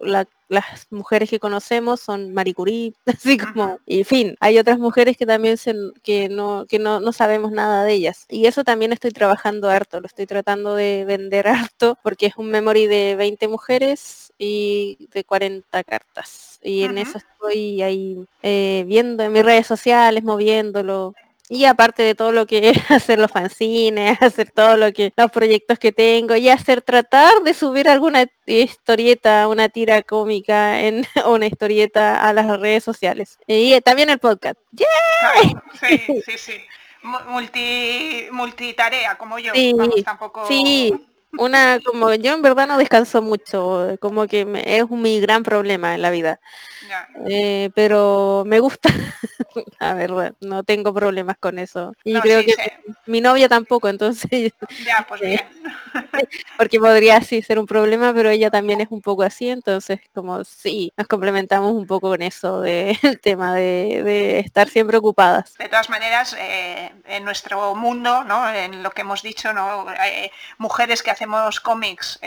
las 0.51 0.89
mujeres 0.91 1.31
que 1.31 1.39
conocemos 1.39 2.01
son 2.01 2.35
Marie 2.35 2.55
Curie, 2.55 2.93
así 3.07 3.39
como, 3.39 3.79
y 3.87 4.05
fin, 4.05 4.37
hay 4.41 4.59
otras 4.59 4.79
mujeres 4.79 5.17
que 5.17 5.25
también 5.25 5.57
se, 5.57 5.75
que, 6.03 6.29
no, 6.29 6.67
que 6.69 6.79
no, 6.79 7.01
no, 7.01 7.13
sabemos 7.13 7.53
nada 7.53 7.85
de 7.85 7.95
ellas. 7.95 8.27
Y 8.29 8.47
eso 8.47 8.65
también 8.65 8.93
estoy 8.93 9.13
trabajando 9.13 9.71
harto, 9.71 10.01
lo 10.01 10.07
estoy 10.07 10.27
tratando 10.27 10.75
de 10.75 11.05
vender 11.07 11.49
harto 11.49 11.97
porque 12.03 12.27
es 12.27 12.37
un 12.37 12.51
memory 12.51 12.87
de 12.87 13.15
20 13.17 13.49
mujeres 13.49 14.33
y 14.39 15.09
de 15.13 15.25
40 15.25 15.85
cartas. 15.85 16.59
Y 16.63 16.83
en 16.83 16.99
eso 16.99 17.19
estoy 17.19 17.81
ahí 17.83 18.27
eh, 18.43 18.85
viendo 18.87 19.23
en 19.23 19.33
mis 19.33 19.45
redes 19.45 19.67
sociales, 19.67 20.25
moviéndolo, 20.25 21.15
y 21.53 21.65
aparte 21.65 22.05
de 22.05 22.15
todo 22.15 22.31
lo 22.31 22.47
que 22.47 22.71
es 22.71 22.79
hacer 22.91 23.19
los 23.19 23.31
fanzines, 23.31 24.23
hacer 24.23 24.53
todo 24.53 24.77
lo 24.77 24.93
que, 24.93 25.13
los 25.17 25.31
proyectos 25.33 25.79
que 25.81 25.91
tengo 25.91 26.37
y 26.37 26.49
hacer, 26.49 26.81
tratar 26.81 27.43
de 27.43 27.53
subir 27.53 27.89
alguna 27.89 28.27
historieta, 28.47 29.49
una 29.49 29.69
tira 29.69 30.01
cómica 30.03 30.81
en 30.81 31.05
una 31.27 31.47
historieta 31.47 32.27
a 32.27 32.33
las 32.33 32.61
redes 32.61 32.85
sociales. 32.85 33.37
Y 33.49 33.79
también 33.81 34.11
el 34.11 34.21
podcast. 34.21 34.57
sí, 35.81 36.23
sí, 36.25 36.39
sí. 36.39 36.55
Multi, 37.03 38.27
multitarea 38.31 39.17
como 39.17 39.39
yo. 39.39 39.53
Sí, 39.55 39.75
tampoco... 40.05 40.47
sí, 40.47 40.93
una 41.39 41.79
como 41.85 42.13
yo 42.15 42.33
en 42.35 42.43
verdad 42.43 42.67
no 42.67 42.79
descanso 42.79 43.23
mucho, 43.23 43.97
como 44.01 44.27
que 44.27 44.47
es 44.65 44.91
mi 44.91 45.21
gran 45.21 45.43
problema 45.43 45.95
en 45.95 46.03
la 46.03 46.11
vida. 46.11 46.41
Eh, 47.29 47.71
pero 47.75 48.43
me 48.47 48.59
gusta, 48.59 48.89
la 49.81 49.95
verdad, 49.95 50.35
no 50.41 50.65
tengo 50.65 50.93
problemas 50.93 51.37
con 51.39 51.59
eso. 51.59 51.93
Y 52.05 52.19
creo 52.21 52.43
que 52.43 52.55
mi 53.07 53.21
novia 53.21 53.49
tampoco, 53.49 53.89
entonces... 53.89 54.53
Ya, 54.85 55.05
pues 55.09 55.21
bien. 55.21 55.41
porque 56.57 56.79
podría 56.79 57.19
así 57.19 57.43
ser 57.43 57.59
un 57.59 57.67
problema, 57.67 58.13
pero 58.15 58.31
ella 58.31 58.51
también 58.51 58.81
es 58.81 58.89
un 58.91 59.01
poco 59.01 59.23
así, 59.23 59.49
entonces 59.49 60.01
como 60.15 60.43
sí, 60.45 60.93
nos 60.97 61.07
complementamos 61.07 61.73
un 61.73 61.87
poco 61.87 62.09
con 62.09 62.23
eso 62.23 62.61
del 62.61 62.97
tema 63.23 63.55
de, 63.55 64.41
estar 64.41 64.69
siempre 64.69 64.97
ocupadas. 64.97 65.55
De 65.55 65.69
todas 65.69 65.91
maneras, 65.91 66.37
eh, 66.39 66.93
en 67.07 67.25
nuestro 67.25 67.75
mundo, 67.75 68.25
¿no? 68.25 68.51
en 68.53 68.83
lo 68.83 68.91
que 68.91 69.03
hemos 69.03 69.23
dicho, 69.23 69.53
¿no? 69.53 69.87
Eh, 69.93 70.31
mujeres 70.59 71.03
que 71.03 71.11
hacemos 71.21 71.61
cómics, 71.61 72.19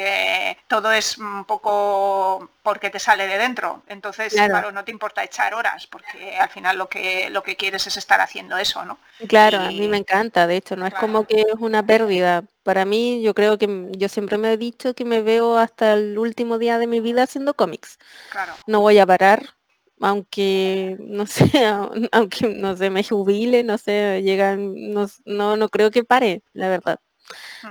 todo 0.68 0.92
es 0.92 1.18
un 1.18 1.46
poco 1.46 2.48
porque 2.62 2.92
te 2.92 3.00
sale 3.00 3.26
de 3.26 3.40
dentro. 3.40 3.82
Entonces, 3.88 4.34
claro. 4.34 4.72
no 4.72 4.84
te 4.84 4.92
importa 4.92 5.24
echar 5.24 5.56
horas, 5.56 5.88
porque 5.88 6.38
al 6.38 6.50
final 6.50 6.78
lo 6.78 6.88
que, 6.88 7.32
lo 7.32 7.42
que 7.42 7.56
quieres 7.56 7.88
es 7.88 7.98
estar 7.98 8.22
haciendo 8.22 8.56
eso, 8.56 8.86
¿no? 8.86 9.00
Claro, 9.28 9.62
a 9.62 9.70
mí 9.70 9.88
me 9.88 9.98
encanta, 9.98 10.46
de 10.46 10.58
hecho, 10.58 10.76
no 10.76 10.86
es 10.86 10.94
como 10.94 11.26
que 11.26 11.42
es 11.42 11.56
una 11.58 11.84
pérdida. 11.84 12.44
Para 12.62 12.86
mí, 12.86 13.24
yo 13.24 13.34
creo 13.34 13.58
que 13.58 13.88
yo 13.98 14.08
siempre 14.10 14.38
me 14.38 14.54
he 14.54 14.58
dicho 14.58 14.94
que 14.94 15.06
me 15.06 15.24
veo 15.24 15.58
hasta 15.58 15.94
el 15.94 16.20
último 16.20 16.60
día 16.60 16.78
de 16.78 16.86
mi 16.86 17.00
vida 17.00 17.24
haciendo 17.24 17.56
cómics. 17.56 17.98
Claro. 18.30 18.54
No 18.68 18.82
voy 18.82 19.00
a 19.00 19.08
parar, 19.08 19.56
aunque 20.02 20.98
no 21.00 21.26
sé, 21.26 21.66
aunque 22.12 22.48
no 22.48 22.78
sé, 22.78 22.92
me 22.92 23.04
jubile, 23.04 23.64
no 23.64 23.80
sé, 23.80 24.22
llegan, 24.22 24.94
no, 24.94 25.08
no, 25.26 25.58
no 25.58 25.70
creo 25.70 25.90
que 25.90 26.04
pare, 26.04 26.44
la 26.54 26.70
verdad 26.70 27.00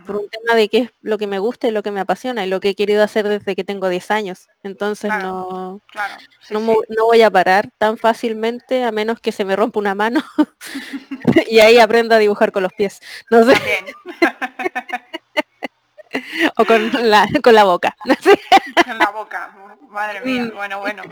por 0.06 0.16
un 0.16 0.28
tema 0.28 0.54
de 0.54 0.68
qué 0.68 0.78
es 0.78 0.90
lo 1.02 1.18
que 1.18 1.26
me 1.26 1.38
gusta 1.38 1.68
y 1.68 1.70
lo 1.70 1.82
que 1.82 1.90
me 1.90 2.00
apasiona 2.00 2.44
y 2.44 2.48
lo 2.48 2.60
que 2.60 2.70
he 2.70 2.74
querido 2.74 3.02
hacer 3.02 3.28
desde 3.28 3.54
que 3.54 3.64
tengo 3.64 3.88
10 3.88 4.10
años. 4.10 4.48
Entonces 4.62 5.10
no, 5.10 5.80
no, 6.50 7.04
voy 7.04 7.22
a 7.22 7.30
parar 7.30 7.70
tan 7.78 7.98
fácilmente 7.98 8.84
a 8.84 8.92
menos 8.92 9.20
que 9.20 9.32
se 9.32 9.44
me 9.44 9.56
rompa 9.56 9.80
una 9.80 9.94
mano 9.94 10.22
y 11.48 11.60
ahí 11.60 11.78
aprendo 11.78 12.14
a 12.14 12.18
dibujar 12.18 12.52
con 12.52 12.62
los 12.62 12.72
pies. 12.72 13.00
No 13.30 13.44
sé. 13.44 13.54
o 16.56 16.64
con 16.64 17.10
la, 17.10 17.26
con 17.42 17.54
la 17.54 17.64
boca. 17.64 17.96
con 18.84 18.98
la 18.98 19.10
boca, 19.10 19.54
madre 19.88 20.20
mía, 20.22 20.44
mm. 20.44 20.54
bueno, 20.54 20.80
bueno. 20.80 21.02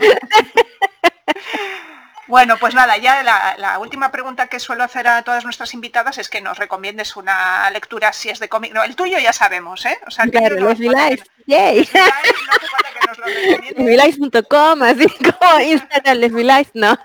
Bueno, 2.31 2.55
pues 2.57 2.73
nada, 2.73 2.95
ya 2.95 3.23
la, 3.57 3.77
última 3.79 4.09
pregunta 4.09 4.47
que 4.47 4.61
suelo 4.61 4.85
hacer 4.85 5.05
a 5.05 5.21
todas 5.21 5.43
nuestras 5.43 5.73
invitadas 5.73 6.17
es 6.17 6.29
que 6.29 6.39
nos 6.39 6.57
recomiendes 6.57 7.17
una 7.17 7.69
lectura 7.71 8.13
si 8.13 8.29
es 8.29 8.39
de 8.39 8.47
cómic. 8.47 8.73
No, 8.73 8.85
el 8.85 8.95
tuyo 8.95 9.19
ya 9.19 9.33
sabemos, 9.33 9.85
¿eh? 9.85 9.99
O 10.07 10.11
sea, 10.11 10.25
claro, 10.27 10.55
los 10.55 10.79
Life. 10.79 11.25
Yay. 11.45 11.89
Lesbilife.com, 13.75 14.81
así 14.81 15.07
como 15.09 15.59
Instagram 15.59 16.17
Lesbilife, 16.19 16.71
no. 16.73 16.97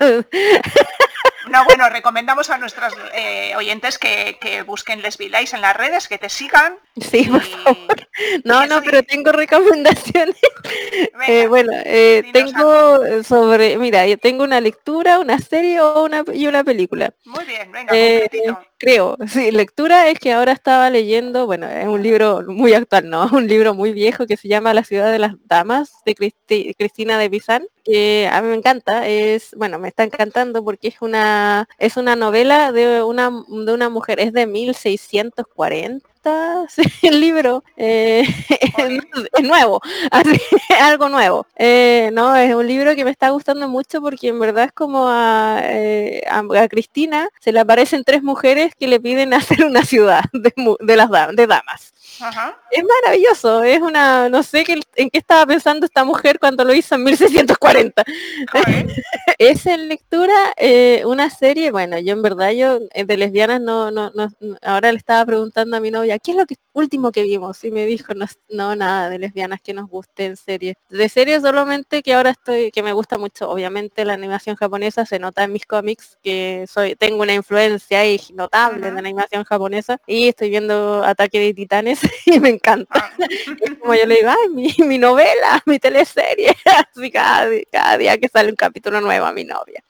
No, 1.49 1.65
bueno, 1.65 1.89
recomendamos 1.89 2.49
a 2.49 2.57
nuestros 2.57 2.93
eh, 3.13 3.55
oyentes 3.55 3.97
que, 3.97 4.63
busquen 4.65 5.01
Lesbilife 5.01 5.55
en 5.55 5.61
las 5.61 5.75
redes, 5.75 6.07
que 6.07 6.17
te 6.17 6.29
sigan. 6.29 6.77
Sí, 6.99 7.25
por 7.25 7.41
favor. 7.41 8.07
No, 8.43 8.65
no, 8.65 8.81
pero 8.81 9.03
tengo 9.03 9.31
recomendaciones. 9.31 10.35
Eh, 11.27 11.47
bueno, 11.47 11.71
eh, 11.85 12.23
tengo 12.31 13.23
sobre, 13.23 13.77
mira, 13.77 14.05
yo 14.05 14.17
tengo 14.17 14.43
una 14.43 14.61
lectura, 14.61 15.19
una 15.19 15.39
serie 15.39 15.81
o 15.81 16.05
una, 16.05 16.23
y 16.33 16.47
una 16.47 16.63
película. 16.63 17.13
Muy 17.25 17.43
bien, 17.45 17.71
venga, 17.71 17.93
eh, 17.95 18.29
Creo, 18.79 19.17
sí, 19.27 19.51
lectura 19.51 20.07
es 20.09 20.19
que 20.19 20.33
ahora 20.33 20.51
estaba 20.51 20.89
leyendo, 20.91 21.47
bueno, 21.47 21.67
es 21.67 21.87
un 21.87 22.03
libro 22.03 22.43
muy 22.47 22.73
actual, 22.73 23.09
no, 23.09 23.27
un 23.33 23.47
libro 23.47 23.73
muy 23.73 23.91
viejo 23.91 24.27
que 24.27 24.37
se 24.37 24.47
llama 24.47 24.73
La 24.73 24.83
ciudad 24.83 25.11
de 25.11 25.17
las 25.19 25.33
damas 25.45 25.91
de 26.05 26.13
Cristina 26.77 27.17
de 27.17 27.29
Bizán, 27.29 27.65
que 27.83 28.29
a 28.31 28.39
mí 28.41 28.49
me 28.49 28.55
encanta, 28.55 29.07
es, 29.07 29.55
bueno, 29.57 29.79
me 29.79 29.87
está 29.87 30.03
encantando 30.03 30.63
porque 30.63 30.89
es 30.89 31.01
una, 31.01 31.67
es 31.79 31.97
una 31.97 32.15
novela 32.15 32.71
de 32.71 33.01
una, 33.01 33.31
de 33.47 33.73
una 33.73 33.89
mujer, 33.89 34.19
es 34.19 34.31
de 34.33 34.45
1640 34.45 36.06
el 37.01 37.19
libro. 37.19 37.63
Eh, 37.75 38.23
es, 38.77 39.43
nuevo, 39.43 39.81
así, 40.11 40.39
algo 40.81 41.09
nuevo. 41.09 41.47
Eh, 41.55 42.09
no, 42.13 42.35
es 42.35 42.53
un 42.53 42.67
libro 42.67 42.95
que 42.95 43.05
me 43.05 43.11
está 43.11 43.29
gustando 43.29 43.67
mucho 43.67 44.01
porque 44.01 44.29
en 44.29 44.39
verdad 44.39 44.65
es 44.65 44.71
como 44.71 45.07
a, 45.07 45.57
a, 45.59 46.67
Cristina 46.69 47.29
se 47.39 47.51
le 47.51 47.59
aparecen 47.59 48.03
tres 48.03 48.23
mujeres 48.23 48.73
que 48.77 48.87
le 48.87 48.99
piden 48.99 49.33
hacer 49.33 49.63
una 49.63 49.83
ciudad 49.83 50.23
de, 50.33 50.53
de 50.79 50.95
las 50.95 51.09
de 51.35 51.47
damas. 51.47 51.93
Es 52.71 52.83
maravilloso, 52.83 53.63
es 53.63 53.79
una, 53.79 54.27
no 54.29 54.41
sé 54.41 54.63
qué, 54.63 54.79
en 54.95 55.09
qué 55.09 55.19
estaba 55.19 55.45
pensando 55.45 55.85
esta 55.85 56.03
mujer 56.03 56.39
cuando 56.39 56.63
lo 56.63 56.73
hizo 56.73 56.95
en 56.95 57.03
1640. 57.03 58.03
es 59.37 59.65
en 59.65 59.87
lectura 59.87 60.33
eh, 60.57 61.03
una 61.05 61.29
serie, 61.29 61.71
bueno, 61.71 61.99
yo 61.99 62.13
en 62.13 62.21
verdad 62.21 62.51
yo 62.51 62.79
eh, 62.93 63.05
de 63.05 63.17
lesbianas 63.17 63.61
no, 63.61 63.91
no, 63.91 64.11
no, 64.15 64.29
ahora 64.63 64.91
le 64.91 64.97
estaba 64.97 65.25
preguntando 65.25 65.77
a 65.77 65.79
mi 65.79 65.91
novia, 65.91 66.17
¿qué 66.17 66.31
es 66.31 66.37
lo 66.37 66.45
que 66.45 66.55
último 66.73 67.11
que 67.11 67.23
vimos? 67.23 67.63
Y 67.63 67.71
me 67.71 67.85
dijo, 67.85 68.13
no, 68.13 68.25
no 68.49 68.75
nada 68.75 69.09
de 69.09 69.19
lesbianas 69.19 69.61
que 69.61 69.73
nos 69.73 69.87
guste 69.87 70.25
en 70.25 70.37
serie. 70.37 70.77
De 70.89 71.09
serie 71.09 71.39
solamente 71.39 72.01
que 72.01 72.13
ahora 72.13 72.31
estoy, 72.31 72.71
que 72.71 72.83
me 72.83 72.93
gusta 72.93 73.17
mucho, 73.17 73.49
obviamente 73.49 74.05
la 74.05 74.13
animación 74.13 74.55
japonesa 74.55 75.05
se 75.05 75.19
nota 75.19 75.43
en 75.43 75.53
mis 75.53 75.65
cómics, 75.65 76.17
que 76.23 76.65
soy, 76.67 76.95
tengo 76.95 77.21
una 77.21 77.33
influencia 77.33 77.99
ahí 77.99 78.19
notable 78.33 78.87
de 78.87 78.91
la 78.91 78.99
animación 78.99 79.43
japonesa, 79.43 79.99
y 80.07 80.29
estoy 80.29 80.49
viendo 80.49 81.03
Ataque 81.03 81.39
de 81.39 81.53
Titanes 81.53 81.96
y 82.25 82.39
me 82.39 82.49
encanta. 82.49 82.87
Ah. 82.91 83.11
como 83.81 83.95
yo 83.95 84.05
le 84.05 84.15
digo, 84.15 84.29
ay, 84.29 84.75
mi, 84.85 84.97
novela, 84.97 85.61
mi 85.65 85.79
teleserie, 85.79 86.55
así 86.95 87.11
cada, 87.11 87.97
día 87.97 88.17
que 88.17 88.27
sale 88.27 88.49
un 88.49 88.55
capítulo 88.55 89.01
nuevo 89.01 89.25
a 89.25 89.33
mi 89.33 89.43
novia. 89.43 89.83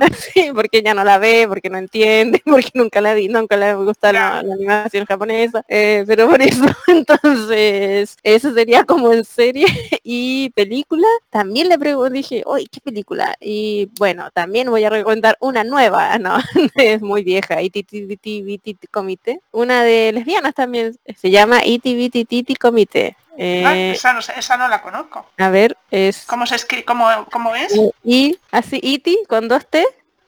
Así, 0.00 0.50
porque 0.54 0.82
ya 0.82 0.94
no 0.94 1.04
la 1.04 1.18
ve, 1.18 1.46
porque 1.48 1.70
no 1.70 1.78
entiende, 1.78 2.42
porque 2.44 2.70
nunca 2.74 3.00
la 3.00 3.14
vi, 3.14 3.28
nunca 3.28 3.56
le 3.56 3.74
gusta 3.74 4.12
la, 4.12 4.38
animación 4.38 5.06
japonesa. 5.06 5.64
Eh, 5.68 6.04
pero 6.06 6.28
por 6.28 6.40
eso, 6.42 6.64
entonces, 6.86 8.16
eso 8.22 8.52
sería 8.52 8.84
como 8.84 9.12
en 9.12 9.24
serie 9.24 9.66
y 10.02 10.50
película. 10.50 11.06
También 11.30 11.68
le 11.68 11.78
pregunté, 11.78 12.14
dije, 12.14 12.42
uy, 12.46 12.66
¿qué 12.70 12.80
película? 12.80 13.36
Y 13.40 13.90
bueno, 13.98 14.30
también 14.32 14.70
voy 14.70 14.84
a 14.84 14.90
recomendar 14.90 15.36
una 15.40 15.64
nueva, 15.64 16.18
no, 16.18 16.38
es 16.74 17.02
muy 17.02 17.22
vieja, 17.22 17.60
ITT 17.62 18.86
Comité, 18.90 19.40
una 19.52 19.82
de 19.82 20.12
lesbianas 20.12 20.54
también, 20.54 20.96
se 21.16 21.30
llama 21.30 21.47
ITVTT 21.64 22.58
Comité. 22.58 23.16
Ah, 23.32 23.76
eh, 23.76 23.92
esa, 23.92 24.12
no, 24.12 24.18
esa, 24.18 24.56
no, 24.56 24.66
la 24.66 24.82
conozco. 24.82 25.24
A 25.38 25.48
ver, 25.48 25.76
es... 25.92 26.24
¿Cómo 26.26 26.44
se 26.46 26.56
escribe? 26.56 26.84
¿Cómo, 26.84 27.08
cómo 27.30 27.54
es? 27.54 27.72
Y, 28.02 28.38
así, 28.50 28.80
iti 28.82 29.16
con 29.28 29.46
dos 29.46 29.66
T, 29.68 29.84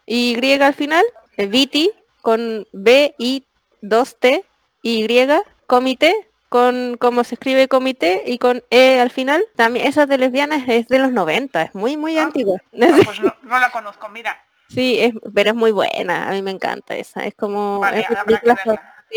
Y 0.06 0.36
al 0.60 0.74
final, 0.74 1.04
Viti 1.36 1.90
con 2.22 2.68
B, 2.72 3.14
I, 3.18 3.44
dos 3.80 4.16
T, 4.20 4.44
Y, 4.82 5.06
comité, 5.66 6.30
con 6.48 6.96
como 6.98 7.24
se 7.24 7.36
escribe 7.36 7.68
comité 7.68 8.22
y 8.26 8.38
con 8.38 8.62
E 8.70 9.00
al 9.00 9.10
final. 9.10 9.42
También 9.56 9.86
esa 9.86 10.06
de 10.06 10.18
lesbianas 10.18 10.68
es 10.68 10.86
de 10.88 10.98
los 10.98 11.12
90, 11.12 11.62
es 11.62 11.74
muy, 11.74 11.96
muy 11.96 12.18
ah, 12.18 12.24
antigua. 12.24 12.58
pues 12.70 13.20
no, 13.20 13.58
la 13.58 13.70
conozco, 13.72 14.08
mira. 14.08 14.40
Sí, 14.70 15.00
es, 15.00 15.14
pero 15.34 15.50
es 15.50 15.56
muy 15.56 15.72
buena, 15.72 16.28
a 16.28 16.30
mí 16.30 16.42
me 16.42 16.52
encanta 16.52 16.94
esa. 16.94 17.26
Es 17.26 17.34
como 17.34 17.84
es 17.84 18.06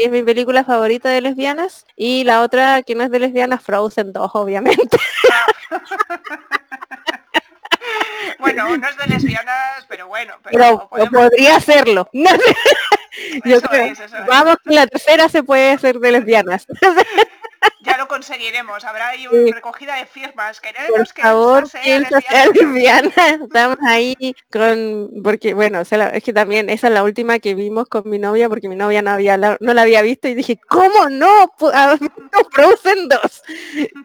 mi 0.09 0.23
película 0.23 0.63
favorita 0.63 1.09
de 1.09 1.21
lesbianas. 1.21 1.85
Y 1.95 2.23
la 2.23 2.41
otra 2.41 2.81
que 2.83 2.95
no 2.95 3.03
es 3.03 3.11
de 3.11 3.19
lesbianas, 3.19 3.61
Frozen 3.61 4.13
2, 4.13 4.31
obviamente. 4.33 4.97
bueno, 8.39 8.77
no 8.77 8.87
es 8.87 8.97
de 8.97 9.07
lesbianas, 9.07 9.85
pero 9.87 10.07
bueno. 10.07 10.33
Pero, 10.43 10.89
podría 11.11 11.57
hacerlo. 11.57 12.09
Vamos, 14.27 14.57
la 14.65 14.87
tercera 14.87 15.29
se 15.29 15.43
puede 15.43 15.71
hacer 15.71 15.99
de 15.99 16.11
lesbianas. 16.11 16.65
ya 17.93 17.97
lo 17.99 18.07
conseguiremos. 18.07 18.83
Habrá 18.85 19.09
ahí 19.09 19.27
una 19.27 19.53
recogida 19.53 19.95
de 19.95 20.05
firmas. 20.05 20.59
Queremos 20.59 21.13
Por 21.13 21.21
favor, 21.21 21.63
que 21.63 21.69
sea 21.69 22.47
lesbiana. 22.47 23.11
Estamos 23.43 23.77
ahí 23.85 24.35
con, 24.51 25.11
porque 25.23 25.53
bueno, 25.53 25.81
es 25.81 26.23
que 26.23 26.33
también 26.33 26.69
esa 26.69 26.87
es 26.87 26.93
la 26.93 27.03
última 27.03 27.37
que 27.39 27.53
vimos 27.53 27.87
con 27.87 28.09
mi 28.09 28.17
novia, 28.17 28.49
porque 28.49 28.67
mi 28.67 28.75
novia 28.75 29.01
no 29.01 29.11
había 29.11 29.37
no 29.37 29.73
la 29.73 29.81
había 29.81 30.01
visto 30.01 30.27
y 30.27 30.33
dije, 30.33 30.59
¿cómo 30.67 31.09
no? 31.09 31.51
Frozen 32.51 33.09
2. 33.09 33.43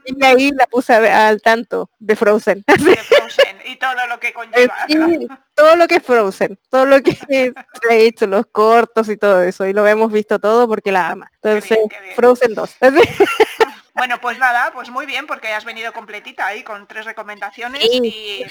Y 0.04 0.24
ahí 0.24 0.50
la 0.52 0.66
puse 0.66 0.94
al 0.94 1.40
tanto 1.40 1.90
de 1.98 2.14
Frozen. 2.14 2.64
De 2.66 2.76
Frozen 2.96 3.58
y 3.68 3.76
todo 3.76 4.06
lo 4.08 4.18
que 4.18 4.32
conlleva. 4.32 5.36
todo 5.54 5.76
lo 5.76 5.86
que 5.86 5.96
es 5.96 6.02
Frozen, 6.02 6.58
todo 6.70 6.86
lo 6.86 7.02
que 7.02 7.12
se 7.28 7.52
ha 7.90 7.94
hecho, 7.94 8.26
los 8.26 8.46
cortos 8.46 9.08
y 9.08 9.16
todo 9.16 9.42
eso. 9.42 9.66
Y 9.66 9.72
lo 9.72 9.86
hemos 9.86 10.10
visto 10.10 10.38
todo 10.38 10.66
porque 10.66 10.92
la 10.92 11.08
ama. 11.08 11.30
Entonces, 11.42 11.78
Frozen 12.16 12.54
2. 12.54 12.76
Bueno, 13.98 14.20
pues 14.20 14.38
nada, 14.38 14.70
pues 14.72 14.90
muy 14.90 15.06
bien, 15.06 15.26
porque 15.26 15.52
has 15.52 15.64
venido 15.64 15.92
completita 15.92 16.46
ahí 16.46 16.62
con 16.62 16.86
tres 16.86 17.04
recomendaciones 17.04 17.84
y 17.84 18.44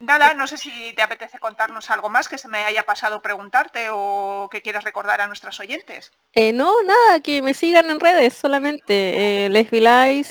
nada, 0.00 0.34
no 0.34 0.46
sé 0.46 0.56
si 0.56 0.92
te 0.94 1.02
apetece 1.02 1.38
contarnos 1.38 1.90
algo 1.90 2.08
más 2.08 2.28
que 2.28 2.38
se 2.38 2.48
me 2.48 2.64
haya 2.64 2.84
pasado 2.84 3.20
preguntarte 3.20 3.88
o 3.90 4.48
que 4.50 4.62
quieras 4.62 4.84
recordar 4.84 5.20
a 5.20 5.26
nuestros 5.26 5.58
oyentes. 5.60 6.12
Eh, 6.32 6.52
no, 6.52 6.72
nada, 6.82 7.20
que 7.20 7.42
me 7.42 7.54
sigan 7.54 7.90
en 7.90 8.00
redes 8.00 8.34
solamente. 8.34 9.46
Eh, 9.46 9.48
les 9.48 9.70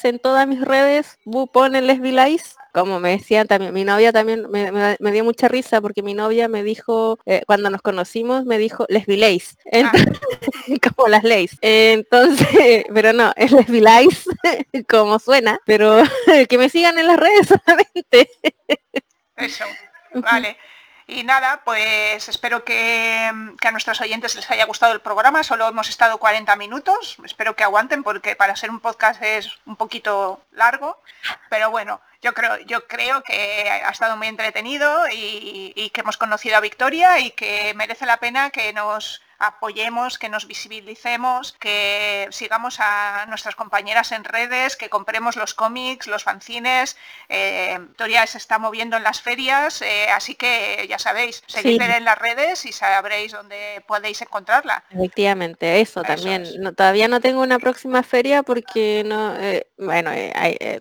en 0.05 0.19
todas 0.19 0.47
mis 0.47 0.61
redes, 0.61 1.19
ponen 1.51 1.87
Les 1.87 1.99
como 2.73 2.99
me 2.99 3.11
decían 3.11 3.47
también, 3.47 3.71
mi 3.71 3.85
novia 3.85 4.11
también 4.11 4.47
me, 4.49 5.11
dio 5.11 5.23
mucha 5.23 5.47
risa 5.47 5.79
porque 5.79 6.01
mi 6.01 6.15
novia 6.15 6.47
me 6.47 6.63
dijo, 6.63 7.19
eh, 7.25 7.43
cuando 7.45 7.69
nos 7.69 7.83
conocimos, 7.83 8.45
me 8.45 8.57
dijo 8.57 8.85
lesbileis, 8.89 9.57
ah. 9.71 9.91
como 10.95 11.07
las 11.07 11.23
leyes. 11.23 11.55
Entonces, 11.61 12.83
pero 12.93 13.13
no, 13.13 13.31
es 13.35 13.51
lesbileis, 13.51 14.25
como 14.89 15.19
suena, 15.19 15.59
pero 15.65 16.01
que 16.49 16.57
me 16.57 16.67
sigan 16.67 16.97
en 16.97 17.07
las 17.07 17.17
redes 17.17 17.47
solamente. 17.47 18.29
Eso, 19.37 19.65
vale. 20.15 20.57
Y 21.07 21.23
nada, 21.23 21.61
pues 21.65 22.29
espero 22.29 22.63
que, 22.63 23.31
que, 23.59 23.67
a 23.67 23.71
nuestros 23.71 23.99
oyentes 23.99 24.35
les 24.35 24.49
haya 24.49 24.65
gustado 24.65 24.93
el 24.93 25.01
programa. 25.01 25.43
Solo 25.43 25.67
hemos 25.67 25.89
estado 25.89 26.17
40 26.17 26.55
minutos. 26.55 27.17
Espero 27.25 27.55
que 27.55 27.63
aguanten 27.63 28.03
porque 28.03 28.35
para 28.35 28.55
ser 28.55 28.69
un 28.69 28.79
podcast 28.79 29.21
es 29.21 29.49
un 29.65 29.75
poquito 29.75 30.41
largo. 30.51 31.01
Pero 31.49 31.71
bueno, 31.71 31.99
yo 32.21 32.33
creo, 32.33 32.57
yo 32.59 32.87
creo 32.87 33.21
que 33.23 33.69
ha 33.69 33.89
estado 33.89 34.15
muy 34.15 34.27
entretenido 34.27 35.09
y, 35.09 35.73
y 35.75 35.89
que 35.89 36.01
hemos 36.01 36.17
conocido 36.17 36.57
a 36.57 36.61
Victoria 36.61 37.19
y 37.19 37.31
que 37.31 37.73
merece 37.75 38.05
la 38.05 38.17
pena 38.17 38.49
que 38.49 38.71
nos 38.71 39.22
apoyemos, 39.39 40.17
que 40.17 40.29
nos 40.29 40.47
visibilicemos, 40.47 41.53
que 41.53 42.27
sigamos 42.31 42.79
a 42.79 43.25
nuestras 43.27 43.55
compañeras 43.55 44.11
en 44.11 44.23
redes, 44.23 44.75
que 44.75 44.89
compremos 44.89 45.35
los 45.35 45.53
cómics, 45.53 46.07
los 46.07 46.23
fanzines. 46.23 46.97
Eh, 47.29 47.77
Victoria 47.79 48.25
se 48.27 48.37
está 48.37 48.59
moviendo 48.59 48.97
en 48.97 49.03
las 49.03 49.21
ferias, 49.21 49.81
eh, 49.81 50.07
así 50.13 50.35
que 50.35 50.85
ya 50.89 50.99
sabéis, 50.99 51.43
seguidla 51.47 51.97
en 51.97 52.05
las 52.05 52.17
redes 52.17 52.65
y 52.65 52.71
sabréis 52.71 53.31
dónde 53.31 53.83
podéis 53.87 54.21
encontrarla. 54.21 54.83
Efectivamente, 54.91 55.81
eso, 55.81 56.03
también. 56.03 56.45
todavía 56.75 57.07
no 57.07 57.19
tengo 57.19 57.41
una 57.41 57.59
próxima 57.59 58.03
feria 58.03 58.43
porque 58.43 59.03
no, 59.05 59.35
eh, 59.37 59.67
bueno, 59.77 60.11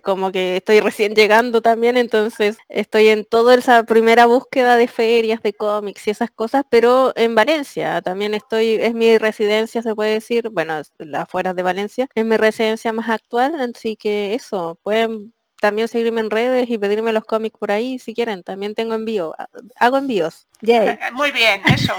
como 0.01 0.31
que 0.31 0.57
estoy 0.57 0.79
recién 0.79 1.15
llegando 1.15 1.61
también, 1.61 1.97
entonces 1.97 2.57
estoy 2.69 3.09
en 3.09 3.25
toda 3.25 3.55
esa 3.55 3.83
primera 3.83 4.25
búsqueda 4.25 4.77
de 4.77 4.87
ferias, 4.87 5.41
de 5.41 5.53
cómics 5.53 6.07
y 6.07 6.11
esas 6.11 6.31
cosas, 6.31 6.63
pero 6.69 7.13
en 7.15 7.35
Valencia 7.35 8.01
también 8.01 8.33
estoy 8.43 8.75
es 8.75 8.93
mi 8.93 9.17
residencia, 9.17 9.81
se 9.81 9.95
puede 9.95 10.13
decir, 10.13 10.49
bueno, 10.49 10.81
afuera 11.15 11.53
de 11.53 11.63
Valencia, 11.63 12.07
es 12.13 12.25
mi 12.25 12.37
residencia 12.37 12.93
más 12.93 13.09
actual, 13.09 13.55
así 13.59 13.95
que 13.95 14.35
eso, 14.35 14.79
pueden 14.83 15.33
también 15.63 15.87
seguirme 15.87 16.19
en 16.19 16.29
redes 16.29 16.69
y 16.69 16.77
pedirme 16.77 17.13
los 17.13 17.23
cómics 17.23 17.57
por 17.57 17.71
ahí 17.71 17.97
si 17.97 18.13
quieren. 18.13 18.43
También 18.43 18.75
tengo 18.75 18.95
envío, 18.95 19.33
hago 19.79 19.97
envíos. 19.97 20.45
Muy 21.13 21.31
bien, 21.31 21.61
eso. 21.73 21.93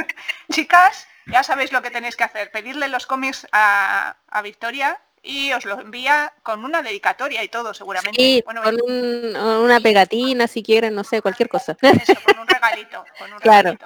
Chicas, 0.50 1.06
ya 1.26 1.42
sabéis 1.42 1.72
lo 1.72 1.82
que 1.82 1.90
tenéis 1.90 2.16
que 2.16 2.24
hacer, 2.24 2.50
pedirle 2.50 2.88
los 2.88 3.06
cómics 3.06 3.46
a, 3.52 4.16
a 4.28 4.40
Victoria 4.42 4.98
y 5.22 5.52
os 5.52 5.64
lo 5.64 5.80
envía 5.80 6.32
con 6.42 6.64
una 6.64 6.82
dedicatoria 6.82 7.44
y 7.44 7.48
todo 7.48 7.72
seguramente. 7.72 8.20
Sí, 8.20 8.42
con 8.42 8.58
una 8.58 9.80
pegatina 9.80 10.48
si 10.48 10.62
quieren, 10.62 10.94
no 10.94 11.04
sé, 11.04 11.22
cualquier 11.22 11.48
cosa. 11.48 11.76
Eso, 11.80 12.14
con 12.26 12.40
un 12.40 12.48
regalito. 12.48 13.04
claro. 13.40 13.78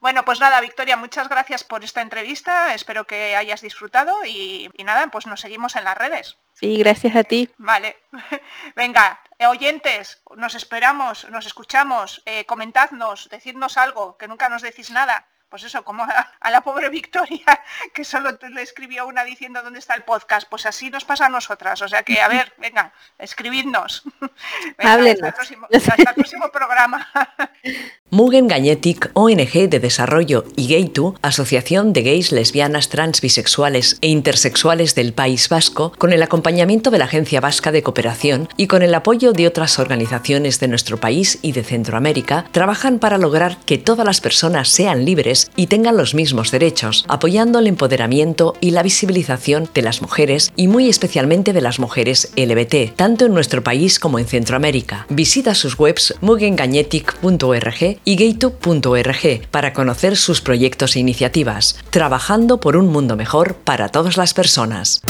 Bueno, 0.00 0.24
pues 0.24 0.40
nada, 0.40 0.60
Victoria, 0.60 0.96
muchas 0.96 1.28
gracias 1.28 1.62
por 1.62 1.84
esta 1.84 2.02
entrevista, 2.02 2.74
espero 2.74 3.06
que 3.06 3.36
hayas 3.36 3.60
disfrutado 3.60 4.24
y, 4.24 4.68
nada, 4.84 5.06
pues 5.08 5.26
nos 5.26 5.40
seguimos 5.40 5.76
en 5.76 5.84
las 5.84 5.96
redes. 5.96 6.38
Sí, 6.54 6.76
gracias 6.78 7.14
a 7.14 7.24
ti. 7.24 7.48
Vale. 7.56 7.96
Venga, 8.76 9.20
eh, 9.38 9.46
oyentes, 9.46 10.22
nos 10.36 10.54
esperamos, 10.54 11.28
nos 11.30 11.46
escuchamos, 11.46 12.22
eh, 12.26 12.44
comentadnos, 12.46 13.28
decidnos 13.28 13.76
algo, 13.76 14.16
que 14.16 14.28
nunca 14.28 14.48
nos 14.48 14.62
decís 14.62 14.90
nada 14.90 15.28
pues 15.54 15.62
eso, 15.62 15.84
como 15.84 16.02
a, 16.02 16.50
la 16.50 16.62
pobre 16.62 16.88
Victoria, 16.88 17.44
que 17.94 18.04
solo 18.04 18.36
le 18.52 18.60
escribió 18.60 19.06
una 19.06 19.22
diciendo 19.22 19.62
dónde 19.62 19.78
está 19.78 19.94
el 19.94 20.02
podcast, 20.02 20.48
pues 20.50 20.66
así 20.66 20.90
nos 20.90 21.04
pasa 21.04 21.26
a 21.26 21.28
nosotras. 21.28 21.80
O 21.80 21.86
sea 21.86 22.02
que, 22.02 22.20
a 22.20 22.26
ver, 22.26 22.52
venga, 22.58 22.92
escribidnos. 23.20 24.02
hasta, 24.78 25.08
el 25.08 25.16
próximo, 25.16 25.68
hasta 25.72 25.94
el 25.94 26.14
próximo 26.16 26.50
programa. 26.50 27.08
Mugen 28.10 28.46
Gagnetic, 28.46 29.10
ONG 29.14 29.68
de 29.68 29.80
Desarrollo, 29.80 30.44
y 30.56 30.72
Gaytu, 30.72 31.16
Asociación 31.22 31.92
de 31.92 32.02
Gays, 32.02 32.30
Lesbianas, 32.30 32.88
Trans, 32.88 33.20
Bisexuales 33.20 33.98
e 34.02 34.08
Intersexuales 34.08 34.94
del 34.94 35.12
País 35.12 35.48
Vasco, 35.48 35.92
con 35.98 36.12
el 36.12 36.22
acompañamiento 36.22 36.90
de 36.90 36.98
la 36.98 37.06
Agencia 37.06 37.40
Vasca 37.40 37.72
de 37.72 37.82
Cooperación 37.82 38.48
y 38.56 38.68
con 38.68 38.82
el 38.82 38.94
apoyo 38.94 39.32
de 39.32 39.48
otras 39.48 39.80
organizaciones 39.80 40.60
de 40.60 40.68
nuestro 40.68 40.98
país 40.98 41.38
y 41.42 41.52
de 41.52 41.64
Centroamérica, 41.64 42.44
trabajan 42.52 43.00
para 43.00 43.18
lograr 43.18 43.56
que 43.64 43.78
todas 43.78 44.06
las 44.06 44.20
personas 44.20 44.68
sean 44.68 45.04
libres 45.04 45.43
y 45.56 45.66
tengan 45.66 45.96
los 45.96 46.14
mismos 46.14 46.50
derechos, 46.50 47.04
apoyando 47.08 47.58
el 47.58 47.66
empoderamiento 47.66 48.54
y 48.60 48.70
la 48.70 48.82
visibilización 48.82 49.68
de 49.74 49.82
las 49.82 50.02
mujeres 50.02 50.52
y 50.56 50.68
muy 50.68 50.88
especialmente 50.88 51.52
de 51.52 51.60
las 51.60 51.78
mujeres 51.78 52.32
LBT, 52.36 52.96
tanto 52.96 53.26
en 53.26 53.34
nuestro 53.34 53.62
país 53.62 53.98
como 53.98 54.18
en 54.18 54.26
Centroamérica. 54.26 55.06
Visita 55.08 55.54
sus 55.54 55.78
webs 55.78 56.14
mugengagnetic.org 56.20 57.98
y 58.04 58.16
gaytube.org 58.16 59.46
para 59.50 59.72
conocer 59.72 60.16
sus 60.16 60.40
proyectos 60.40 60.96
e 60.96 61.00
iniciativas, 61.00 61.78
trabajando 61.90 62.60
por 62.60 62.76
un 62.76 62.88
mundo 62.88 63.16
mejor 63.16 63.56
para 63.56 63.88
todas 63.88 64.16
las 64.16 64.34
personas. 64.34 65.00